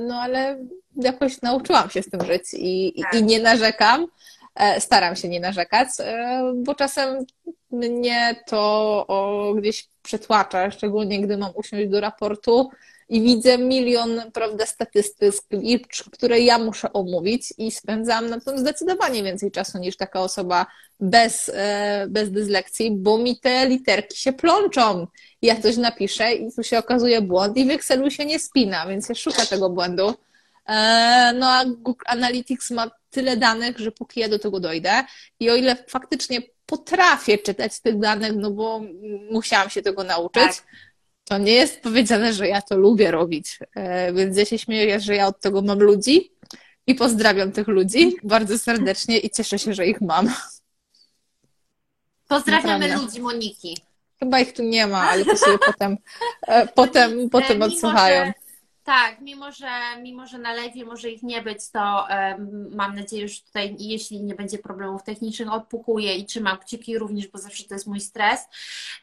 No 0.00 0.20
ale 0.20 0.58
jakoś 0.96 1.42
nauczyłam 1.42 1.90
się 1.90 2.02
z 2.02 2.10
tym 2.10 2.24
żyć 2.24 2.42
i, 2.52 3.02
tak. 3.02 3.14
i 3.14 3.22
nie 3.22 3.40
narzekam. 3.40 4.06
E, 4.54 4.80
staram 4.80 5.16
się 5.16 5.28
nie 5.28 5.40
narzekać, 5.40 5.88
e, 6.00 6.42
bo 6.56 6.74
czasem 6.74 7.24
mnie 7.70 8.42
to 8.46 9.54
gdzieś 9.58 9.88
przetłacza, 10.02 10.70
szczególnie 10.70 11.20
gdy 11.20 11.36
mam 11.36 11.50
usiąść 11.54 11.88
do 11.88 12.00
raportu 12.00 12.70
i 13.08 13.22
widzę 13.22 13.58
milion, 13.58 14.22
prawda, 14.32 14.66
statystyk, 14.66 15.34
które 16.12 16.40
ja 16.40 16.58
muszę 16.58 16.92
omówić 16.92 17.54
i 17.58 17.70
spędzam 17.70 18.30
na 18.30 18.40
tym 18.40 18.58
zdecydowanie 18.58 19.22
więcej 19.22 19.50
czasu 19.50 19.78
niż 19.78 19.96
taka 19.96 20.20
osoba 20.20 20.66
bez, 21.00 21.50
e, 21.54 22.06
bez 22.08 22.30
dyslekcji, 22.30 22.90
bo 22.90 23.18
mi 23.18 23.40
te 23.40 23.68
literki 23.68 24.18
się 24.18 24.32
plączą. 24.32 25.06
Ja 25.42 25.60
coś 25.60 25.76
napiszę 25.76 26.34
i 26.34 26.52
tu 26.52 26.62
się 26.62 26.78
okazuje 26.78 27.22
błąd 27.22 27.56
i 27.56 27.66
w 27.66 27.70
Excelu 27.70 28.10
się 28.10 28.24
nie 28.24 28.38
spina, 28.38 28.86
więc 28.86 29.08
ja 29.08 29.14
szukam 29.14 29.46
tego 29.46 29.70
błędu. 29.70 30.14
E, 30.66 31.32
no 31.38 31.46
a 31.50 31.64
Google 31.64 32.04
Analytics 32.06 32.70
ma 32.70 32.90
tyle 33.10 33.36
danych, 33.36 33.78
że 33.78 33.92
póki 33.92 34.20
ja 34.20 34.28
do 34.28 34.38
tego 34.38 34.60
dojdę 34.60 35.04
i 35.40 35.50
o 35.50 35.56
ile 35.56 35.76
faktycznie 35.88 36.42
potrafię 36.66 37.38
czytać 37.38 37.80
tych 37.80 37.98
danych, 37.98 38.32
no 38.36 38.50
bo 38.50 38.80
musiałam 39.30 39.70
się 39.70 39.82
tego 39.82 40.04
nauczyć, 40.04 40.42
tak 40.42 40.66
to 41.24 41.38
nie 41.38 41.52
jest 41.52 41.80
powiedziane, 41.80 42.32
że 42.32 42.48
ja 42.48 42.62
to 42.62 42.76
lubię 42.76 43.10
robić. 43.10 43.58
E, 43.74 44.12
więc 44.12 44.36
ja 44.36 44.44
się 44.44 44.58
śmieję, 44.58 45.00
że 45.00 45.14
ja 45.14 45.26
od 45.26 45.40
tego 45.40 45.62
mam 45.62 45.78
ludzi 45.78 46.32
i 46.86 46.94
pozdrawiam 46.94 47.52
tych 47.52 47.68
ludzi 47.68 48.16
bardzo 48.22 48.58
serdecznie 48.58 49.18
i 49.18 49.30
cieszę 49.30 49.58
się, 49.58 49.74
że 49.74 49.86
ich 49.86 50.00
mam. 50.00 50.34
Pozdrawiamy 52.28 52.88
Naprawdę. 52.88 53.06
ludzi 53.06 53.20
Moniki. 53.20 53.78
Chyba 54.20 54.40
ich 54.40 54.52
tu 54.52 54.62
nie 54.62 54.86
ma, 54.86 55.10
ale 55.10 55.24
to 55.24 55.36
sobie 55.36 55.58
potem, 55.58 55.96
e, 56.46 56.66
potem, 56.66 57.30
potem 57.30 57.62
odsłuchają. 57.62 58.32
Tak, 58.84 59.20
mimo 59.20 59.52
że, 59.52 59.70
mimo 60.02 60.26
że 60.26 60.38
na 60.38 60.52
lewie 60.52 60.84
może 60.84 61.10
ich 61.10 61.22
nie 61.22 61.42
być, 61.42 61.70
to 61.70 62.06
um, 62.10 62.70
mam 62.74 62.94
nadzieję, 62.94 63.28
że 63.28 63.40
tutaj, 63.40 63.76
jeśli 63.78 64.22
nie 64.22 64.34
będzie 64.34 64.58
problemów 64.58 65.02
technicznych, 65.02 65.52
odpukuję 65.52 66.14
i 66.14 66.26
trzymam 66.26 66.58
kciuki 66.58 66.98
również, 66.98 67.28
bo 67.28 67.38
zawsze 67.38 67.64
to 67.64 67.74
jest 67.74 67.86
mój 67.86 68.00
stres, 68.00 68.40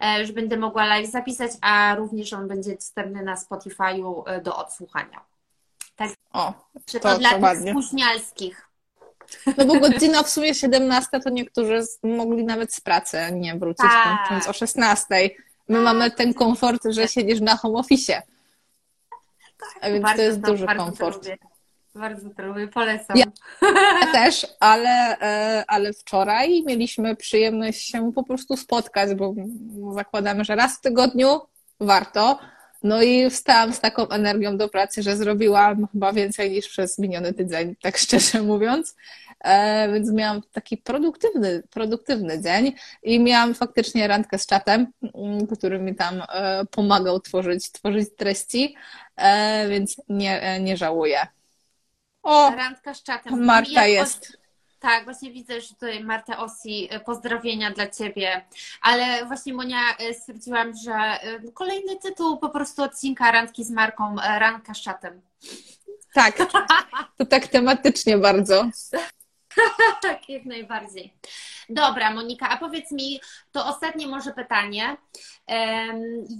e, 0.03 0.25
że 0.25 0.33
będę 0.33 0.57
mogła 0.57 0.85
live 0.85 1.11
zapisać, 1.11 1.51
a 1.61 1.95
również 1.95 2.33
on 2.33 2.47
będzie 2.47 2.75
dostępny 2.75 3.23
na 3.23 3.35
Spotify'u 3.35 4.23
e, 4.25 4.41
do 4.41 4.57
odsłuchania. 4.57 5.21
Tak. 5.95 6.09
O, 6.33 6.53
to, 6.91 6.99
to 6.99 7.17
dla 7.17 7.29
tych 7.29 7.69
spóźnialskich. 7.69 8.67
No 9.57 9.65
bo 9.65 9.79
godzina 9.79 10.23
w 10.23 10.29
sumie 10.29 10.55
17, 10.55 11.19
to 11.19 11.29
niektórzy 11.29 11.81
mogli 12.03 12.43
nawet 12.43 12.73
z 12.73 12.81
pracy 12.81 13.17
nie 13.33 13.55
wrócić, 13.55 13.85
tak. 13.85 14.19
kończąc 14.19 14.47
o 14.47 14.53
16. 14.53 15.05
My 15.67 15.75
tak. 15.75 15.83
mamy 15.83 16.11
ten 16.11 16.33
komfort, 16.33 16.81
że 16.89 17.07
siedzisz 17.07 17.41
na 17.41 17.57
home 17.57 17.79
office. 17.79 18.21
A 19.81 19.89
więc 19.91 20.05
to 20.15 20.21
jest 20.21 20.41
to, 20.41 20.51
duży 20.51 20.65
komfort. 20.65 21.27
To 21.93 21.99
bardzo 21.99 22.29
to 22.29 22.43
lubię, 22.43 22.67
polecam. 22.67 23.17
Ja, 23.17 23.25
ja 24.01 24.11
też, 24.23 24.47
ale, 24.59 25.19
e, 25.19 25.63
ale 25.67 25.93
wczoraj 25.93 26.63
mieliśmy 26.63 27.15
przyjemność 27.15 27.87
się 27.91 28.13
po 28.13 28.23
prostu 28.23 28.57
spotkać, 28.57 29.15
bo 29.15 29.33
zakładamy, 29.93 30.45
że 30.45 30.55
raz 30.55 30.77
w 30.77 30.81
tygodniu 30.81 31.41
warto. 31.79 32.39
No 32.83 33.01
i 33.01 33.29
wstałam 33.29 33.73
z 33.73 33.79
taką 33.79 34.09
energią 34.09 34.57
do 34.57 34.69
pracy, 34.69 35.03
że 35.03 35.17
zrobiłam 35.17 35.87
chyba 35.91 36.13
więcej 36.13 36.51
niż 36.51 36.67
przez 36.67 36.99
miniony 36.99 37.33
tydzień, 37.33 37.75
tak 37.81 37.97
szczerze 37.97 38.41
mówiąc. 38.41 38.95
E, 39.43 39.91
więc 39.93 40.11
miałam 40.11 40.41
taki 40.51 40.77
produktywny, 40.77 41.63
produktywny 41.69 42.41
dzień 42.41 42.73
i 43.03 43.19
miałam 43.19 43.53
faktycznie 43.53 44.07
randkę 44.07 44.37
z 44.37 44.45
czatem, 44.45 44.87
mm, 45.15 45.47
który 45.47 45.79
mi 45.79 45.95
tam 45.95 46.23
e, 46.29 46.65
pomagał 46.65 47.19
tworzyć, 47.19 47.71
tworzyć 47.71 48.09
treści, 48.17 48.75
e, 49.15 49.69
więc 49.69 49.95
nie, 50.09 50.59
nie 50.59 50.77
żałuję. 50.77 51.27
O, 52.23 52.51
randka 52.55 52.93
z 52.93 53.03
czatem. 53.03 53.43
Marta 53.45 53.87
jest. 53.87 54.41
Tak, 54.79 55.03
właśnie 55.03 55.31
widzę, 55.31 55.61
że 55.61 55.67
tutaj 55.67 56.03
Marta 56.03 56.37
Osi, 56.37 56.89
pozdrowienia 57.05 57.71
dla 57.71 57.87
Ciebie. 57.87 58.45
Ale 58.81 59.25
właśnie 59.25 59.53
Monia 59.53 59.79
stwierdziłam, 60.19 60.73
że 60.85 61.19
kolejny 61.53 61.97
tytuł 61.97 62.37
po 62.37 62.49
prostu 62.49 62.83
odcinka 62.83 63.31
randki 63.31 63.63
z 63.63 63.71
Marką, 63.71 64.15
randka 64.15 64.73
z 64.73 64.81
czatem. 64.81 65.21
Tak, 66.13 66.37
to 67.17 67.25
tak 67.25 67.47
tematycznie 67.47 68.17
bardzo. 68.17 68.65
tak, 70.01 70.29
jak 70.29 70.45
najbardziej. 70.45 71.13
Dobra, 71.69 72.13
Monika, 72.13 72.49
a 72.49 72.57
powiedz 72.57 72.91
mi, 72.91 73.21
to 73.51 73.65
ostatnie 73.65 74.07
może 74.07 74.33
pytanie. 74.33 74.97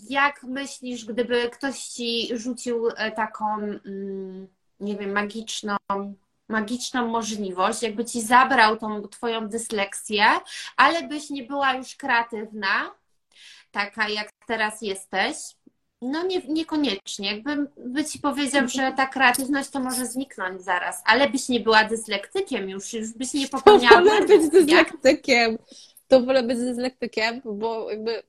Jak 0.10 0.44
myślisz, 0.44 1.06
gdyby 1.06 1.50
ktoś 1.50 1.80
ci 1.80 2.38
rzucił 2.38 2.90
e, 2.90 3.12
taką, 3.12 3.56
mm, 3.56 4.48
nie 4.80 4.96
wiem, 4.98 5.12
magiczną, 5.12 5.78
magiczną 6.50 7.08
możliwość, 7.08 7.84
jakby 7.84 8.06
ci 8.06 8.22
zabrał 8.22 8.78
tą 8.78 9.02
twoją 9.08 9.48
dysleksję, 9.48 10.26
ale 10.78 11.08
byś 11.08 11.30
nie 11.30 11.44
była 11.44 11.74
już 11.74 11.96
kreatywna, 11.96 12.92
taka 13.72 14.10
jak 14.10 14.30
teraz 14.48 14.82
jesteś, 14.82 15.38
no 16.02 16.24
nie, 16.24 16.42
niekoniecznie. 16.48 17.32
Jakbym 17.32 17.68
by 17.78 18.06
ci 18.06 18.20
powiedział, 18.20 18.68
że 18.68 18.94
ta 18.98 19.06
kreatywność 19.06 19.70
to 19.70 19.80
może 19.80 20.06
zniknąć 20.06 20.62
zaraz, 20.62 21.02
ale 21.06 21.30
byś 21.30 21.50
nie 21.50 21.60
była 21.60 21.84
dyslektykiem 21.84 22.70
już, 22.70 22.94
już 22.94 23.10
byś 23.14 23.34
nie 23.34 23.48
popełniała 23.48 23.96
To 23.96 24.04
wolę 24.04 24.28
być 24.28 24.50
dyslektykiem. 24.50 25.58
To 26.08 26.22
wolę 26.22 26.44
być 26.44 26.58
dyslektykiem, 26.58 27.42
bo 27.46 27.92
jakby 27.92 28.24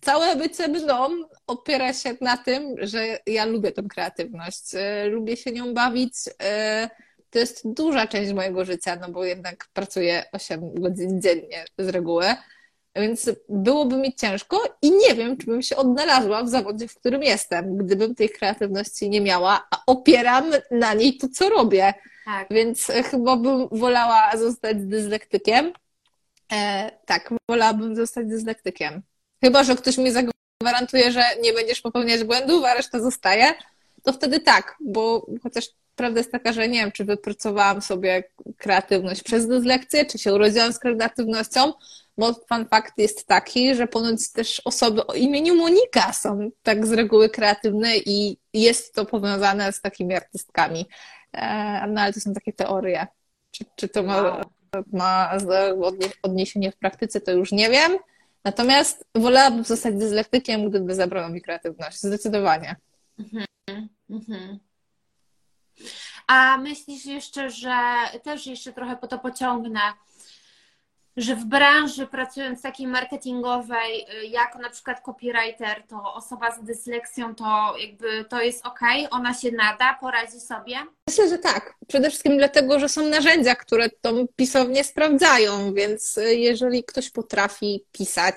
całe 0.00 0.36
bycie 0.36 0.68
mną 0.68 1.08
opiera 1.46 1.92
się 1.92 2.16
na 2.20 2.36
tym, 2.36 2.74
że 2.78 3.18
ja 3.26 3.44
lubię 3.44 3.72
tę 3.72 3.82
kreatywność. 3.82 4.74
E, 4.74 5.06
lubię 5.06 5.36
się 5.36 5.52
nią 5.52 5.74
bawić. 5.74 6.14
E, 6.42 6.90
to 7.30 7.38
jest 7.38 7.72
duża 7.72 8.06
część 8.06 8.32
mojego 8.32 8.64
życia, 8.64 8.96
no 8.96 9.08
bo 9.08 9.24
jednak 9.24 9.68
pracuję 9.72 10.24
8 10.32 10.74
godzin 10.74 11.20
dziennie 11.20 11.64
z 11.78 11.88
reguły. 11.88 12.26
Więc 13.00 13.30
byłoby 13.48 13.96
mi 13.96 14.14
ciężko 14.14 14.62
i 14.82 14.90
nie 14.90 15.14
wiem, 15.14 15.36
czy 15.36 15.46
bym 15.46 15.62
się 15.62 15.76
odnalazła 15.76 16.42
w 16.42 16.48
zawodzie, 16.48 16.88
w 16.88 16.94
którym 16.94 17.22
jestem, 17.22 17.76
gdybym 17.76 18.14
tej 18.14 18.30
kreatywności 18.30 19.10
nie 19.10 19.20
miała, 19.20 19.66
a 19.70 19.82
opieram 19.86 20.50
na 20.70 20.94
niej 20.94 21.16
to, 21.16 21.28
co 21.28 21.48
robię. 21.48 21.94
Tak. 22.24 22.46
Więc 22.50 22.86
chyba 23.10 23.36
bym 23.36 23.68
wolała 23.68 24.36
zostać 24.36 24.76
dyslektykiem. 24.76 25.72
E, 26.52 26.90
tak, 27.06 27.34
wolałabym 27.50 27.96
zostać 27.96 28.26
dyslektykiem. 28.26 29.02
Chyba, 29.44 29.64
że 29.64 29.76
ktoś 29.76 29.98
mi 29.98 30.10
zagwarantuje, 30.10 31.12
że 31.12 31.22
nie 31.42 31.52
będziesz 31.52 31.80
popełniać 31.80 32.24
błędów, 32.24 32.64
a 32.64 32.74
reszta 32.74 33.00
zostaje, 33.00 33.54
to 34.02 34.12
wtedy 34.12 34.40
tak, 34.40 34.76
bo 34.80 35.26
chociaż 35.42 35.64
prawda 35.96 36.20
jest 36.20 36.32
taka, 36.32 36.52
że 36.52 36.68
nie 36.68 36.80
wiem, 36.80 36.92
czy 36.92 37.04
wypracowałam 37.04 37.82
sobie 37.82 38.24
kreatywność 38.56 39.22
przez 39.22 39.48
dyslekcję, 39.48 40.06
czy 40.06 40.18
się 40.18 40.34
urodziłam 40.34 40.72
z 40.72 40.78
kreatywnością, 40.78 41.72
bo 42.18 42.34
fan 42.34 42.68
fakt 42.68 42.98
jest 42.98 43.26
taki, 43.26 43.74
że 43.74 43.86
ponoć 43.86 44.32
też 44.32 44.62
osoby 44.64 45.06
o 45.06 45.14
imieniu 45.14 45.54
Monika 45.54 46.12
są 46.12 46.50
tak 46.62 46.86
z 46.86 46.92
reguły 46.92 47.30
kreatywne 47.30 47.96
i 47.96 48.38
jest 48.52 48.94
to 48.94 49.06
powiązane 49.06 49.72
z 49.72 49.80
takimi 49.80 50.14
artystkami. 50.14 50.86
E, 51.32 51.86
no 51.86 52.00
ale 52.00 52.12
to 52.12 52.20
są 52.20 52.34
takie 52.34 52.52
teorie. 52.52 53.06
Czy, 53.50 53.64
czy 53.76 53.88
to 53.88 54.02
ma, 54.02 54.40
ma 54.92 55.38
odniesienie 56.22 56.72
w 56.72 56.76
praktyce, 56.76 57.20
to 57.20 57.32
już 57.32 57.52
nie 57.52 57.70
wiem. 57.70 57.98
Natomiast 58.44 59.04
wolałabym 59.14 59.64
zostać 59.64 59.94
dyslektykiem, 59.94 60.70
gdyby 60.70 60.94
zabrano 60.94 61.28
mi 61.28 61.42
kreatywność. 61.42 62.00
Zdecydowanie. 62.00 62.76
Mhm. 63.18 63.88
Mhm. 64.10 64.58
A 66.26 66.58
myślisz 66.58 67.06
jeszcze, 67.06 67.50
że 67.50 67.80
też 68.22 68.46
jeszcze 68.46 68.72
trochę 68.72 68.96
po 68.96 69.06
to 69.06 69.18
pociągnę, 69.18 69.80
że 71.18 71.36
w 71.36 71.44
branży 71.44 72.06
pracując 72.06 72.62
takiej 72.62 72.86
marketingowej, 72.86 74.06
y, 74.22 74.26
jako 74.26 74.58
na 74.58 74.70
przykład 74.70 75.00
copywriter, 75.00 75.82
to 75.88 76.14
osoba 76.14 76.50
z 76.50 76.64
dysleksją, 76.64 77.34
to 77.34 77.74
jakby 77.80 78.24
to 78.24 78.40
jest 78.40 78.66
ok, 78.66 78.80
ona 79.10 79.34
się 79.34 79.52
nada, 79.52 79.98
poradzi 80.00 80.40
sobie? 80.40 80.76
Myślę, 81.08 81.28
że 81.28 81.38
tak. 81.38 81.74
Przede 81.88 82.08
wszystkim 82.08 82.38
dlatego, 82.38 82.80
że 82.80 82.88
są 82.88 83.08
narzędzia, 83.08 83.54
które 83.54 83.90
tą 83.90 84.26
pisownię 84.36 84.84
sprawdzają, 84.84 85.74
więc 85.74 86.18
y, 86.18 86.34
jeżeli 86.34 86.84
ktoś 86.84 87.10
potrafi 87.10 87.84
pisać, 87.92 88.36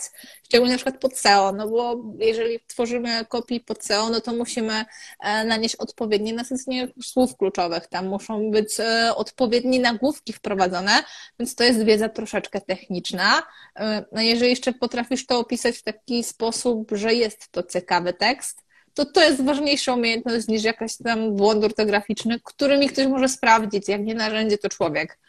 szczególnie 0.51 0.73
na 0.73 0.77
przykład 0.77 1.01
pod 1.01 1.17
SEO, 1.17 1.51
no 1.51 1.69
bo 1.69 1.95
jeżeli 2.19 2.59
tworzymy 2.67 3.25
kopii 3.25 3.59
pod 3.59 3.85
SEO, 3.85 4.09
no 4.09 4.21
to 4.21 4.33
musimy 4.33 4.85
e, 5.19 5.45
nanieść 5.45 5.75
odpowiednie 5.75 6.33
nasycenie 6.33 6.87
słów 7.03 7.37
kluczowych, 7.37 7.87
tam 7.87 8.07
muszą 8.07 8.51
być 8.51 8.79
e, 8.79 9.15
odpowiednie 9.15 9.79
nagłówki 9.79 10.33
wprowadzone, 10.33 10.91
więc 11.39 11.55
to 11.55 11.63
jest 11.63 11.83
wiedza 11.83 12.09
troszeczkę 12.09 12.61
techniczna. 12.75 13.43
E, 13.79 14.05
no 14.11 14.21
jeżeli 14.21 14.49
jeszcze 14.49 14.73
potrafisz 14.73 15.25
to 15.25 15.39
opisać 15.39 15.77
w 15.77 15.83
taki 15.83 16.23
sposób, 16.23 16.91
że 16.91 17.13
jest 17.13 17.51
to 17.51 17.63
ciekawy 17.63 18.13
tekst, 18.13 18.61
to 18.93 19.05
to 19.05 19.23
jest 19.23 19.43
ważniejsza 19.43 19.93
umiejętność 19.93 20.47
niż 20.47 20.63
jakaś 20.63 20.97
tam 20.97 21.35
błąd 21.35 21.63
ortograficzny, 21.63 22.39
który 22.43 22.77
mi 22.77 22.89
ktoś 22.89 23.07
może 23.07 23.29
sprawdzić. 23.29 23.87
Jak 23.87 24.01
nie 24.01 24.15
narzędzie, 24.15 24.57
to 24.57 24.69
człowiek. 24.69 25.19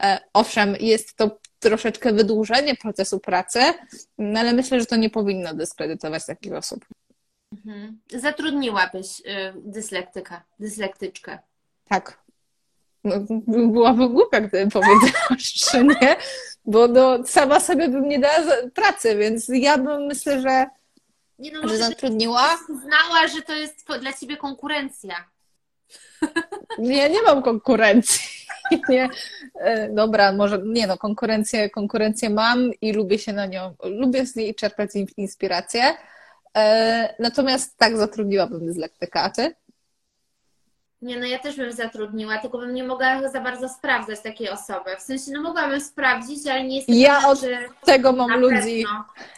E, 0.00 0.18
owszem, 0.32 0.76
jest 0.80 1.16
to 1.16 1.38
troszeczkę 1.58 2.12
wydłużenie 2.12 2.74
procesu 2.74 3.20
pracy, 3.20 3.60
no 4.18 4.40
ale 4.40 4.52
myślę, 4.52 4.80
że 4.80 4.86
to 4.86 4.96
nie 4.96 5.10
powinno 5.10 5.54
dyskredytować 5.54 6.26
takich 6.26 6.52
osób. 6.52 6.84
Mhm. 7.52 8.00
Zatrudniłabyś 8.12 9.20
y, 9.20 9.22
dyslektyka, 9.56 10.44
dyslektyczkę. 10.58 11.38
Tak. 11.88 12.23
No, 13.04 13.14
byłaby 13.46 14.08
głupia, 14.08 14.40
gdybym 14.40 14.70
powiedziała, 14.70 15.36
że 15.70 15.84
nie, 15.84 16.16
bo 16.64 16.88
no, 16.88 17.26
sama 17.26 17.60
sobie 17.60 17.88
bym 17.88 18.08
nie 18.08 18.18
dała 18.18 18.44
pracy, 18.74 19.16
więc 19.16 19.48
ja 19.48 19.78
bym 19.78 20.06
myślę, 20.06 20.40
że 20.40 20.66
nie 21.38 21.52
no, 21.52 21.68
że 21.68 21.76
zatrudniła. 21.76 22.58
Znała, 22.66 23.28
że 23.28 23.42
to 23.42 23.52
jest 23.52 23.86
dla 24.00 24.12
ciebie 24.12 24.36
konkurencja. 24.36 25.14
Ja 26.78 27.08
nie 27.08 27.22
mam 27.22 27.42
konkurencji. 27.42 28.46
Nie. 28.88 29.08
E, 29.60 29.88
dobra, 29.88 30.32
może 30.32 30.62
nie 30.64 30.86
no, 30.86 30.98
konkurencję, 30.98 31.70
konkurencję 31.70 32.30
mam 32.30 32.70
i 32.80 32.92
lubię 32.92 33.18
się 33.18 33.32
na 33.32 33.46
nią, 33.46 33.74
lubię 33.84 34.26
z 34.26 34.36
niej 34.36 34.54
czerpać 34.54 34.90
inspirację. 35.16 35.82
E, 36.56 37.14
natomiast 37.18 37.78
tak 37.78 37.96
zatrudniłabym 37.96 38.66
dyslektyka, 38.66 39.22
a 39.22 39.30
ty? 39.30 39.54
Nie, 41.04 41.18
no 41.18 41.26
ja 41.26 41.38
też 41.38 41.56
bym 41.56 41.72
zatrudniła, 41.72 42.38
tylko 42.38 42.58
bym 42.58 42.74
nie 42.74 42.84
mogła 42.84 43.28
za 43.28 43.40
bardzo 43.40 43.68
sprawdzać 43.68 44.20
takiej 44.20 44.48
osoby. 44.48 44.90
W 44.98 45.02
sensie, 45.02 45.32
no 45.32 45.42
mogłabym 45.42 45.80
sprawdzić, 45.80 46.46
ale 46.46 46.64
nie 46.64 46.76
jestem 46.76 46.96
Ja 46.96 47.28
od 47.28 47.40
tego 47.84 48.12
mam 48.12 48.40
ludzi. 48.40 48.84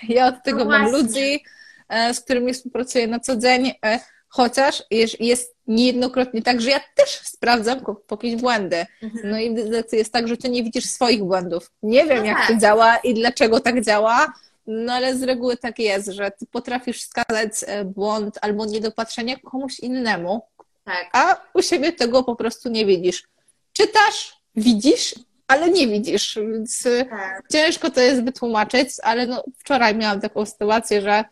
Ja 0.09 0.27
od 0.27 0.43
tego 0.43 0.59
no 0.59 0.71
mam 0.71 0.91
ludzi 0.91 1.43
E, 1.89 2.15
z 2.15 2.21
którymi 2.21 2.55
współpracuję 2.55 3.07
na 3.07 3.21
co 3.21 3.37
dzień, 3.37 3.73
e, 3.85 4.01
chociaż 4.29 4.83
jest 5.21 5.57
niejednokrotnie 5.67 6.43
tak, 6.43 6.61
że 6.61 6.71
ja 6.71 6.81
też 6.95 7.21
sprawdzam 7.25 7.81
jakieś 8.11 8.37
błędy. 8.37 8.87
Mhm. 9.03 9.31
No 9.31 9.39
i 9.39 9.55
jest 9.93 10.13
tak, 10.13 10.29
że 10.29 10.37
ty 10.37 10.49
nie 10.49 10.63
widzisz 10.63 10.85
swoich 10.85 11.25
błędów. 11.25 11.71
Nie 11.83 12.05
wiem, 12.05 12.19
no 12.19 12.25
jak 12.25 12.39
tak. 12.39 12.47
to 12.49 12.57
działa 12.57 12.97
i 12.97 13.15
dlaczego 13.15 13.61
tak 13.61 13.85
działa, 13.85 14.33
no 14.67 14.93
ale 14.93 15.17
z 15.17 15.23
reguły 15.23 15.57
tak 15.57 15.79
jest, 15.79 16.09
że 16.09 16.31
ty 16.31 16.47
potrafisz 16.47 17.03
wskazać 17.03 17.53
e, 17.67 17.85
błąd 17.85 18.39
albo 18.43 18.67
niedopatrzenie 18.67 19.41
komuś 19.41 19.81
innemu, 19.81 20.43
tak. 20.87 21.11
a 21.13 21.41
u 21.55 21.63
siebie 21.63 21.93
tego 21.93 22.23
po 22.23 22.37
prostu 22.37 22.69
nie 22.69 22.87
widzisz. 22.87 23.23
Czytasz, 23.73 24.37
widzisz, 24.55 25.15
ale 25.49 25.71
nie 25.71 25.89
widzisz, 25.89 26.39
więc 26.53 26.83
tak. 27.11 27.43
ciężko 27.53 27.91
to 27.91 28.01
jest 28.01 28.25
wytłumaczyć, 28.25 28.89
ale 29.03 29.27
no, 29.27 29.45
wczoraj 29.59 29.95
miałam 29.95 30.21
taką 30.21 30.47
sytuację, 30.47 31.03
że 31.03 31.25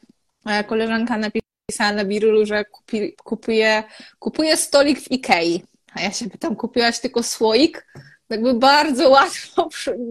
Moja 0.45 0.65
koleżanka 0.65 1.19
napisała 1.19 1.93
na 1.93 2.05
Birulu, 2.05 2.47
że 2.47 2.65
kupi, 2.65 3.13
kupuje, 3.25 3.83
kupuje 4.19 4.57
stolik 4.57 5.01
w 5.01 5.11
Ikei. 5.13 5.65
A 5.95 6.01
ja 6.01 6.13
się 6.13 6.31
pytam, 6.31 6.57
kupiłaś 6.57 7.01
tylko 7.01 7.23
słoik? 7.23 7.87
Jakby 8.31 8.55
bardzo 8.55 9.11
łatwo 9.17 9.69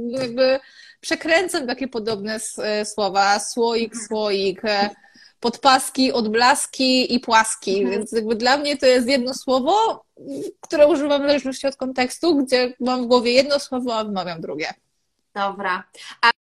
jakby 0.09 0.59
przekręcam 1.01 1.67
takie 1.67 1.87
podobne 1.87 2.39
słowa. 2.85 3.39
Słoik, 3.39 3.93
słoik. 4.07 4.61
Podpaski, 5.43 6.13
odblaski 6.13 7.15
i 7.15 7.19
płaski. 7.19 7.77
Mhm. 7.77 7.91
Więc 7.91 8.11
jakby 8.11 8.35
dla 8.35 8.57
mnie 8.57 8.77
to 8.77 8.85
jest 8.85 9.07
jedno 9.07 9.33
słowo, 9.33 10.05
które 10.61 10.87
używam 10.87 11.21
w 11.21 11.25
zależności 11.25 11.67
od 11.67 11.75
kontekstu, 11.75 12.37
gdzie 12.37 12.73
mam 12.79 13.03
w 13.03 13.07
głowie 13.07 13.31
jedno 13.31 13.59
słowo, 13.59 13.95
a 13.95 14.03
wymawiam 14.03 14.41
drugie. 14.41 14.73
Dobra. 15.33 15.83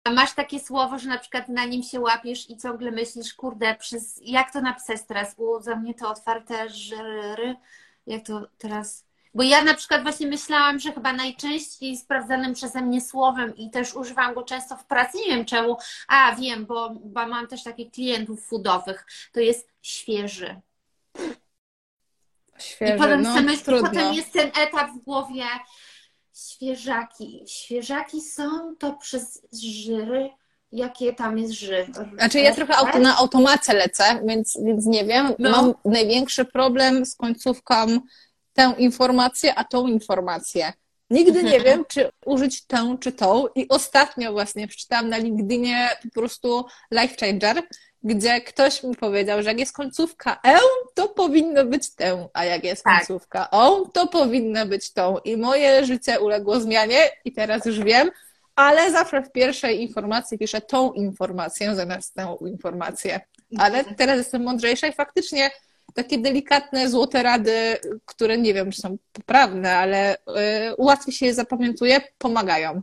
A 0.07 0.11
masz 0.11 0.35
takie 0.35 0.61
słowo, 0.61 0.99
że 0.99 1.09
na 1.09 1.19
przykład 1.19 1.49
na 1.49 1.65
nim 1.65 1.83
się 1.83 2.01
łapiesz 2.01 2.51
i 2.51 2.57
ciągle 2.57 2.91
myślisz, 2.91 3.35
kurde, 3.35 3.75
przez 3.75 4.21
jak 4.23 4.53
to 4.53 4.61
napisać 4.61 5.01
teraz? 5.09 5.35
Było 5.35 5.63
za 5.63 5.77
mnie 5.77 5.95
to 5.95 6.11
otwarte 6.11 6.69
żery. 6.69 7.57
Jak 8.07 8.27
to 8.27 8.47
teraz 8.59 9.05
bo 9.35 9.43
ja 9.43 9.65
na 9.65 9.75
przykład 9.75 10.03
właśnie 10.03 10.27
myślałam, 10.27 10.79
że 10.79 10.93
chyba 10.93 11.13
najczęściej 11.13 11.97
sprawdzanym 11.97 12.55
przeze 12.55 12.83
mnie 12.83 13.01
słowem 13.01 13.57
i 13.57 13.71
też 13.71 13.95
używam 13.95 14.35
go 14.35 14.43
często 14.43 14.77
w 14.77 14.85
pracy, 14.85 15.19
nie 15.19 15.27
wiem 15.27 15.45
czemu, 15.45 15.77
a 16.09 16.35
wiem, 16.35 16.67
bo, 16.67 16.91
bo 17.05 17.27
mam 17.27 17.47
też 17.47 17.63
takich 17.63 17.91
klientów 17.91 18.47
foodowych, 18.47 19.07
to 19.33 19.41
jest 19.41 19.69
świeży. 19.83 20.61
Świeży, 22.59 22.95
I 22.95 22.99
potem, 22.99 23.23
no, 23.23 23.43
myśl, 23.43 23.81
potem 23.81 24.15
jest 24.15 24.33
ten 24.33 24.51
etap 24.59 24.91
w 24.91 25.05
głowie, 25.05 25.45
świeżaki. 26.35 27.45
Świeżaki 27.49 28.21
są 28.21 28.77
to 28.79 28.93
przez 28.93 29.43
żyry, 29.53 30.31
jakie 30.73 31.13
tam 31.13 31.39
jest 31.39 31.53
ży. 31.53 31.87
Znaczy 32.15 32.41
ja 32.41 32.55
trochę 32.55 32.77
auto, 32.77 32.99
na 32.99 33.17
automacie 33.17 33.73
lecę, 33.73 34.23
więc, 34.27 34.59
więc 34.65 34.87
nie 34.87 35.05
wiem. 35.05 35.35
No. 35.39 35.51
Mam 35.51 35.75
największy 35.85 36.45
problem 36.45 37.07
z 37.07 37.17
końcówką 37.17 38.01
tę 38.53 38.75
informację, 38.79 39.55
a 39.55 39.65
tą 39.65 39.87
informację. 39.87 40.73
Nigdy 41.11 41.43
nie 41.43 41.61
wiem, 41.61 41.85
czy 41.89 42.11
użyć 42.27 42.67
tę 42.67 42.97
czy 43.01 43.13
tą. 43.13 43.47
I 43.55 43.69
ostatnio 43.69 44.33
właśnie 44.33 44.69
przeczytałam 44.69 45.09
na 45.09 45.17
LinkedInie 45.17 45.91
po 46.03 46.21
prostu 46.21 46.65
life 46.91 47.15
changer, 47.21 47.63
gdzie 48.03 48.41
ktoś 48.41 48.83
mi 48.83 48.97
powiedział, 48.97 49.43
że 49.43 49.49
jak 49.49 49.59
jest 49.59 49.73
końcówka 49.73 50.41
E, 50.47 50.59
to 50.95 51.09
powinno 51.09 51.65
być 51.65 51.95
tę, 51.95 52.29
a 52.35 52.45
jak 52.45 52.65
jest 52.65 52.85
tak. 52.85 52.99
końcówka 52.99 53.51
O, 53.51 53.89
to 53.93 54.07
powinno 54.07 54.67
być 54.67 54.93
tą. 54.93 55.19
I 55.19 55.37
moje 55.37 55.85
życie 55.85 56.21
uległo 56.21 56.61
zmianie 56.61 57.11
i 57.25 57.33
teraz 57.33 57.65
już 57.65 57.81
wiem, 57.81 58.11
ale 58.57 58.91
zawsze 58.91 59.23
w 59.23 59.33
pierwszej 59.33 59.83
informacji 59.83 60.39
piszę 60.39 60.61
tą 60.61 60.93
informację 60.93 61.75
zamiast 61.75 62.15
tę 62.15 62.37
informację. 62.47 63.21
Ale 63.59 63.79
mhm. 63.79 63.97
teraz 63.97 64.17
jestem 64.17 64.43
mądrzejsza 64.43 64.87
i 64.87 64.93
faktycznie 64.93 65.51
takie 65.95 66.19
delikatne, 66.19 66.91
złote 66.91 67.23
rady, 67.23 67.79
które 68.05 68.39
nie 68.39 68.55
wiem, 68.55 68.71
czy 68.71 68.81
są 68.81 68.99
poprawne, 69.13 69.77
ale 69.77 70.17
y, 70.17 70.19
łatwiej 70.79 71.15
się 71.15 71.27
je 71.27 71.35
zapamiętuje, 71.35 72.01
pomagają. 72.19 72.83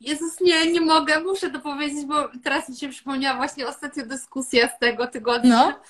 Jezus, 0.00 0.40
nie, 0.40 0.72
nie 0.72 0.80
mogę, 0.80 1.20
muszę 1.20 1.50
to 1.50 1.60
powiedzieć, 1.60 2.06
bo 2.06 2.28
teraz 2.44 2.68
mi 2.68 2.76
się 2.76 2.88
przypomniała 2.88 3.36
właśnie 3.36 3.68
ostatnia 3.68 4.04
dyskusja 4.04 4.68
z 4.68 4.78
tego 4.78 5.06
tygodnia. 5.06 5.56
No. 5.56 5.80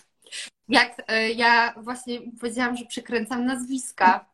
Jak 0.68 0.98
y, 0.98 1.32
ja 1.32 1.74
właśnie 1.76 2.20
powiedziałam, 2.40 2.76
że 2.76 2.84
przekręcam 2.84 3.46
nazwiska. 3.46 4.30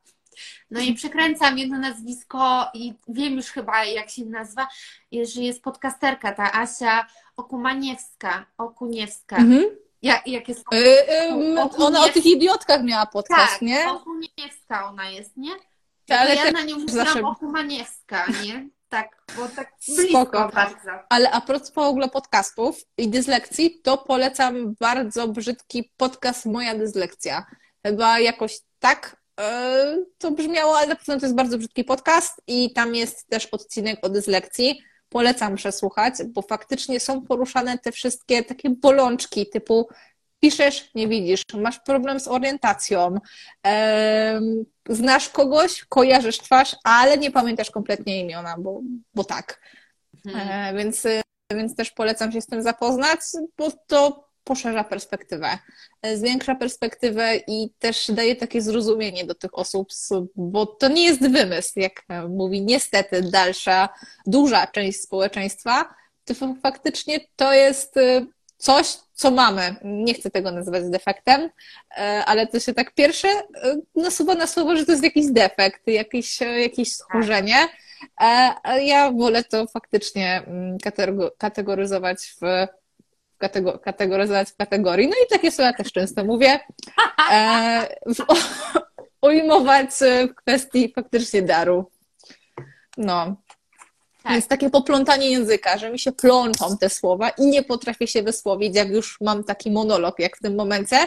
No 0.71 0.81
i 0.81 0.95
przekręcam 0.95 1.59
jedno 1.59 1.79
nazwisko 1.79 2.67
i 2.75 2.95
wiem 3.09 3.35
już 3.35 3.47
chyba, 3.47 3.85
jak 3.85 4.11
się 4.11 4.25
nazywa, 4.25 4.69
że 5.13 5.43
jest 5.43 5.63
podcasterka, 5.63 6.33
ta 6.33 6.53
Asia 6.53 7.07
Okumaniewska, 7.37 8.47
Okuniewska. 8.59 9.37
Mhm. 9.37 9.86
Jest? 10.49 10.65
Yy, 10.73 10.79
yy, 10.79 11.61
ona 11.79 12.05
o 12.05 12.09
tych 12.09 12.27
idiotkach 12.27 12.83
miała 12.85 13.07
podcast, 13.07 13.53
tak, 13.53 13.63
nie? 13.63 13.91
Okuniewska 13.91 14.89
ona 14.89 15.11
jest, 15.11 15.37
nie? 15.37 15.51
Tak, 16.07 16.21
ale 16.21 16.35
ja 16.35 16.51
na 16.51 16.63
nią 16.63 16.79
mówiłam 16.79 17.05
zawsze... 17.05 17.23
Nie? 18.45 18.69
Tak, 18.89 19.23
bo 19.37 19.49
tak 19.49 19.73
blisko 19.89 20.23
Spoko. 20.23 20.51
bardzo. 20.55 20.91
Ale 21.09 21.31
a 21.31 21.41
propos 21.41 21.71
w 21.71 21.79
ogóle 21.79 22.09
podcastów 22.09 22.81
i 22.99 23.09
dyslekcji, 23.09 23.81
to 23.83 23.99
polecam 23.99 24.75
bardzo 24.81 25.29
brzydki 25.29 25.93
podcast 25.97 26.47
Moja 26.47 26.75
dyslekcja. 26.75 27.47
Chyba 27.87 28.19
jakoś 28.19 28.59
tak 28.79 29.17
yy, 29.39 30.07
to 30.19 30.31
brzmiało, 30.31 30.79
ale 30.79 30.87
na 30.87 30.97
pewno 30.97 31.21
to 31.21 31.27
jest 31.27 31.37
bardzo 31.37 31.59
brzydki 31.59 31.85
podcast 31.85 32.43
i 32.47 32.73
tam 32.73 32.95
jest 32.95 33.29
też 33.29 33.47
odcinek 33.47 34.07
o 34.07 34.09
dyslekcji 34.09 34.83
polecam 35.09 35.57
przesłuchać, 35.57 36.15
bo 36.29 36.43
faktycznie 36.43 37.01
są 37.01 37.23
poruszane 37.23 37.79
te 37.79 37.93
wszystkie 37.93 38.45
takie 38.45 38.71
bolączki 38.71 39.47
typu 39.51 39.89
piszesz, 40.41 40.91
nie 40.95 41.09
widzisz, 41.09 41.43
masz 41.55 41.81
problem 41.81 42.21
z 42.21 42.29
orientacją, 42.29 43.17
znasz 44.89 45.29
kogoś, 45.29 45.85
kojarzysz 45.85 46.39
twarz, 46.39 46.77
ale 46.85 47.19
nie 47.19 47.31
pamiętasz 47.31 47.71
kompletnie 47.71 48.21
imiona, 48.21 48.57
bo, 48.59 48.81
bo 49.15 49.25
tak. 49.25 49.61
Hmm. 50.25 50.75
E, 50.75 50.79
więc, 50.79 51.03
więc 51.53 51.77
też 51.77 51.91
polecam 51.91 52.33
się 52.33 52.41
z 52.41 52.47
tym 52.47 52.63
zapoznać, 52.63 53.21
bo 53.59 53.71
to 53.87 54.26
poszerza 54.47 54.85
perspektywę, 54.85 55.59
e, 56.03 56.17
zwiększa 56.17 56.55
perspektywę 56.55 57.37
i 57.47 57.71
też 57.79 58.11
daje 58.11 58.37
takie 58.37 58.63
zrozumienie 58.63 59.25
do 59.25 59.35
tych 59.35 59.59
osób, 59.59 59.89
bo 60.37 60.67
to 60.67 60.89
nie 60.89 61.05
jest 61.05 61.21
wymysł, 61.21 61.73
jak 61.81 62.03
mówi 62.29 62.63
niestety 62.63 63.23
dalsza, 63.23 63.89
duża 64.27 64.67
część 64.67 65.01
społeczeństwa, 65.01 65.95
to 66.25 66.35
faktycznie 66.63 67.21
to 67.37 67.53
jest 67.53 67.97
e, 67.97 68.27
coś, 68.57 68.97
co 69.13 69.31
mamy. 69.31 69.77
Nie 69.85 70.15
chcę 70.15 70.31
tego 70.31 70.51
nazywać 70.53 70.91
defektem, 70.91 71.51
e, 71.97 72.25
ale 72.27 72.47
to 72.47 72.61
się 72.61 72.75
tak 72.75 72.95
pierwsze 72.95 73.29
nasuwa 73.95 74.35
na 74.35 74.47
słowo, 74.47 74.77
że 74.77 74.87
to 74.87 74.93
jest 74.93 75.05
jakiś 75.05 75.27
defekt, 75.27 75.87
jakieś, 75.87 76.41
jakieś 76.41 76.95
schorzenie. 76.95 77.69
Ja 78.81 79.13
wolę 79.13 79.45
to 79.45 79.67
faktycznie 79.67 80.43
mm, 80.47 80.79
kategoryzować 81.39 82.35
w 82.41 82.67
kategoryzować 83.83 84.51
w 84.51 84.57
kategorii. 84.57 85.09
No 85.09 85.15
i 85.25 85.29
takie 85.31 85.53
słowa 85.53 85.73
też 85.73 85.93
często 85.93 86.25
mówię. 86.25 86.61
E, 87.33 87.97
ujmować 89.23 89.91
w 90.31 90.35
kwestii 90.35 90.93
faktycznie 90.95 91.43
daru. 91.43 91.91
No. 92.97 93.37
Tak. 94.23 94.33
Więc 94.33 94.47
takie 94.47 94.71
poplątanie 94.71 95.31
języka, 95.31 95.79
że 95.79 95.91
mi 95.91 95.99
się 95.99 96.13
plączą 96.13 96.79
te 96.79 96.91
słowa 96.91 97.29
i 97.29 97.47
nie 97.47 97.63
potrafię 97.63 98.07
się 98.07 98.23
wysłowić, 98.23 98.77
jak 98.77 98.89
już 98.89 99.21
mam 99.21 99.45
taki 99.45 99.71
monolog, 99.71 100.19
jak 100.19 100.37
w 100.37 100.43
tym 100.43 100.55
momencie, 100.55 100.99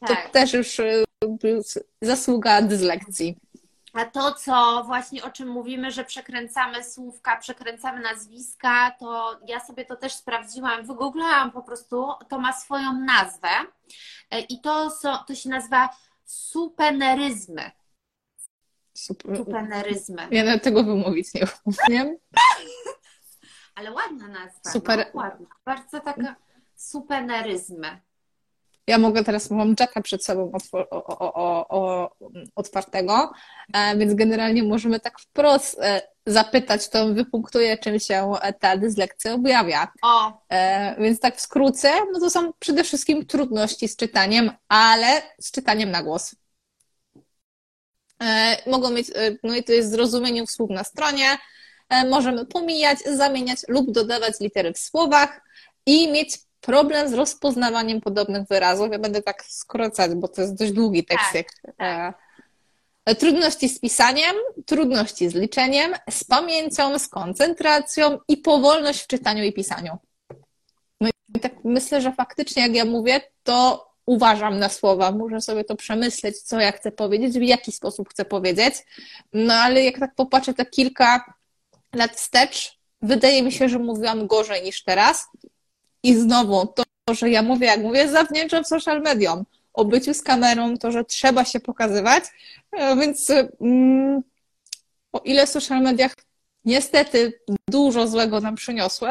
to 0.00 0.06
tak. 0.06 0.30
też 0.30 0.52
już 0.52 0.78
y, 0.78 1.04
zasługa 2.02 2.62
dyslekcji. 2.62 3.36
A 3.92 4.04
to, 4.04 4.34
co 4.34 4.82
właśnie 4.86 5.24
o 5.24 5.30
czym 5.30 5.48
mówimy, 5.48 5.90
że 5.90 6.04
przekręcamy 6.04 6.84
słówka, 6.84 7.36
przekręcamy 7.36 8.00
nazwiska, 8.00 8.90
to 8.98 9.40
ja 9.46 9.60
sobie 9.60 9.84
to 9.84 9.96
też 9.96 10.14
sprawdziłam, 10.14 10.86
wygooglałam 10.86 11.50
po 11.50 11.62
prostu, 11.62 12.08
to 12.28 12.38
ma 12.38 12.52
swoją 12.52 12.92
nazwę 12.92 13.48
e, 14.30 14.40
i 14.40 14.60
to, 14.60 14.90
są, 14.90 15.16
to 15.26 15.34
się 15.34 15.48
nazywa 15.48 15.88
supeneryzmy. 16.24 17.70
Super. 18.94 19.36
Supeneryzmy. 19.36 20.28
Ja 20.30 20.44
nawet 20.44 20.62
tego 20.62 20.84
wymówić 20.84 21.34
nie 21.34 21.46
umiem. 21.64 22.16
Ale 23.74 23.92
ładna 23.92 24.28
nazwa. 24.28 24.70
Super. 24.70 25.10
No, 25.14 25.20
ładna. 25.20 25.46
Bardzo 25.64 26.00
taka 26.00 26.36
supeneryzmy. 26.76 28.00
Ja 28.86 28.98
mogę 28.98 29.24
teraz, 29.24 29.50
mam 29.50 29.74
Jacka 29.80 30.02
przed 30.02 30.24
sobą 30.24 30.52
o, 30.72 30.88
o, 31.34 31.68
o, 31.68 32.10
otwartego, 32.54 33.32
e, 33.74 33.96
więc 33.96 34.14
generalnie 34.14 34.62
możemy 34.62 35.00
tak 35.00 35.20
wprost 35.20 35.78
e, 35.80 36.02
zapytać, 36.26 36.88
to 36.88 37.02
on 37.02 37.14
wypunktuje, 37.14 37.78
czym 37.78 38.00
się 38.00 38.32
ta 38.60 38.76
dyslekcja 38.76 39.34
objawia. 39.34 39.92
O. 40.02 40.42
E, 40.48 40.96
więc 40.98 41.20
tak 41.20 41.36
w 41.36 41.40
skrócie, 41.40 41.92
no 42.12 42.20
to 42.20 42.30
są 42.30 42.52
przede 42.58 42.84
wszystkim 42.84 43.26
trudności 43.26 43.88
z 43.88 43.96
czytaniem, 43.96 44.50
ale 44.68 45.22
z 45.40 45.50
czytaniem 45.52 45.90
na 45.90 46.02
głos. 46.02 46.34
Mogą 48.66 48.90
mieć, 48.90 49.06
no 49.42 49.54
i 49.54 49.64
to 49.64 49.72
jest 49.72 49.90
zrozumienie 49.90 50.46
słów 50.46 50.70
na 50.70 50.84
stronie, 50.84 51.38
możemy 52.10 52.46
pomijać, 52.46 52.98
zamieniać 52.98 53.58
lub 53.68 53.92
dodawać 53.92 54.40
litery 54.40 54.72
w 54.72 54.78
słowach 54.78 55.40
i 55.86 56.12
mieć 56.12 56.38
problem 56.62 57.08
z 57.08 57.12
rozpoznawaniem 57.12 58.00
podobnych 58.00 58.48
wyrazów. 58.48 58.92
Ja 58.92 58.98
będę 58.98 59.22
tak 59.22 59.44
skracać, 59.44 60.14
bo 60.14 60.28
to 60.28 60.40
jest 60.40 60.54
dość 60.54 60.72
długi 60.72 61.04
tekstik. 61.04 61.52
Tak, 61.62 61.76
tak. 61.76 62.18
E, 63.04 63.14
trudności 63.14 63.68
z 63.68 63.80
pisaniem, 63.80 64.36
trudności 64.66 65.28
z 65.28 65.34
liczeniem, 65.34 65.92
z 66.10 66.24
pamięcią, 66.24 66.98
z 66.98 67.08
koncentracją 67.08 68.18
i 68.28 68.36
powolność 68.36 69.02
w 69.02 69.06
czytaniu 69.06 69.44
i 69.44 69.52
pisaniu. 69.52 69.98
No 71.00 71.08
i 71.34 71.40
tak 71.40 71.52
myślę, 71.64 72.00
że 72.00 72.12
faktycznie 72.12 72.62
jak 72.62 72.74
ja 72.74 72.84
mówię, 72.84 73.20
to 73.42 73.88
uważam 74.06 74.58
na 74.58 74.68
słowa, 74.68 75.12
muszę 75.12 75.40
sobie 75.40 75.64
to 75.64 75.76
przemyśleć, 75.76 76.38
co 76.38 76.60
ja 76.60 76.72
chcę 76.72 76.92
powiedzieć, 76.92 77.38
w 77.38 77.42
jaki 77.42 77.72
sposób 77.72 78.08
chcę 78.08 78.24
powiedzieć. 78.24 78.74
No 79.32 79.54
ale 79.54 79.84
jak 79.84 79.98
tak 79.98 80.14
popatrzę 80.14 80.54
te 80.54 80.66
kilka 80.66 81.34
lat 81.94 82.12
wstecz, 82.16 82.78
wydaje 83.02 83.42
mi 83.42 83.52
się, 83.52 83.68
że 83.68 83.78
mówiłam 83.78 84.26
gorzej 84.26 84.62
niż 84.62 84.84
teraz. 84.84 85.26
I 86.02 86.14
znowu 86.14 86.66
to, 86.66 86.84
że 87.14 87.30
ja 87.30 87.42
mówię, 87.42 87.66
jak 87.66 87.80
mówię, 87.80 88.08
zawdzięczam 88.08 88.64
social 88.64 89.02
mediom, 89.02 89.44
o 89.72 89.84
byciu 89.84 90.14
z 90.14 90.22
kamerą, 90.22 90.78
to, 90.78 90.92
że 90.92 91.04
trzeba 91.04 91.44
się 91.44 91.60
pokazywać, 91.60 92.24
e, 92.72 92.96
więc 92.96 93.30
mm, 93.60 94.22
o 95.12 95.18
ile 95.18 95.46
social 95.46 95.82
mediach 95.82 96.14
niestety 96.64 97.40
dużo 97.68 98.08
złego 98.08 98.40
nam 98.40 98.54
przyniosły, 98.54 99.10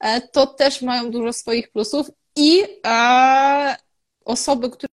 e, 0.00 0.20
to 0.20 0.46
też 0.46 0.82
mają 0.82 1.10
dużo 1.10 1.32
swoich 1.32 1.70
plusów 1.70 2.10
I 2.36 2.62
e, 2.86 3.76
osoby, 4.24 4.70
które 4.70 4.90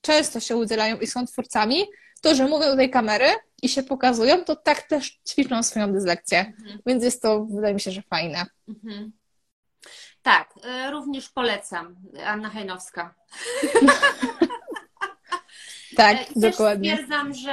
często 0.00 0.40
się 0.40 0.56
udzielają 0.56 0.98
i 0.98 1.06
są 1.06 1.26
twórcami, 1.26 1.84
to, 2.20 2.34
że 2.34 2.46
mówią 2.46 2.66
do 2.66 2.76
tej 2.76 2.90
kamery 2.90 3.26
i 3.62 3.68
się 3.68 3.82
pokazują, 3.82 4.44
to 4.44 4.56
tak 4.56 4.82
też 4.82 5.20
ćwiczą 5.28 5.62
swoją 5.62 5.92
dyslekcję. 5.92 6.38
Mhm. 6.38 6.78
Więc 6.86 7.04
jest 7.04 7.22
to, 7.22 7.44
wydaje 7.44 7.74
mi 7.74 7.80
się, 7.80 7.90
że 7.90 8.02
fajne. 8.02 8.46
Mhm. 8.68 9.12
Tak, 10.22 10.54
e, 10.64 10.90
również 10.90 11.28
polecam. 11.28 11.96
Anna 12.26 12.48
Hajnowska. 12.48 13.14
Tak, 15.98 16.16
e, 16.16 16.24
Też 16.24 16.34
dokładnie. 16.36 16.92
Stwierdzam, 16.92 17.34
że 17.34 17.52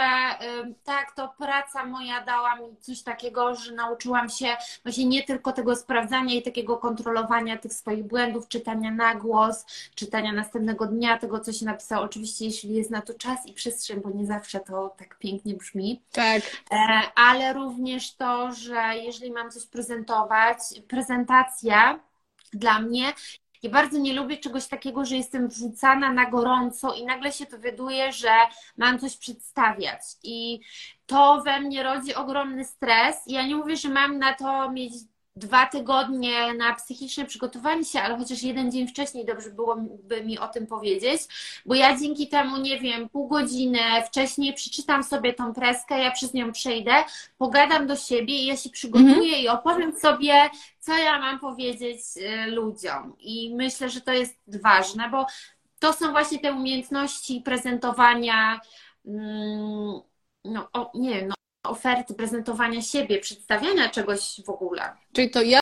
tak, 0.83 1.11
to 1.15 1.33
praca 1.37 1.85
moja 1.85 2.21
dała 2.21 2.55
mi 2.55 2.77
coś 2.79 3.01
takiego, 3.01 3.55
że 3.55 3.71
nauczyłam 3.71 4.29
się 4.29 4.57
właśnie 4.83 5.05
nie 5.05 5.23
tylko 5.23 5.51
tego 5.51 5.75
sprawdzania 5.75 6.35
i 6.35 6.41
takiego 6.41 6.77
kontrolowania 6.77 7.57
tych 7.57 7.73
swoich 7.73 8.03
błędów, 8.03 8.47
czytania 8.47 8.91
na 8.91 9.15
głos, 9.15 9.65
czytania 9.95 10.31
następnego 10.31 10.85
dnia 10.85 11.17
tego, 11.17 11.39
co 11.39 11.53
się 11.53 11.65
napisało. 11.65 12.05
Oczywiście, 12.05 12.45
jeśli 12.45 12.73
jest 12.73 12.89
na 12.89 13.01
to 13.01 13.13
czas 13.13 13.45
i 13.45 13.53
przestrzeń, 13.53 14.01
bo 14.01 14.09
nie 14.09 14.25
zawsze 14.25 14.59
to 14.59 14.95
tak 14.97 15.17
pięknie 15.17 15.53
brzmi. 15.53 16.01
Tak. 16.11 16.41
E, 16.71 16.77
ale 17.15 17.53
również 17.53 18.15
to, 18.15 18.51
że 18.51 18.81
jeżeli 18.95 19.31
mam 19.31 19.51
coś 19.51 19.65
prezentować, 19.65 20.57
prezentacja 20.87 21.99
dla 22.55 22.79
mnie 22.79 23.13
ja 23.65 23.71
bardzo 23.71 23.97
nie 23.97 24.13
lubię 24.13 24.37
czegoś 24.37 24.67
takiego, 24.67 25.05
że 25.05 25.15
jestem 25.15 25.47
wrzucana 25.47 26.13
na 26.13 26.29
gorąco 26.29 26.93
i 26.93 27.05
nagle 27.05 27.31
się 27.31 27.45
dowiaduję, 27.45 28.11
że 28.11 28.31
mam 28.77 28.99
coś 28.99 29.17
przedstawiać. 29.17 30.01
I 30.23 30.59
to 31.05 31.41
we 31.45 31.59
mnie 31.59 31.83
rodzi 31.83 32.15
ogromny 32.15 32.65
stres. 32.65 33.17
Ja 33.27 33.47
nie 33.47 33.55
mówię, 33.55 33.77
że 33.77 33.89
mam 33.89 34.19
na 34.19 34.33
to 34.33 34.71
mieć 34.71 34.93
dwa 35.35 35.65
tygodnie 35.65 36.53
na 36.53 36.73
psychiczne 36.73 37.25
przygotowanie 37.25 37.85
się, 37.85 38.01
ale 38.01 38.17
chociaż 38.17 38.43
jeden 38.43 38.71
dzień 38.71 38.87
wcześniej 38.87 39.25
dobrze 39.25 39.49
byłoby 39.49 40.23
mi 40.23 40.39
o 40.39 40.47
tym 40.47 40.67
powiedzieć, 40.67 41.21
bo 41.65 41.75
ja 41.75 41.97
dzięki 41.97 42.27
temu, 42.27 42.57
nie 42.57 42.79
wiem, 42.79 43.09
pół 43.09 43.27
godziny 43.27 43.79
wcześniej 44.07 44.53
przeczytam 44.53 45.03
sobie 45.03 45.33
tą 45.33 45.53
preskę, 45.53 45.99
ja 45.99 46.11
przez 46.11 46.33
nią 46.33 46.51
przejdę, 46.51 46.91
pogadam 47.37 47.87
do 47.87 47.95
siebie 47.95 48.33
i 48.33 48.45
ja 48.45 48.57
się 48.57 48.69
przygotuję 48.69 49.13
mhm. 49.13 49.41
i 49.41 49.47
opowiem 49.47 49.99
sobie, 49.99 50.49
co 50.79 50.97
ja 50.97 51.19
mam 51.19 51.39
powiedzieć 51.39 51.99
y, 52.17 52.51
ludziom. 52.51 53.15
I 53.19 53.55
myślę, 53.55 53.89
że 53.89 54.01
to 54.01 54.13
jest 54.13 54.35
ważne, 54.47 55.09
bo 55.09 55.25
to 55.79 55.93
są 55.93 56.11
właśnie 56.11 56.39
te 56.39 56.53
umiejętności 56.53 57.41
prezentowania, 57.41 58.59
mm, 59.05 59.99
no, 60.45 60.69
o, 60.73 60.91
nie 60.93 61.09
wiem, 61.09 61.27
no, 61.27 61.35
oferty, 61.67 62.13
prezentowania 62.13 62.81
siebie, 62.81 63.19
przedstawiania 63.19 63.89
czegoś 63.89 64.41
w 64.45 64.49
ogóle. 64.49 64.81
Czyli 65.13 65.29
to 65.29 65.41
ja 65.41 65.59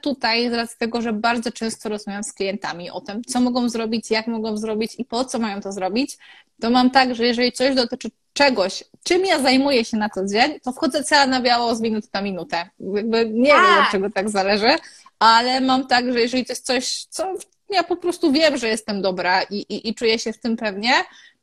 tutaj, 0.00 0.50
z 0.50 0.52
racji 0.52 0.76
tego, 0.78 1.02
że 1.02 1.12
bardzo 1.12 1.52
często 1.52 1.88
rozmawiam 1.88 2.24
z 2.24 2.32
klientami 2.32 2.90
o 2.90 3.00
tym, 3.00 3.24
co 3.24 3.40
mogą 3.40 3.68
zrobić, 3.68 4.10
jak 4.10 4.26
mogą 4.26 4.56
zrobić 4.56 4.94
i 4.98 5.04
po 5.04 5.24
co 5.24 5.38
mają 5.38 5.60
to 5.60 5.72
zrobić, 5.72 6.18
to 6.60 6.70
mam 6.70 6.90
tak, 6.90 7.14
że 7.14 7.26
jeżeli 7.26 7.52
coś 7.52 7.74
dotyczy 7.74 8.10
czegoś, 8.32 8.84
czym 9.02 9.24
ja 9.24 9.42
zajmuję 9.42 9.84
się 9.84 9.96
na 9.96 10.08
co 10.08 10.26
dzień, 10.26 10.60
to 10.60 10.72
wchodzę 10.72 11.04
cała 11.04 11.26
na 11.26 11.40
biało 11.40 11.74
z 11.74 11.80
minuty 11.80 12.08
na 12.12 12.22
minutę. 12.22 12.68
Jakby 12.94 13.30
nie 13.30 13.50
tak. 13.50 13.66
wiem, 13.66 13.84
od 13.84 13.90
czego 13.90 14.10
tak 14.10 14.30
zależy, 14.30 14.76
ale 15.18 15.60
mam 15.60 15.86
tak, 15.86 16.12
że 16.12 16.20
jeżeli 16.20 16.44
to 16.44 16.52
jest 16.52 16.66
coś, 16.66 17.04
co 17.10 17.34
ja 17.70 17.84
po 17.84 17.96
prostu 17.96 18.32
wiem, 18.32 18.56
że 18.56 18.68
jestem 18.68 19.02
dobra 19.02 19.42
i, 19.42 19.56
i, 19.56 19.88
i 19.88 19.94
czuję 19.94 20.18
się 20.18 20.32
w 20.32 20.38
tym 20.40 20.56
pewnie, 20.56 20.92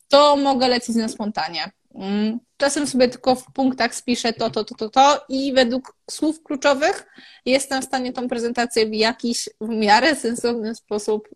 to 0.08 0.36
mogę 0.36 0.68
lecieć 0.68 0.96
na 0.96 1.08
spontanie. 1.08 1.72
Mm. 1.96 2.40
Czasem 2.58 2.88
sobie 2.88 3.08
tylko 3.08 3.36
w 3.36 3.46
punktach 3.54 3.96
spiszę 3.96 4.34
to, 4.34 4.50
to, 4.50 4.64
to, 4.64 4.76
to, 4.76 4.90
to 4.90 5.26
i 5.30 5.54
według 5.54 5.98
słów 6.12 6.44
kluczowych 6.44 7.08
jestem 7.46 7.82
w 7.82 7.86
stanie 7.86 8.14
tą 8.14 8.28
prezentację 8.28 8.86
w 8.86 8.94
jakiś 8.94 9.50
w 9.62 9.68
miarę 9.68 10.16
sensowny 10.16 10.76
sposób, 10.76 11.30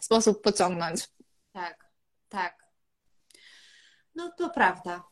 sposób 0.00 0.42
pociągnąć. 0.42 1.08
Tak, 1.52 1.84
tak. 2.28 2.58
No 4.14 4.32
to 4.38 4.50
prawda. 4.50 5.04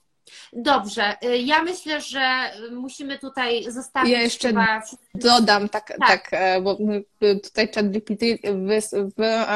Dobrze, 0.52 1.16
y, 1.24 1.38
ja 1.38 1.62
myślę, 1.62 2.00
że 2.00 2.50
musimy 2.70 3.18
tutaj 3.18 3.70
zostawić. 3.72 4.12
Ja 4.12 4.22
jeszcze 4.22 4.48
chyba... 4.48 4.82
dodam, 5.14 5.68
tak, 5.68 5.88
tak. 5.88 5.98
tak 5.98 6.28
e, 6.32 6.60
bo 6.60 6.76
tutaj 7.42 7.68
ChatGPT 7.74 8.22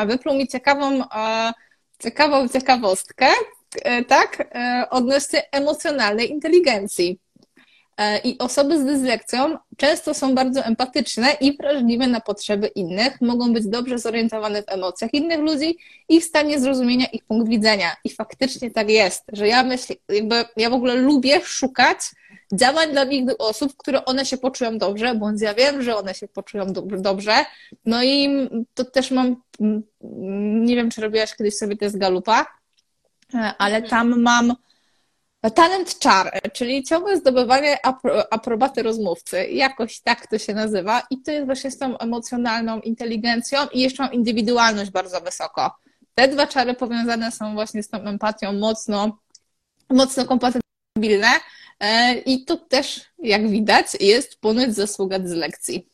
wypluł 0.06 0.34
mi 0.34 0.48
ciekawą, 0.48 1.02
ciekawą 1.98 2.48
ciekawostkę, 2.48 3.26
tak, 4.08 4.48
e, 4.54 4.86
odnośnie 4.90 5.52
emocjonalnej 5.52 6.30
inteligencji. 6.30 7.18
E, 8.00 8.18
I 8.18 8.38
osoby 8.38 8.78
z 8.78 8.84
dyslekcją 8.84 9.56
często 9.76 10.14
są 10.14 10.34
bardzo 10.34 10.64
empatyczne 10.64 11.32
i 11.40 11.56
wrażliwe 11.56 12.06
na 12.06 12.20
potrzeby 12.20 12.66
innych, 12.66 13.20
mogą 13.20 13.52
być 13.52 13.66
dobrze 13.66 13.98
zorientowane 13.98 14.62
w 14.62 14.68
emocjach 14.68 15.14
innych 15.14 15.38
ludzi 15.38 15.78
i 16.08 16.20
w 16.20 16.24
stanie 16.24 16.60
zrozumienia 16.60 17.06
ich 17.06 17.24
punkt 17.24 17.48
widzenia. 17.48 17.96
I 18.04 18.10
faktycznie 18.10 18.70
tak 18.70 18.90
jest, 18.90 19.24
że 19.32 19.48
ja 19.48 19.62
myślę, 19.62 19.96
jakby 20.08 20.44
ja 20.56 20.70
w 20.70 20.74
ogóle 20.74 20.94
lubię 20.94 21.40
szukać 21.44 21.98
działań 22.52 22.92
dla 22.92 23.04
innych 23.04 23.36
osób, 23.38 23.76
które 23.76 24.04
one 24.04 24.26
się 24.26 24.38
poczują 24.38 24.78
dobrze, 24.78 25.14
bądź 25.14 25.42
ja 25.42 25.54
wiem, 25.54 25.82
że 25.82 25.96
one 25.96 26.14
się 26.14 26.28
poczują 26.28 26.66
dobrze. 26.82 27.44
No 27.86 28.04
i 28.04 28.28
to 28.74 28.84
też 28.84 29.10
mam, 29.10 29.36
nie 30.60 30.76
wiem, 30.76 30.90
czy 30.90 31.00
robiłaś 31.00 31.36
kiedyś 31.36 31.56
sobie 31.56 31.76
test 31.76 31.98
Galupa, 31.98 32.46
E, 32.46 32.59
ale 33.58 33.82
tam 33.82 34.22
mam 34.22 34.54
talent 35.54 35.98
czar, 35.98 36.40
czyli 36.52 36.84
ciągłe 36.84 37.16
zdobywanie 37.16 37.86
apro 37.86 38.32
aprobaty 38.32 38.82
rozmówcy. 38.82 39.46
Jakoś 39.46 40.00
tak 40.00 40.26
to 40.26 40.38
się 40.38 40.54
nazywa. 40.54 41.02
I 41.10 41.22
to 41.22 41.30
jest 41.30 41.46
właśnie 41.46 41.70
z 41.70 41.78
tą 41.78 41.98
emocjonalną 41.98 42.80
inteligencją 42.80 43.58
i 43.72 43.80
jeszcze 43.80 44.02
mam 44.02 44.12
indywidualność 44.12 44.90
bardzo 44.90 45.20
wysoko. 45.20 45.70
Te 46.14 46.28
dwa 46.28 46.46
czary 46.46 46.74
powiązane 46.74 47.32
są 47.32 47.54
właśnie 47.54 47.82
z 47.82 47.88
tą 47.88 47.98
empatią 47.98 48.52
mocno, 48.52 49.18
mocno 49.90 50.24
kompatybilne. 50.24 51.28
E, 51.80 52.14
I 52.14 52.44
tu 52.44 52.56
też, 52.56 53.00
jak 53.18 53.48
widać, 53.48 53.86
jest 54.00 54.40
ponoć 54.40 54.74
zasługa 54.74 55.18
dyslekcji. 55.18 55.86
E, 55.86 55.89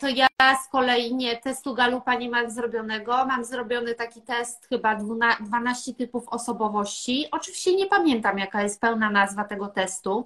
to 0.00 0.08
ja 0.08 0.26
z 0.64 0.68
kolei 0.68 1.14
nie, 1.14 1.36
testu 1.36 1.74
Galupa 1.74 2.14
nie 2.14 2.30
mam 2.30 2.50
zrobionego. 2.50 3.26
Mam 3.26 3.44
zrobiony 3.44 3.94
taki 3.94 4.22
test 4.22 4.66
chyba 4.68 4.96
12 5.40 5.94
typów 5.94 6.28
osobowości. 6.28 7.26
Oczywiście 7.30 7.76
nie 7.76 7.86
pamiętam, 7.86 8.38
jaka 8.38 8.62
jest 8.62 8.80
pełna 8.80 9.10
nazwa 9.10 9.44
tego 9.44 9.68
testu. 9.68 10.24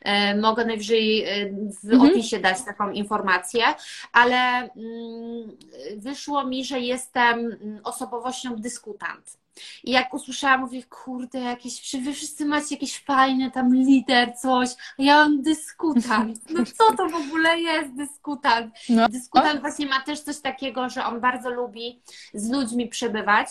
E, 0.00 0.36
mogę 0.36 0.64
najwyżej 0.64 1.24
e, 1.24 1.50
w 1.82 1.92
mhm. 1.92 2.10
opisie 2.10 2.38
dać 2.38 2.64
taką 2.64 2.90
informację, 2.90 3.64
ale 4.12 4.36
mm, 4.36 5.56
wyszło 5.96 6.46
mi, 6.46 6.64
że 6.64 6.80
jestem 6.80 7.38
mm, 7.38 7.80
osobowością 7.84 8.56
dyskutant. 8.56 9.43
I 9.84 9.90
jak 9.90 10.14
usłyszałam, 10.14 10.60
mówię, 10.60 10.82
kurde, 10.82 11.38
jakieś, 11.40 11.96
wy 11.96 12.12
wszyscy 12.12 12.44
macie 12.44 12.74
jakieś 12.74 12.98
fajne 12.98 13.50
tam 13.50 13.74
lider, 13.74 14.36
coś, 14.36 14.68
a 14.98 15.02
ja 15.02 15.16
mam 15.16 15.42
dyskutant. 15.42 16.50
No 16.50 16.64
co 16.64 16.96
to 16.96 17.08
w 17.08 17.14
ogóle 17.14 17.58
jest 17.58 17.94
dyskutant? 17.94 18.74
No. 18.88 19.08
Dyskutant 19.08 19.60
właśnie 19.60 19.86
ma 19.86 20.00
też 20.00 20.20
coś 20.20 20.40
takiego, 20.40 20.88
że 20.88 21.04
on 21.04 21.20
bardzo 21.20 21.50
lubi 21.50 22.02
z 22.34 22.50
ludźmi 22.50 22.88
przebywać. 22.88 23.48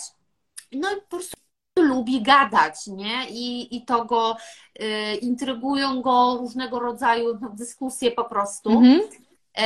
No 0.72 0.92
i 0.92 0.94
po 0.94 1.08
prostu 1.08 1.36
lubi 1.78 2.22
gadać, 2.22 2.86
nie? 2.86 3.30
I, 3.30 3.76
i 3.76 3.84
to 3.84 4.04
go, 4.04 4.36
y, 4.80 5.16
intrygują 5.16 6.02
go 6.02 6.36
różnego 6.40 6.80
rodzaju 6.80 7.38
dyskusje 7.54 8.10
po 8.10 8.24
prostu. 8.24 8.70
Mhm. 8.70 9.00
Y, 9.00 9.62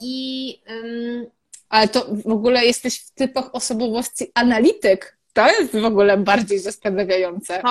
I... 0.00 0.62
Y, 0.70 1.30
ale 1.68 1.88
to 1.88 2.06
w 2.26 2.32
ogóle 2.32 2.66
jesteś 2.66 3.00
w 3.00 3.10
typach 3.10 3.54
osobowości 3.54 4.32
analityk. 4.34 5.19
To 5.32 5.46
jest 5.46 5.76
w 5.76 5.84
ogóle 5.84 6.16
bardziej 6.16 6.58
zastanawiające. 6.58 7.62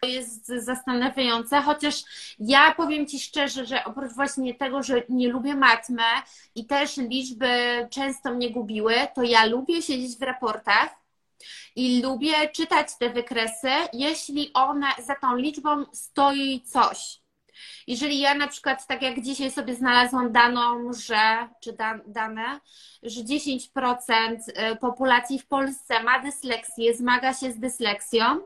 To 0.00 0.08
jest 0.08 0.46
zastanawiające, 0.46 1.62
chociaż 1.62 2.04
ja 2.38 2.74
powiem 2.76 3.06
Ci 3.06 3.20
szczerze, 3.20 3.66
że 3.66 3.84
oprócz 3.84 4.12
właśnie 4.12 4.54
tego, 4.54 4.82
że 4.82 5.02
nie 5.08 5.28
lubię 5.28 5.54
matmy 5.54 6.02
i 6.54 6.66
też 6.66 6.96
liczby 6.96 7.48
często 7.90 8.34
mnie 8.34 8.50
gubiły, 8.50 8.94
to 9.14 9.22
ja 9.22 9.44
lubię 9.44 9.82
siedzieć 9.82 10.18
w 10.18 10.22
raportach 10.22 10.90
i 11.76 12.02
lubię 12.02 12.48
czytać 12.48 12.88
te 12.98 13.10
wykresy, 13.10 13.70
jeśli 13.92 14.50
one 14.54 14.86
za 15.06 15.14
tą 15.14 15.36
liczbą 15.36 15.84
stoi 15.92 16.60
coś. 16.60 17.23
Jeżeli 17.86 18.20
ja 18.20 18.34
na 18.34 18.48
przykład, 18.48 18.86
tak 18.86 19.02
jak 19.02 19.22
dzisiaj 19.22 19.50
sobie 19.50 19.74
znalazłam 19.74 20.32
daną, 20.32 20.92
że, 20.92 21.48
czy 21.60 21.72
da, 21.72 21.98
dane, 22.06 22.60
że 23.02 23.20
10% 23.20 24.36
y, 24.72 24.76
populacji 24.76 25.38
w 25.38 25.46
Polsce 25.46 26.02
ma 26.02 26.22
dysleksję, 26.22 26.94
zmaga 26.94 27.34
się 27.34 27.52
z 27.52 27.58
dysleksją, 27.58 28.40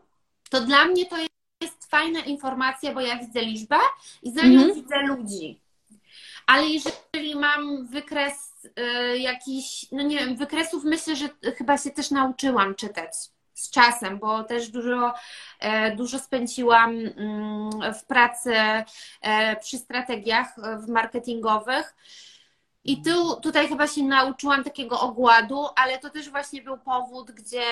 to 0.50 0.60
dla 0.60 0.84
mnie 0.84 1.06
to 1.06 1.16
jest 1.62 1.90
fajna 1.90 2.20
informacja, 2.20 2.94
bo 2.94 3.00
ja 3.00 3.18
widzę 3.18 3.40
liczbę 3.40 3.76
i 4.22 4.32
za 4.32 4.42
nią 4.42 4.60
-hmm. 4.60 4.74
widzę 4.74 4.96
ludzi. 5.06 5.60
Ale 6.46 6.66
jeżeli 6.66 7.34
mam 7.34 7.86
wykres 7.86 8.66
y, 8.78 9.18
jakiś, 9.18 9.86
no 9.92 10.02
nie 10.02 10.18
wiem, 10.18 10.36
wykresów 10.36 10.84
myślę, 10.84 11.16
że 11.16 11.28
chyba 11.58 11.78
się 11.78 11.90
też 11.90 12.10
nauczyłam 12.10 12.74
czytać 12.74 13.12
z 13.58 13.70
czasem, 13.70 14.18
bo 14.18 14.44
też 14.44 14.68
dużo, 14.68 15.14
e, 15.60 15.96
dużo 15.96 16.18
spędziłam 16.18 16.90
mm, 16.90 17.94
w 17.94 18.04
pracy 18.04 18.54
e, 19.22 19.56
przy 19.56 19.78
strategiach 19.78 20.58
e, 20.58 20.92
marketingowych. 20.92 21.94
I 22.84 23.02
tu, 23.02 23.40
tutaj 23.40 23.68
chyba 23.68 23.86
się 23.86 24.02
nauczyłam 24.02 24.64
takiego 24.64 25.00
ogładu, 25.00 25.66
ale 25.76 25.98
to 25.98 26.10
też 26.10 26.30
właśnie 26.30 26.62
był 26.62 26.78
powód, 26.78 27.30
gdzie 27.30 27.64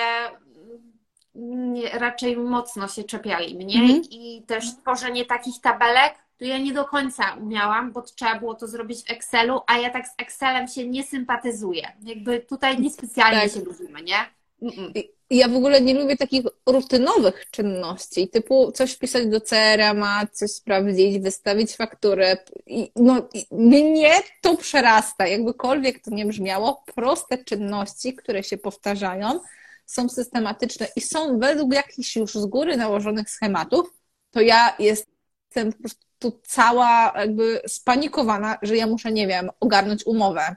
nie, 1.35 1.89
raczej 1.89 2.37
mocno 2.37 2.87
się 2.87 3.03
czepiali 3.03 3.55
mnie 3.55 3.81
mhm. 3.81 4.01
i 4.11 4.43
też 4.47 4.75
tworzenie 4.75 5.25
takich 5.25 5.61
tabelek, 5.61 6.15
to 6.37 6.45
ja 6.45 6.57
nie 6.57 6.73
do 6.73 6.85
końca 6.85 7.33
umiałam, 7.41 7.91
bo 7.91 8.01
trzeba 8.01 8.39
było 8.39 8.55
to 8.55 8.67
zrobić 8.67 9.03
w 9.03 9.11
Excelu, 9.11 9.61
a 9.67 9.77
ja 9.77 9.89
tak 9.89 10.07
z 10.07 10.11
Excelem 10.17 10.67
się 10.67 10.87
nie 10.87 11.03
sympatyzuję. 11.03 11.91
Jakby 12.03 12.39
tutaj 12.39 12.79
niespecjalnie 12.79 13.41
tak. 13.41 13.51
się 13.51 13.59
lubimy, 13.59 14.01
nie? 14.01 14.17
Mm-mm. 14.61 14.91
Ja 15.29 15.47
w 15.47 15.55
ogóle 15.55 15.81
nie 15.81 15.93
lubię 15.93 16.17
takich 16.17 16.43
rutynowych 16.65 17.45
czynności, 17.51 18.29
typu 18.29 18.71
coś 18.71 18.93
wpisać 18.93 19.27
do 19.27 19.41
CRM, 19.41 20.03
coś 20.31 20.51
sprawdzić, 20.51 21.19
wystawić 21.19 21.75
fakturę. 21.75 22.37
I, 22.65 22.91
no, 22.95 23.27
mnie 23.51 24.13
to 24.41 24.57
przerasta, 24.57 25.27
jakbykolwiek 25.27 26.03
to 26.03 26.11
nie 26.11 26.25
brzmiało. 26.25 26.83
Proste 26.95 27.43
czynności, 27.43 28.13
które 28.13 28.43
się 28.43 28.57
powtarzają, 28.57 29.39
są 29.85 30.09
systematyczne 30.09 30.87
i 30.95 31.01
są 31.01 31.39
według 31.39 31.73
jakichś 31.73 32.15
już 32.15 32.33
z 32.33 32.45
góry 32.45 32.77
nałożonych 32.77 33.29
schematów, 33.29 33.93
to 34.31 34.41
ja 34.41 34.75
jestem 34.79 35.73
po 35.73 35.79
prostu 35.79 36.41
cała 36.43 37.13
jakby 37.15 37.61
spanikowana, 37.67 38.57
że 38.61 38.77
ja 38.77 38.87
muszę, 38.87 39.11
nie 39.11 39.27
wiem, 39.27 39.49
ogarnąć 39.59 40.05
umowę, 40.05 40.55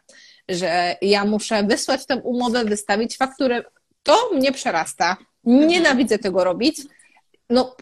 że 0.49 0.97
ja 1.03 1.25
muszę 1.25 1.63
wysłać 1.63 2.07
tę 2.07 2.17
umowę, 2.17 2.65
wystawić 2.65 3.17
fakturę. 3.17 3.65
To 4.03 4.31
mnie 4.35 4.53
przerasta. 4.53 5.17
Nienawidzę 5.45 6.19
tego 6.19 6.45
robić. 6.45 6.83
No, 7.51 7.77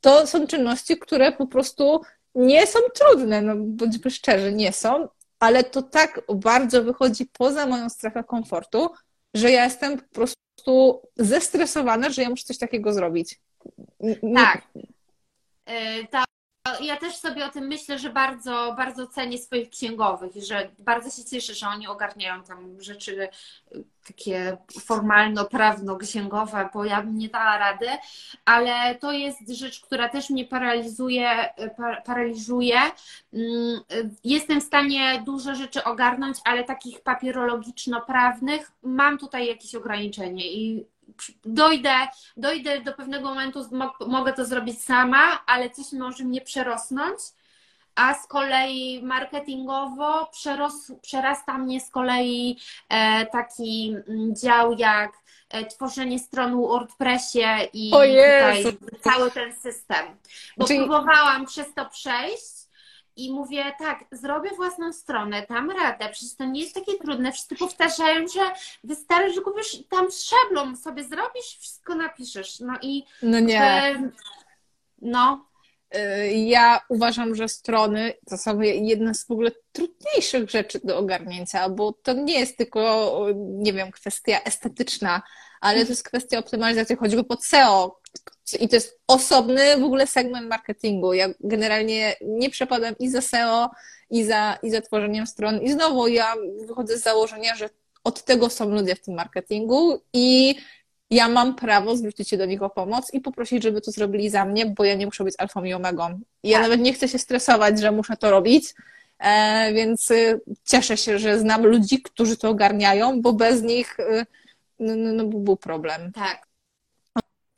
to 0.00 0.26
są 0.26 0.46
czynności, 0.46 0.98
które 0.98 1.32
po 1.32 1.46
prostu 1.46 2.00
nie 2.34 2.66
są 2.66 2.78
trudne, 2.94 3.42
no 3.42 3.54
bądźmy 3.56 4.10
szczerzy, 4.10 4.52
nie 4.52 4.72
są, 4.72 5.08
ale 5.38 5.64
to 5.64 5.82
tak 5.82 6.20
bardzo 6.34 6.84
wychodzi 6.84 7.26
poza 7.32 7.66
moją 7.66 7.88
strefę 7.88 8.24
komfortu, 8.24 8.90
że 9.34 9.50
ja 9.50 9.64
jestem 9.64 9.98
po 9.98 10.14
prostu 10.14 11.02
zestresowana, 11.16 12.10
że 12.10 12.22
ja 12.22 12.30
muszę 12.30 12.44
coś 12.44 12.58
takiego 12.58 12.92
zrobić. 12.92 13.40
Tak. 14.34 14.62
E, 15.66 16.06
tak. 16.06 16.26
Ja 16.80 16.96
też 16.96 17.16
sobie 17.16 17.46
o 17.46 17.48
tym 17.48 17.66
myślę, 17.66 17.98
że 17.98 18.10
bardzo, 18.10 18.74
bardzo 18.76 19.06
cenię 19.06 19.38
swoich 19.38 19.70
księgowych 19.70 20.36
i 20.36 20.42
że 20.42 20.70
bardzo 20.78 21.10
się 21.10 21.24
cieszę, 21.24 21.54
że 21.54 21.66
oni 21.66 21.88
ogarniają 21.88 22.42
tam 22.42 22.82
rzeczy 22.82 23.28
takie 24.06 24.56
formalno-prawno-księgowe, 24.80 26.68
bo 26.74 26.84
ja 26.84 27.02
bym 27.02 27.18
nie 27.18 27.28
dała 27.28 27.58
rady, 27.58 27.86
ale 28.44 28.94
to 28.94 29.12
jest 29.12 29.48
rzecz, 29.48 29.80
która 29.80 30.08
też 30.08 30.30
mnie 30.30 30.44
paraliżuje, 30.44 31.28
paraliżuje. 32.04 32.80
Mm, 33.32 33.80
jestem 34.24 34.60
w 34.60 34.64
stanie 34.64 35.22
dużo 35.26 35.54
rzeczy 35.54 35.84
ogarnąć, 35.84 36.38
ale 36.44 36.64
takich 36.64 37.00
papierologiczno-prawnych 37.00 38.72
mam 38.82 39.18
tutaj 39.18 39.46
jakieś 39.46 39.74
ograniczenie 39.74 40.52
i 40.52 40.86
dojdę, 41.44 41.94
dojdę 42.36 42.80
do 42.80 42.92
pewnego 42.92 43.28
momentu, 43.28 43.60
mogę 44.06 44.32
to 44.32 44.44
zrobić 44.44 44.84
sama, 44.84 45.44
ale 45.46 45.70
coś 45.70 45.92
może 45.92 46.24
mnie 46.24 46.40
przerosnąć 46.40 47.20
a 47.94 48.14
z 48.14 48.26
kolei 48.26 49.02
marketingowo 49.02 50.26
przeros, 50.26 50.92
przerasta 51.02 51.58
mnie 51.58 51.80
z 51.80 51.90
kolei 51.90 52.58
e, 52.88 53.26
taki 53.26 53.96
mm, 54.08 54.36
dział 54.36 54.72
jak 54.72 55.12
e, 55.50 55.64
tworzenie 55.64 56.18
stron 56.18 56.52
w 56.52 56.68
WordPressie 56.68 57.46
i 57.72 57.90
cały 59.00 59.30
ten 59.30 59.52
system. 59.52 60.06
Bo 60.56 60.66
Czyli... 60.66 60.78
próbowałam 60.78 61.46
przez 61.46 61.74
to 61.74 61.86
przejść 61.86 62.59
i 63.16 63.32
mówię, 63.32 63.64
tak, 63.78 64.04
zrobię 64.12 64.50
własną 64.56 64.92
stronę, 64.92 65.46
tam 65.46 65.70
radę, 65.70 66.08
przecież 66.12 66.36
to 66.36 66.44
nie 66.44 66.60
jest 66.60 66.74
takie 66.74 66.98
trudne. 66.98 67.32
Wszyscy 67.32 67.56
powtarzają, 67.56 68.28
że 68.28 68.40
wystarczy, 68.84 69.32
że 69.34 69.40
kupisz 69.40 69.78
tam 69.88 70.10
z 70.10 70.24
szablą, 70.24 70.76
sobie 70.76 71.04
zrobisz, 71.04 71.58
wszystko 71.60 71.94
napiszesz. 71.94 72.60
No 72.60 72.74
i. 72.82 73.04
No 73.22 73.40
nie. 73.40 74.02
no, 75.02 75.50
Y, 75.96 76.32
ja 76.32 76.80
uważam, 76.88 77.34
że 77.34 77.48
strony 77.48 78.12
to 78.30 78.38
są 78.38 78.60
jedna 78.60 79.14
z 79.14 79.24
w 79.24 79.30
ogóle 79.30 79.50
trudniejszych 79.72 80.50
rzeczy 80.50 80.80
do 80.84 80.98
ogarnięcia, 80.98 81.68
bo 81.68 81.92
to 81.92 82.12
nie 82.12 82.40
jest 82.40 82.58
tylko, 82.58 83.26
nie 83.36 83.72
wiem, 83.72 83.90
kwestia 83.90 84.40
estetyczna, 84.44 85.22
ale 85.60 85.84
to 85.84 85.90
jest 85.90 86.04
kwestia 86.04 86.38
optymalizacji 86.38 86.96
choćby 86.96 87.24
pod 87.24 87.44
SEO. 87.44 87.99
I 88.54 88.68
to 88.68 88.76
jest 88.76 89.00
osobny 89.06 89.76
w 89.76 89.84
ogóle 89.84 90.06
segment 90.06 90.48
marketingu. 90.48 91.12
Ja 91.12 91.28
generalnie 91.40 92.16
nie 92.20 92.50
przepadam 92.50 92.94
i 92.98 93.08
za 93.08 93.20
SEO, 93.20 93.70
i 94.10 94.24
za, 94.24 94.58
i 94.62 94.70
za 94.70 94.80
tworzeniem 94.80 95.26
stron. 95.26 95.60
I 95.62 95.72
znowu 95.72 96.08
ja 96.08 96.34
wychodzę 96.66 96.98
z 96.98 97.02
założenia, 97.02 97.56
że 97.56 97.70
od 98.04 98.24
tego 98.24 98.50
są 98.50 98.70
ludzie 98.70 98.94
w 98.94 99.00
tym 99.00 99.14
marketingu 99.14 100.00
i 100.12 100.56
ja 101.10 101.28
mam 101.28 101.54
prawo 101.54 101.96
zwrócić 101.96 102.28
się 102.28 102.36
do 102.36 102.46
nich 102.46 102.62
o 102.62 102.70
pomoc 102.70 103.14
i 103.14 103.20
poprosić, 103.20 103.62
żeby 103.62 103.80
to 103.80 103.90
zrobili 103.90 104.30
za 104.30 104.44
mnie, 104.44 104.66
bo 104.66 104.84
ja 104.84 104.94
nie 104.94 105.06
muszę 105.06 105.24
być 105.24 105.34
alfą 105.38 105.64
i 105.64 105.72
omegą. 105.72 106.20
Ja 106.42 106.58
tak. 106.58 106.62
nawet 106.62 106.80
nie 106.80 106.92
chcę 106.92 107.08
się 107.08 107.18
stresować, 107.18 107.80
że 107.80 107.92
muszę 107.92 108.16
to 108.16 108.30
robić, 108.30 108.74
e, 109.18 109.72
więc 109.72 110.10
y, 110.10 110.40
cieszę 110.64 110.96
się, 110.96 111.18
że 111.18 111.38
znam 111.38 111.66
ludzi, 111.66 112.02
którzy 112.02 112.36
to 112.36 112.48
ogarniają, 112.48 113.22
bo 113.22 113.32
bez 113.32 113.62
nich 113.62 114.00
y, 114.00 114.26
no, 114.78 114.96
no, 114.96 115.12
no 115.12 115.24
był 115.24 115.56
problem. 115.56 116.12
Tak. 116.12 116.49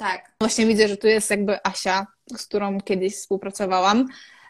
Tak. 0.03 0.33
Właśnie 0.41 0.67
widzę, 0.67 0.89
że 0.89 0.97
tu 0.97 1.07
jest 1.07 1.31
jakby 1.31 1.67
Asia, 1.67 2.07
z 2.37 2.47
którą 2.47 2.81
kiedyś 2.81 3.17
współpracowałam. 3.17 4.09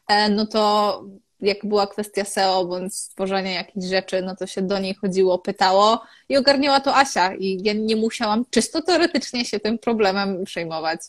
E, 0.08 0.28
no 0.28 0.46
to 0.46 1.04
jak 1.40 1.66
była 1.66 1.86
kwestia 1.86 2.24
SEO 2.24 2.64
bądź 2.64 2.94
stworzenia 2.94 3.50
jakichś 3.50 3.86
rzeczy, 3.86 4.22
no 4.22 4.36
to 4.36 4.46
się 4.46 4.62
do 4.62 4.78
niej 4.78 4.94
chodziło, 4.94 5.38
pytało 5.38 6.02
i 6.28 6.36
ogarniała 6.36 6.80
to 6.80 6.96
Asia 6.96 7.34
i 7.34 7.60
ja 7.62 7.72
nie 7.72 7.96
musiałam 7.96 8.44
czysto 8.50 8.82
teoretycznie 8.82 9.44
się 9.44 9.60
tym 9.60 9.78
problemem 9.78 10.44
przejmować. 10.44 11.00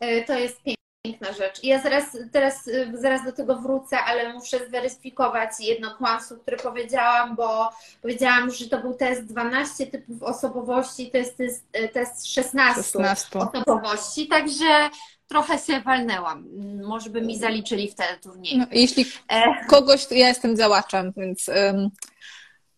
E, 0.00 0.22
to 0.22 0.38
jest 0.38 0.60
piękna 1.04 1.32
rzecz. 1.32 1.64
Ja 1.64 1.82
zaraz, 1.82 2.04
teraz, 2.32 2.68
e, 2.68 2.96
zaraz 2.96 3.24
do 3.24 3.32
tego 3.32 3.56
wrócę, 3.56 3.98
ale 3.98 4.32
muszę 4.32 4.68
zweryfikować 4.68 5.50
jedno 5.60 5.96
kłamstwo, 5.96 6.36
które 6.36 6.56
powiedziałam, 6.56 7.36
bo 7.36 7.70
powiedziałam, 8.02 8.50
że 8.50 8.68
to 8.68 8.78
był 8.78 8.94
test 8.94 9.24
12 9.24 9.86
typów 9.86 10.22
osobowości, 10.22 11.10
to 11.10 11.16
jest 11.16 11.36
test, 11.36 11.64
test 11.92 12.26
16, 12.26 12.82
16. 12.82 13.38
osobowości, 13.38 14.28
także 14.28 14.90
trochę 15.28 15.58
się 15.58 15.80
walnęłam. 15.80 16.48
Może 16.84 17.10
by 17.10 17.22
mi 17.22 17.38
zaliczyli 17.38 17.90
w 17.90 17.94
te 17.94 18.04
turniej. 18.22 18.58
No, 18.58 18.66
jeśli 18.72 19.04
e... 19.28 19.64
kogoś, 19.68 20.06
to 20.06 20.14
ja 20.14 20.28
jestem 20.28 20.56
załaczem, 20.56 21.12
więc. 21.16 21.48
Um, 21.48 21.90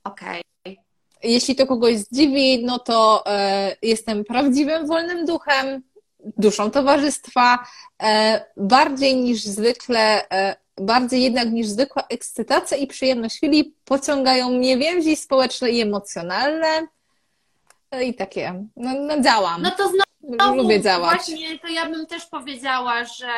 Okej. 0.04 0.42
Okay. 0.64 0.76
Jeśli 1.22 1.56
to 1.56 1.66
kogoś 1.66 1.96
zdziwi, 1.96 2.64
no 2.64 2.78
to 2.78 3.22
e, 3.26 3.76
jestem 3.82 4.24
prawdziwym 4.24 4.86
wolnym 4.86 5.26
duchem, 5.26 5.82
duszą 6.38 6.70
towarzystwa, 6.70 7.66
e, 8.02 8.44
bardziej 8.56 9.16
niż 9.16 9.44
zwykle, 9.44 10.30
e, 10.30 10.56
bardziej 10.76 11.22
jednak 11.22 11.50
niż 11.50 11.66
zwykła 11.66 12.02
ekscytacja 12.08 12.76
i 12.76 12.86
przyjemność 12.86 13.36
chwili 13.36 13.74
pociągają 13.84 14.50
mnie 14.50 14.78
więzi 14.78 15.16
społeczne 15.16 15.70
i 15.70 15.80
emocjonalne. 15.80 16.88
E, 17.90 18.04
I 18.04 18.14
takie, 18.14 18.64
no, 18.76 18.90
no 19.00 19.20
działam. 19.20 19.62
No 19.62 19.70
to 19.70 19.92
znowu 20.22 20.56
lubię 20.56 20.80
działać. 20.80 21.16
Właśnie, 21.16 21.58
to 21.58 21.68
ja 21.68 21.90
bym 21.90 22.06
też 22.06 22.26
powiedziała, 22.26 23.04
że 23.04 23.32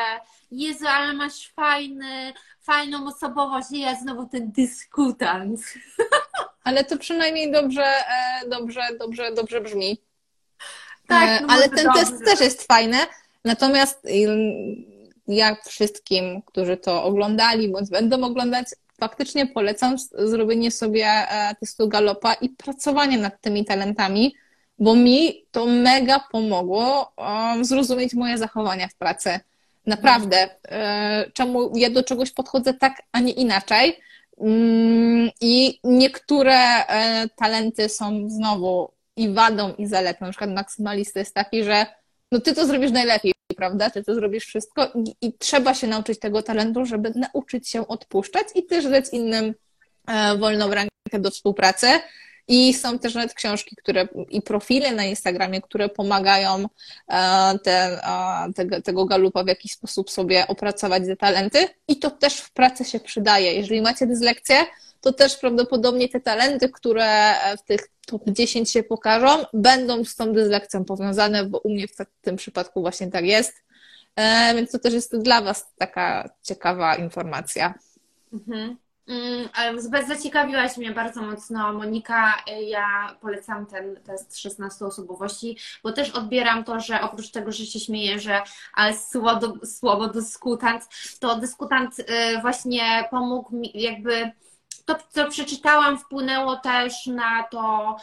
Jezu, 0.51 0.87
ale 0.87 1.13
masz 1.13 1.51
fajny, 1.55 2.33
fajną 2.61 3.07
osobowość 3.07 3.71
i 3.71 3.79
ja 3.79 3.95
znowu 3.95 4.25
ten 4.25 4.51
dyskutant. 4.51 5.59
Ale 6.63 6.83
to 6.83 6.97
przynajmniej 6.97 7.51
dobrze, 7.51 7.93
dobrze, 8.49 8.81
dobrze, 8.99 9.31
dobrze 9.31 9.61
brzmi. 9.61 9.97
Tak, 11.09 11.41
e, 11.41 11.45
no 11.45 11.53
ale 11.53 11.69
ten 11.69 11.85
dobrze. 11.85 11.99
test 11.99 12.25
też 12.25 12.39
jest 12.39 12.63
fajny. 12.63 12.97
Natomiast 13.45 14.07
ja 15.27 15.55
wszystkim, 15.65 16.41
którzy 16.41 16.77
to 16.77 17.03
oglądali 17.03 17.69
bądź 17.69 17.89
będą 17.89 18.23
oglądać, 18.23 18.67
faktycznie 18.99 19.47
polecam 19.47 19.95
zrobienie 20.11 20.71
sobie 20.71 21.05
e, 21.05 21.55
testu 21.59 21.87
Galopa 21.87 22.33
i 22.33 22.49
pracowanie 22.49 23.17
nad 23.17 23.41
tymi 23.41 23.65
talentami, 23.65 24.35
bo 24.79 24.95
mi 24.95 25.45
to 25.51 25.65
mega 25.65 26.19
pomogło 26.31 27.13
um, 27.17 27.65
zrozumieć 27.65 28.13
moje 28.13 28.37
zachowania 28.37 28.87
w 28.87 28.95
pracy. 28.95 29.39
Naprawdę. 29.85 30.49
E, 30.67 31.31
czemu 31.33 31.77
ja 31.77 31.89
do 31.89 32.03
czegoś 32.03 32.31
podchodzę 32.31 32.73
tak, 32.73 33.01
a 33.11 33.19
nie 33.19 33.31
inaczej. 33.31 33.99
Mm, 34.41 35.29
I 35.41 35.79
niektóre 35.83 36.59
talenty 37.35 37.89
są 37.89 38.29
znowu 38.29 38.91
i 39.19 39.33
wadą, 39.33 39.73
i 39.77 39.87
zaletą. 39.87 40.25
Na 40.25 40.31
przykład 40.31 40.49
maksymalista 40.49 41.19
jest 41.19 41.33
taki, 41.33 41.63
że 41.63 41.85
no 42.31 42.39
ty 42.39 42.53
to 42.53 42.67
zrobisz 42.67 42.91
najlepiej, 42.91 43.33
prawda? 43.57 43.89
Ty 43.89 44.03
to 44.03 44.15
zrobisz 44.15 44.45
wszystko 44.45 44.91
i, 44.95 45.27
i 45.27 45.33
trzeba 45.33 45.73
się 45.73 45.87
nauczyć 45.87 46.19
tego 46.19 46.43
talentu, 46.43 46.85
żeby 46.85 47.13
nauczyć 47.15 47.69
się 47.69 47.87
odpuszczać 47.87 48.47
i 48.55 48.65
też 48.65 48.89
dać 48.89 49.05
innym 49.11 49.53
e, 50.07 50.37
wolną 50.37 50.69
rękę 50.69 51.19
do 51.19 51.31
współpracy. 51.31 51.87
I 52.47 52.73
są 52.73 52.99
też 52.99 53.15
nawet 53.15 53.33
książki, 53.33 53.75
które 53.75 54.07
i 54.29 54.41
profile 54.41 54.91
na 54.91 55.05
Instagramie, 55.05 55.61
które 55.61 55.89
pomagają 55.89 56.65
e, 57.07 57.59
te, 57.63 58.01
tego, 58.55 58.81
tego 58.81 59.05
galupa 59.05 59.43
w 59.43 59.47
jakiś 59.47 59.71
sposób 59.71 60.11
sobie 60.11 60.47
opracować 60.47 61.03
te 61.03 61.15
talenty. 61.15 61.67
I 61.87 61.99
to 61.99 62.11
też 62.11 62.37
w 62.37 62.51
pracy 62.51 62.85
się 62.85 62.99
przydaje. 62.99 63.53
Jeżeli 63.53 63.81
macie 63.81 64.07
dyslekcję, 64.07 64.65
to 65.01 65.13
też 65.13 65.37
prawdopodobnie 65.37 66.09
te 66.09 66.19
talenty, 66.19 66.69
które 66.69 67.33
w 67.57 67.63
tych 67.63 67.81
top 68.05 68.21
10 68.27 68.71
się 68.71 68.83
pokażą, 68.83 69.45
będą 69.53 70.03
z 70.03 70.15
tą 70.15 70.33
dyslekcją 70.33 70.85
powiązane, 70.85 71.45
bo 71.45 71.57
u 71.59 71.69
mnie 71.69 71.87
w 71.87 71.95
tym 72.21 72.35
przypadku 72.35 72.81
właśnie 72.81 73.11
tak 73.11 73.25
jest. 73.25 73.53
E, 74.15 74.55
więc 74.55 74.71
to 74.71 74.79
też 74.79 74.93
jest 74.93 75.17
dla 75.17 75.41
Was 75.41 75.73
taka 75.77 76.29
ciekawa 76.43 76.95
informacja. 76.95 77.73
Mhm. 78.33 78.77
Mm, 79.07 80.07
zaciekawiłaś 80.07 80.77
mnie 80.77 80.91
bardzo 80.91 81.21
mocno, 81.21 81.73
Monika. 81.73 82.33
Ja 82.61 83.15
polecam 83.21 83.65
ten 83.65 83.99
test 84.03 84.39
16 84.39 84.85
osobowości, 84.85 85.57
bo 85.83 85.91
też 85.91 86.09
odbieram 86.09 86.63
to, 86.63 86.79
że 86.79 87.01
oprócz 87.01 87.31
tego, 87.31 87.51
że 87.51 87.65
się 87.65 87.79
śmieję, 87.79 88.19
że 88.19 88.41
słowo, 89.11 89.53
słowo 89.65 90.07
dyskutant, 90.07 90.87
to 91.19 91.35
dyskutant 91.35 91.95
właśnie 92.41 93.07
pomógł 93.11 93.55
mi 93.55 93.71
jakby 93.73 94.31
to, 94.95 95.03
co 95.09 95.29
przeczytałam, 95.29 95.97
wpłynęło 95.99 96.55
też 96.55 97.05
na 97.05 97.43
to, 97.43 97.95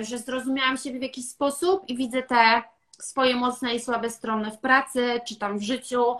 y, 0.00 0.04
że 0.04 0.18
zrozumiałam 0.18 0.76
siebie 0.76 0.98
w 0.98 1.02
jakiś 1.02 1.28
sposób 1.28 1.88
i 1.88 1.96
widzę 1.96 2.22
te 2.22 2.62
swoje 3.00 3.36
mocne 3.36 3.74
i 3.74 3.80
słabe 3.80 4.10
strony 4.10 4.50
w 4.50 4.58
pracy, 4.58 5.20
czy 5.28 5.36
tam 5.36 5.58
w 5.58 5.62
życiu. 5.62 6.12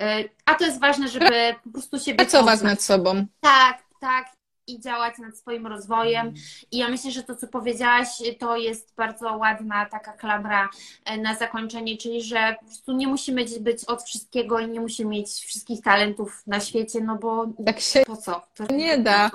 Y, 0.00 0.30
a 0.46 0.54
to 0.54 0.64
jest 0.64 0.80
ważne, 0.80 1.08
żeby 1.08 1.54
po 1.64 1.70
prostu 1.70 1.98
się 1.98 2.14
Pracować 2.14 2.54
poznać. 2.54 2.72
nad 2.72 2.82
sobą. 2.82 3.26
Tak, 3.40 3.82
tak. 4.00 4.26
I 4.66 4.80
działać 4.80 5.18
nad 5.18 5.36
swoim 5.36 5.66
rozwojem. 5.66 6.34
I 6.70 6.78
ja 6.78 6.88
myślę, 6.88 7.10
że 7.10 7.22
to, 7.22 7.36
co 7.36 7.48
powiedziałaś, 7.48 8.08
to 8.38 8.56
jest 8.56 8.94
bardzo 8.96 9.36
ładna 9.36 9.86
taka 9.86 10.12
klamra 10.12 10.68
e, 11.04 11.18
na 11.18 11.34
zakończenie, 11.34 11.96
czyli 11.96 12.22
że 12.22 12.56
po 12.60 12.66
prostu 12.66 12.92
nie 12.92 13.08
musimy 13.08 13.44
być 13.60 13.84
od 13.84 14.02
wszystkiego 14.02 14.58
i 14.58 14.68
nie 14.68 14.80
musimy 14.80 15.10
mieć 15.10 15.28
wszystkich 15.28 15.82
talentów 15.82 16.42
na 16.46 16.60
świecie, 16.60 17.00
no 17.00 17.18
bo 17.18 17.46
tak 17.66 17.80
się 17.80 18.02
po 18.06 18.16
co? 18.16 18.42
To 18.54 18.74
nie 18.74 18.98
da. 18.98 19.30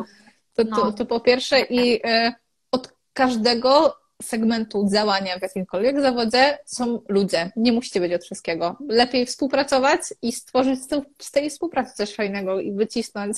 To, 0.53 0.65
to, 0.65 0.75
to, 0.75 0.91
to 0.91 1.05
po 1.05 1.19
pierwsze 1.19 1.61
i 1.61 2.07
e, 2.07 2.33
od 2.71 2.93
każdego 3.13 3.97
segmentu 4.21 4.89
działania 4.93 5.39
w 5.39 5.41
jakimkolwiek 5.41 6.01
zawodzie 6.01 6.57
są 6.65 7.01
ludzie. 7.09 7.51
Nie 7.55 7.71
musicie 7.71 7.99
być 7.99 8.13
od 8.13 8.23
wszystkiego. 8.23 8.77
Lepiej 8.89 9.25
współpracować 9.25 10.01
i 10.21 10.31
stworzyć 10.31 10.79
z 11.21 11.31
tej 11.31 11.49
współpracy 11.49 11.95
coś 11.95 12.15
fajnego 12.15 12.59
i 12.59 12.71
wycisnąć 12.71 13.37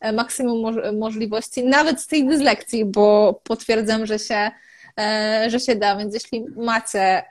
e, 0.00 0.12
maksimum 0.12 0.76
możliwości, 0.98 1.64
nawet 1.64 2.00
z 2.00 2.06
tej 2.06 2.26
dyslekcji, 2.26 2.84
bo 2.84 3.40
potwierdzam, 3.44 4.06
że 4.06 4.18
się, 4.18 4.50
e, 4.98 5.44
że 5.48 5.60
się 5.60 5.76
da. 5.76 5.96
Więc 5.96 6.14
jeśli 6.14 6.44
macie 6.56 7.22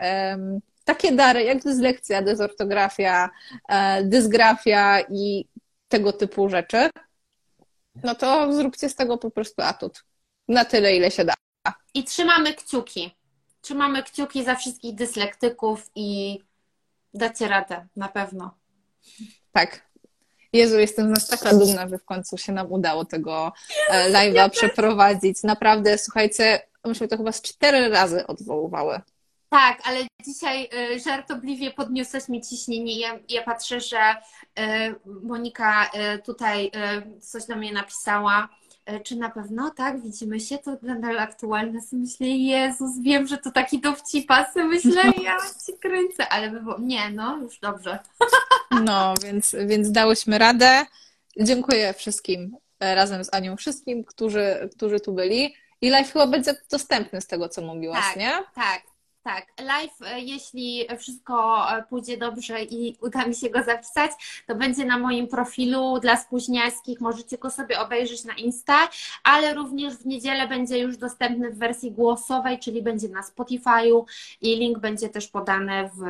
takie 0.89 1.11
dary 1.11 1.43
jak 1.43 1.63
dyslekcja, 1.63 2.21
dezortografia, 2.21 3.29
e, 3.69 4.03
dysgrafia 4.03 4.99
i 5.01 5.47
tego 5.87 6.13
typu 6.13 6.49
rzeczy, 6.49 6.89
no 8.03 8.15
to 8.15 8.53
zróbcie 8.53 8.89
z 8.89 8.95
tego 8.95 9.17
po 9.17 9.31
prostu 9.31 9.61
atut. 9.61 10.03
Na 10.47 10.65
tyle, 10.65 10.95
ile 10.95 11.11
się 11.11 11.25
da. 11.25 11.33
I 11.93 12.03
trzymamy 12.03 12.53
kciuki. 12.53 13.15
Trzymamy 13.61 14.03
kciuki 14.03 14.43
za 14.43 14.55
wszystkich 14.55 14.95
dyslektyków 14.95 15.91
i 15.95 16.39
dacie 17.13 17.47
radę, 17.47 17.87
na 17.95 18.07
pewno. 18.07 18.57
Tak. 19.51 19.88
Jezu, 20.53 20.79
jestem 20.79 21.07
z 21.07 21.09
nas 21.09 21.27
taka 21.27 21.55
dumna, 21.55 21.87
że 21.87 21.97
w 21.97 22.05
końcu 22.05 22.37
się 22.37 22.51
nam 22.51 22.71
udało 22.71 23.05
tego 23.05 23.53
e, 23.89 24.11
live'a 24.11 24.49
przeprowadzić. 24.49 25.43
Naprawdę, 25.43 25.97
słuchajcie, 25.97 26.61
myśmy 26.85 27.07
to 27.07 27.17
chyba 27.17 27.31
z 27.31 27.41
cztery 27.41 27.89
razy 27.89 28.27
odwoływały. 28.27 29.01
Tak, 29.49 29.81
ale 29.83 29.99
dzisiaj 30.25 30.69
y, 30.93 30.99
żartobliwie 30.99 31.71
podniosłaś 31.71 32.29
mi 32.29 32.41
ciśnienie. 32.41 32.99
Ja, 32.99 33.19
ja 33.29 33.43
patrzę, 33.43 33.81
że 33.81 34.15
y, 34.59 34.95
Monika 35.05 35.91
tutaj 36.23 36.71
coś 37.21 37.45
do 37.45 37.55
mnie 37.55 37.73
napisała 37.73 38.49
E, 38.89 38.99
czy 38.99 39.15
na 39.15 39.29
pewno 39.29 39.71
tak, 39.71 40.01
widzimy 40.01 40.39
się, 40.39 40.57
to 40.57 40.77
nadal 40.81 41.19
aktualne. 41.19 41.81
Sobie 41.81 42.01
myślę, 42.01 42.27
Jezus, 42.27 42.99
wiem, 43.01 43.27
że 43.27 43.37
to 43.37 43.51
taki 43.51 43.79
dowcipa, 43.79 44.51
sobie 44.51 44.65
myślę, 44.65 45.03
ja 45.23 45.37
ci 45.65 45.73
kręcę, 45.79 46.29
ale 46.29 46.49
by 46.51 46.61
było, 46.61 46.79
nie, 46.79 47.09
no, 47.11 47.37
już 47.37 47.59
dobrze. 47.59 47.99
No, 48.71 49.13
więc, 49.23 49.55
więc 49.65 49.91
dałyśmy 49.91 50.37
radę. 50.37 50.85
Dziękuję 51.39 51.93
wszystkim 51.93 52.57
e, 52.79 52.95
razem 52.95 53.23
z 53.23 53.33
Anią, 53.33 53.57
wszystkim, 53.57 54.03
którzy, 54.03 54.69
którzy 54.75 54.99
tu 54.99 55.13
byli. 55.13 55.55
I 55.81 55.89
live 55.89 56.11
chyba 56.13 56.27
będzie 56.27 56.55
dostępny 56.71 57.21
z 57.21 57.27
tego, 57.27 57.49
co 57.49 57.61
mówiłaś, 57.61 58.05
tak, 58.05 58.15
nie? 58.15 58.31
Tak, 58.55 58.81
tak, 59.23 59.47
live, 59.61 60.01
e, 60.01 60.19
jeśli 60.19 60.87
wszystko 60.97 61.65
e, 61.71 61.83
pójdzie 61.83 62.17
dobrze 62.17 62.63
i 62.63 62.97
uda 63.01 63.25
mi 63.25 63.35
się 63.35 63.49
go 63.49 63.63
zapisać, 63.63 64.11
to 64.47 64.55
będzie 64.55 64.85
na 64.85 64.97
moim 64.97 65.27
profilu 65.27 65.99
dla 65.99 66.17
spóźnialskich. 66.17 67.01
Możecie 67.01 67.37
go 67.37 67.49
sobie 67.49 67.79
obejrzeć 67.79 68.23
na 68.23 68.33
Insta, 68.33 68.89
ale 69.23 69.53
również 69.53 69.93
w 69.93 70.05
niedzielę 70.05 70.47
będzie 70.47 70.79
już 70.79 70.97
dostępny 70.97 71.51
w 71.51 71.57
wersji 71.57 71.91
głosowej, 71.91 72.59
czyli 72.59 72.81
będzie 72.81 73.09
na 73.09 73.21
Spotify'u 73.21 74.03
i 74.41 74.55
link 74.55 74.79
będzie 74.79 75.09
też 75.09 75.27
podany 75.27 75.89
w 75.93 76.01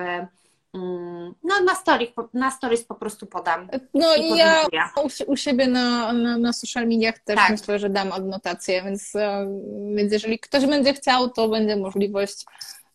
no 1.44 1.62
na, 1.66 1.76
story, 1.76 2.08
na 2.34 2.52
stories 2.52 2.84
po 2.84 2.96
prostu 2.96 3.26
podam. 3.26 3.70
No 3.94 4.16
i, 4.16 4.38
ja 4.38 4.66
u, 5.04 5.32
u, 5.32 5.36
siebie 5.36 5.68
na, 5.68 6.14
na, 6.14 6.38
na 6.38 6.54
social 6.54 6.88
mediach 6.88 7.20
też 7.20 7.36
tak. 7.36 7.50
myślę, 7.50 7.80
że 7.80 7.90
dam 7.90 8.12
adnotację, 8.12 8.84
więc, 8.84 9.16
e, 9.16 9.48
więc 9.96 10.14
jeżeli 10.14 10.40
ktoś 10.40 10.66
będzie 10.66 10.94
chciał, 10.94 11.30
to 11.30 11.50
będzie 11.50 11.76
możliwość 11.76 12.46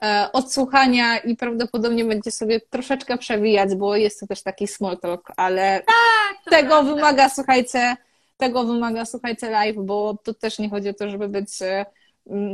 E, 0.04 0.32
odsłuchania 0.32 1.18
i 1.18 1.36
prawdopodobnie 1.36 2.04
będzie 2.04 2.30
sobie 2.30 2.60
troszeczkę 2.60 3.18
przewijać, 3.18 3.74
bo 3.74 3.96
jest 3.96 4.20
to 4.20 4.26
też 4.26 4.42
taki 4.42 4.66
small 4.68 4.98
talk, 4.98 5.32
ale 5.36 5.82
tak, 5.86 6.52
tego 6.52 6.68
prawda. 6.68 6.94
wymaga, 6.94 7.28
słuchajcie, 7.28 7.96
tego 8.36 8.64
wymaga, 8.64 9.04
słuchajcie, 9.04 9.50
live, 9.50 9.76
bo 9.76 10.16
to 10.24 10.34
też 10.34 10.58
nie 10.58 10.70
chodzi 10.70 10.88
o 10.88 10.94
to, 10.94 11.10
żeby 11.10 11.28
być 11.28 11.62
e, 11.62 11.86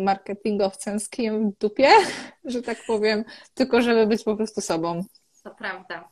marketingowcem 0.04 1.00
z 1.00 1.08
kijem 1.08 1.50
w 1.50 1.58
dupie, 1.58 1.88
że 2.44 2.62
tak 2.62 2.78
powiem, 2.86 3.24
tylko 3.54 3.82
żeby 3.82 4.06
być 4.06 4.24
po 4.24 4.36
prostu 4.36 4.60
sobą. 4.60 5.04
To 5.42 5.50
prawda. 5.50 6.08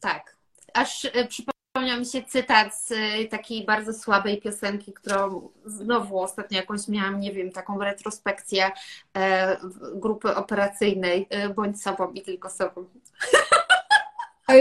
Tak. 0.00 0.36
Aż 0.74 1.04
e, 1.04 1.26
Przypomniał 1.74 1.98
mi 1.98 2.06
się 2.06 2.22
cytat 2.22 2.74
z 2.74 2.90
y, 2.90 3.28
takiej 3.30 3.64
bardzo 3.64 3.92
słabej 3.92 4.40
piosenki, 4.40 4.92
którą 4.92 5.48
znowu 5.64 6.20
ostatnio 6.20 6.56
jakąś 6.56 6.88
miałam, 6.88 7.20
nie 7.20 7.32
wiem, 7.32 7.52
taką 7.52 7.78
retrospekcję 7.78 8.70
e, 9.16 9.56
grupy 9.94 10.34
operacyjnej. 10.34 11.26
E, 11.30 11.48
bądź 11.48 11.82
sobą 11.82 12.12
i 12.12 12.22
tylko 12.22 12.50
sobą. 12.50 12.84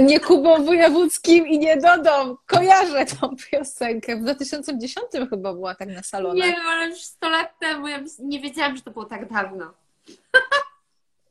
Nie 0.02 0.20
Kubą 0.20 0.66
Wojewódzkim 0.66 1.48
i 1.48 1.60
nie 1.60 1.78
Dodą. 1.78 2.38
Kojarzę 2.46 3.06
tą 3.06 3.36
piosenkę. 3.36 4.16
W 4.16 4.22
2010 4.22 5.06
chyba 5.30 5.54
była 5.54 5.76
tak 5.76 5.90
na 5.90 6.04
salonie. 6.04 6.42
Nie 6.42 6.52
wiem, 6.52 6.68
ale 6.68 6.88
już 6.88 7.02
100 7.02 7.30
lat 7.30 7.60
temu. 7.60 7.88
Ja 7.88 8.00
nie 8.20 8.40
wiedziałam, 8.40 8.76
że 8.76 8.82
to 8.82 8.92
było 8.92 9.06
tak 9.06 9.30
dawno. 9.30 9.74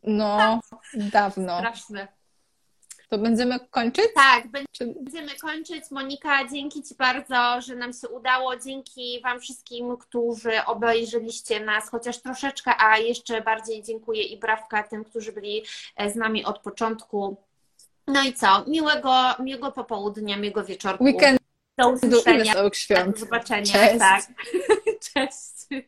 No, 0.05 0.61
dawno. 0.95 1.59
Straszne. 1.59 2.09
To 3.09 3.19
będziemy 3.19 3.61
kończyć? 3.71 4.05
Tak, 4.15 4.49
będziemy 4.79 5.37
kończyć. 5.37 5.91
Monika, 5.91 6.49
dzięki 6.49 6.83
Ci 6.83 6.95
bardzo, 6.95 7.61
że 7.61 7.77
nam 7.77 7.93
się 7.93 8.09
udało. 8.09 8.57
Dzięki 8.57 9.21
Wam 9.23 9.41
wszystkim, 9.41 9.97
którzy 9.97 10.65
obejrzeliście 10.67 11.61
nas 11.61 11.91
chociaż 11.91 12.19
troszeczkę, 12.19 12.73
a 12.79 12.99
jeszcze 12.99 13.41
bardziej 13.41 13.83
dziękuję 13.83 14.23
i 14.23 14.39
brawka 14.39 14.83
tym, 14.83 15.05
którzy 15.05 15.33
byli 15.33 15.63
e, 15.97 16.11
z 16.11 16.17
nami 16.17 16.45
od 16.45 16.59
początku. 16.59 17.37
No 18.13 18.23
i 18.23 18.33
co? 18.33 18.65
Miłego, 18.67 19.35
miłego 19.39 19.73
popołudnia, 19.73 20.37
miłego 20.37 20.65
wieczorku. 20.65 21.05
Weekend. 21.05 21.41
Do 21.79 21.89
usłyszenia. 21.89 22.55
Do 22.55 22.71
zobaczenia. 23.17 23.65
Cześć. 23.73 23.99
Tak. 23.99 24.23
Cześć. 25.15 25.87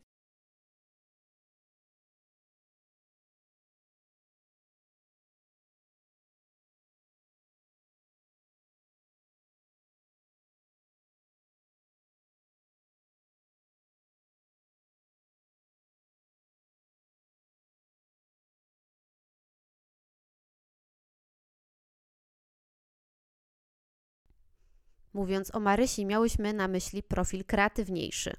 Mówiąc 25.15 25.55
o 25.55 25.61
Marysi, 25.61 26.07
miałyśmy 26.07 26.53
na 26.53 26.69
myśli 26.69 27.03
profil 27.03 27.45
kreatywniejszy. 27.45 28.36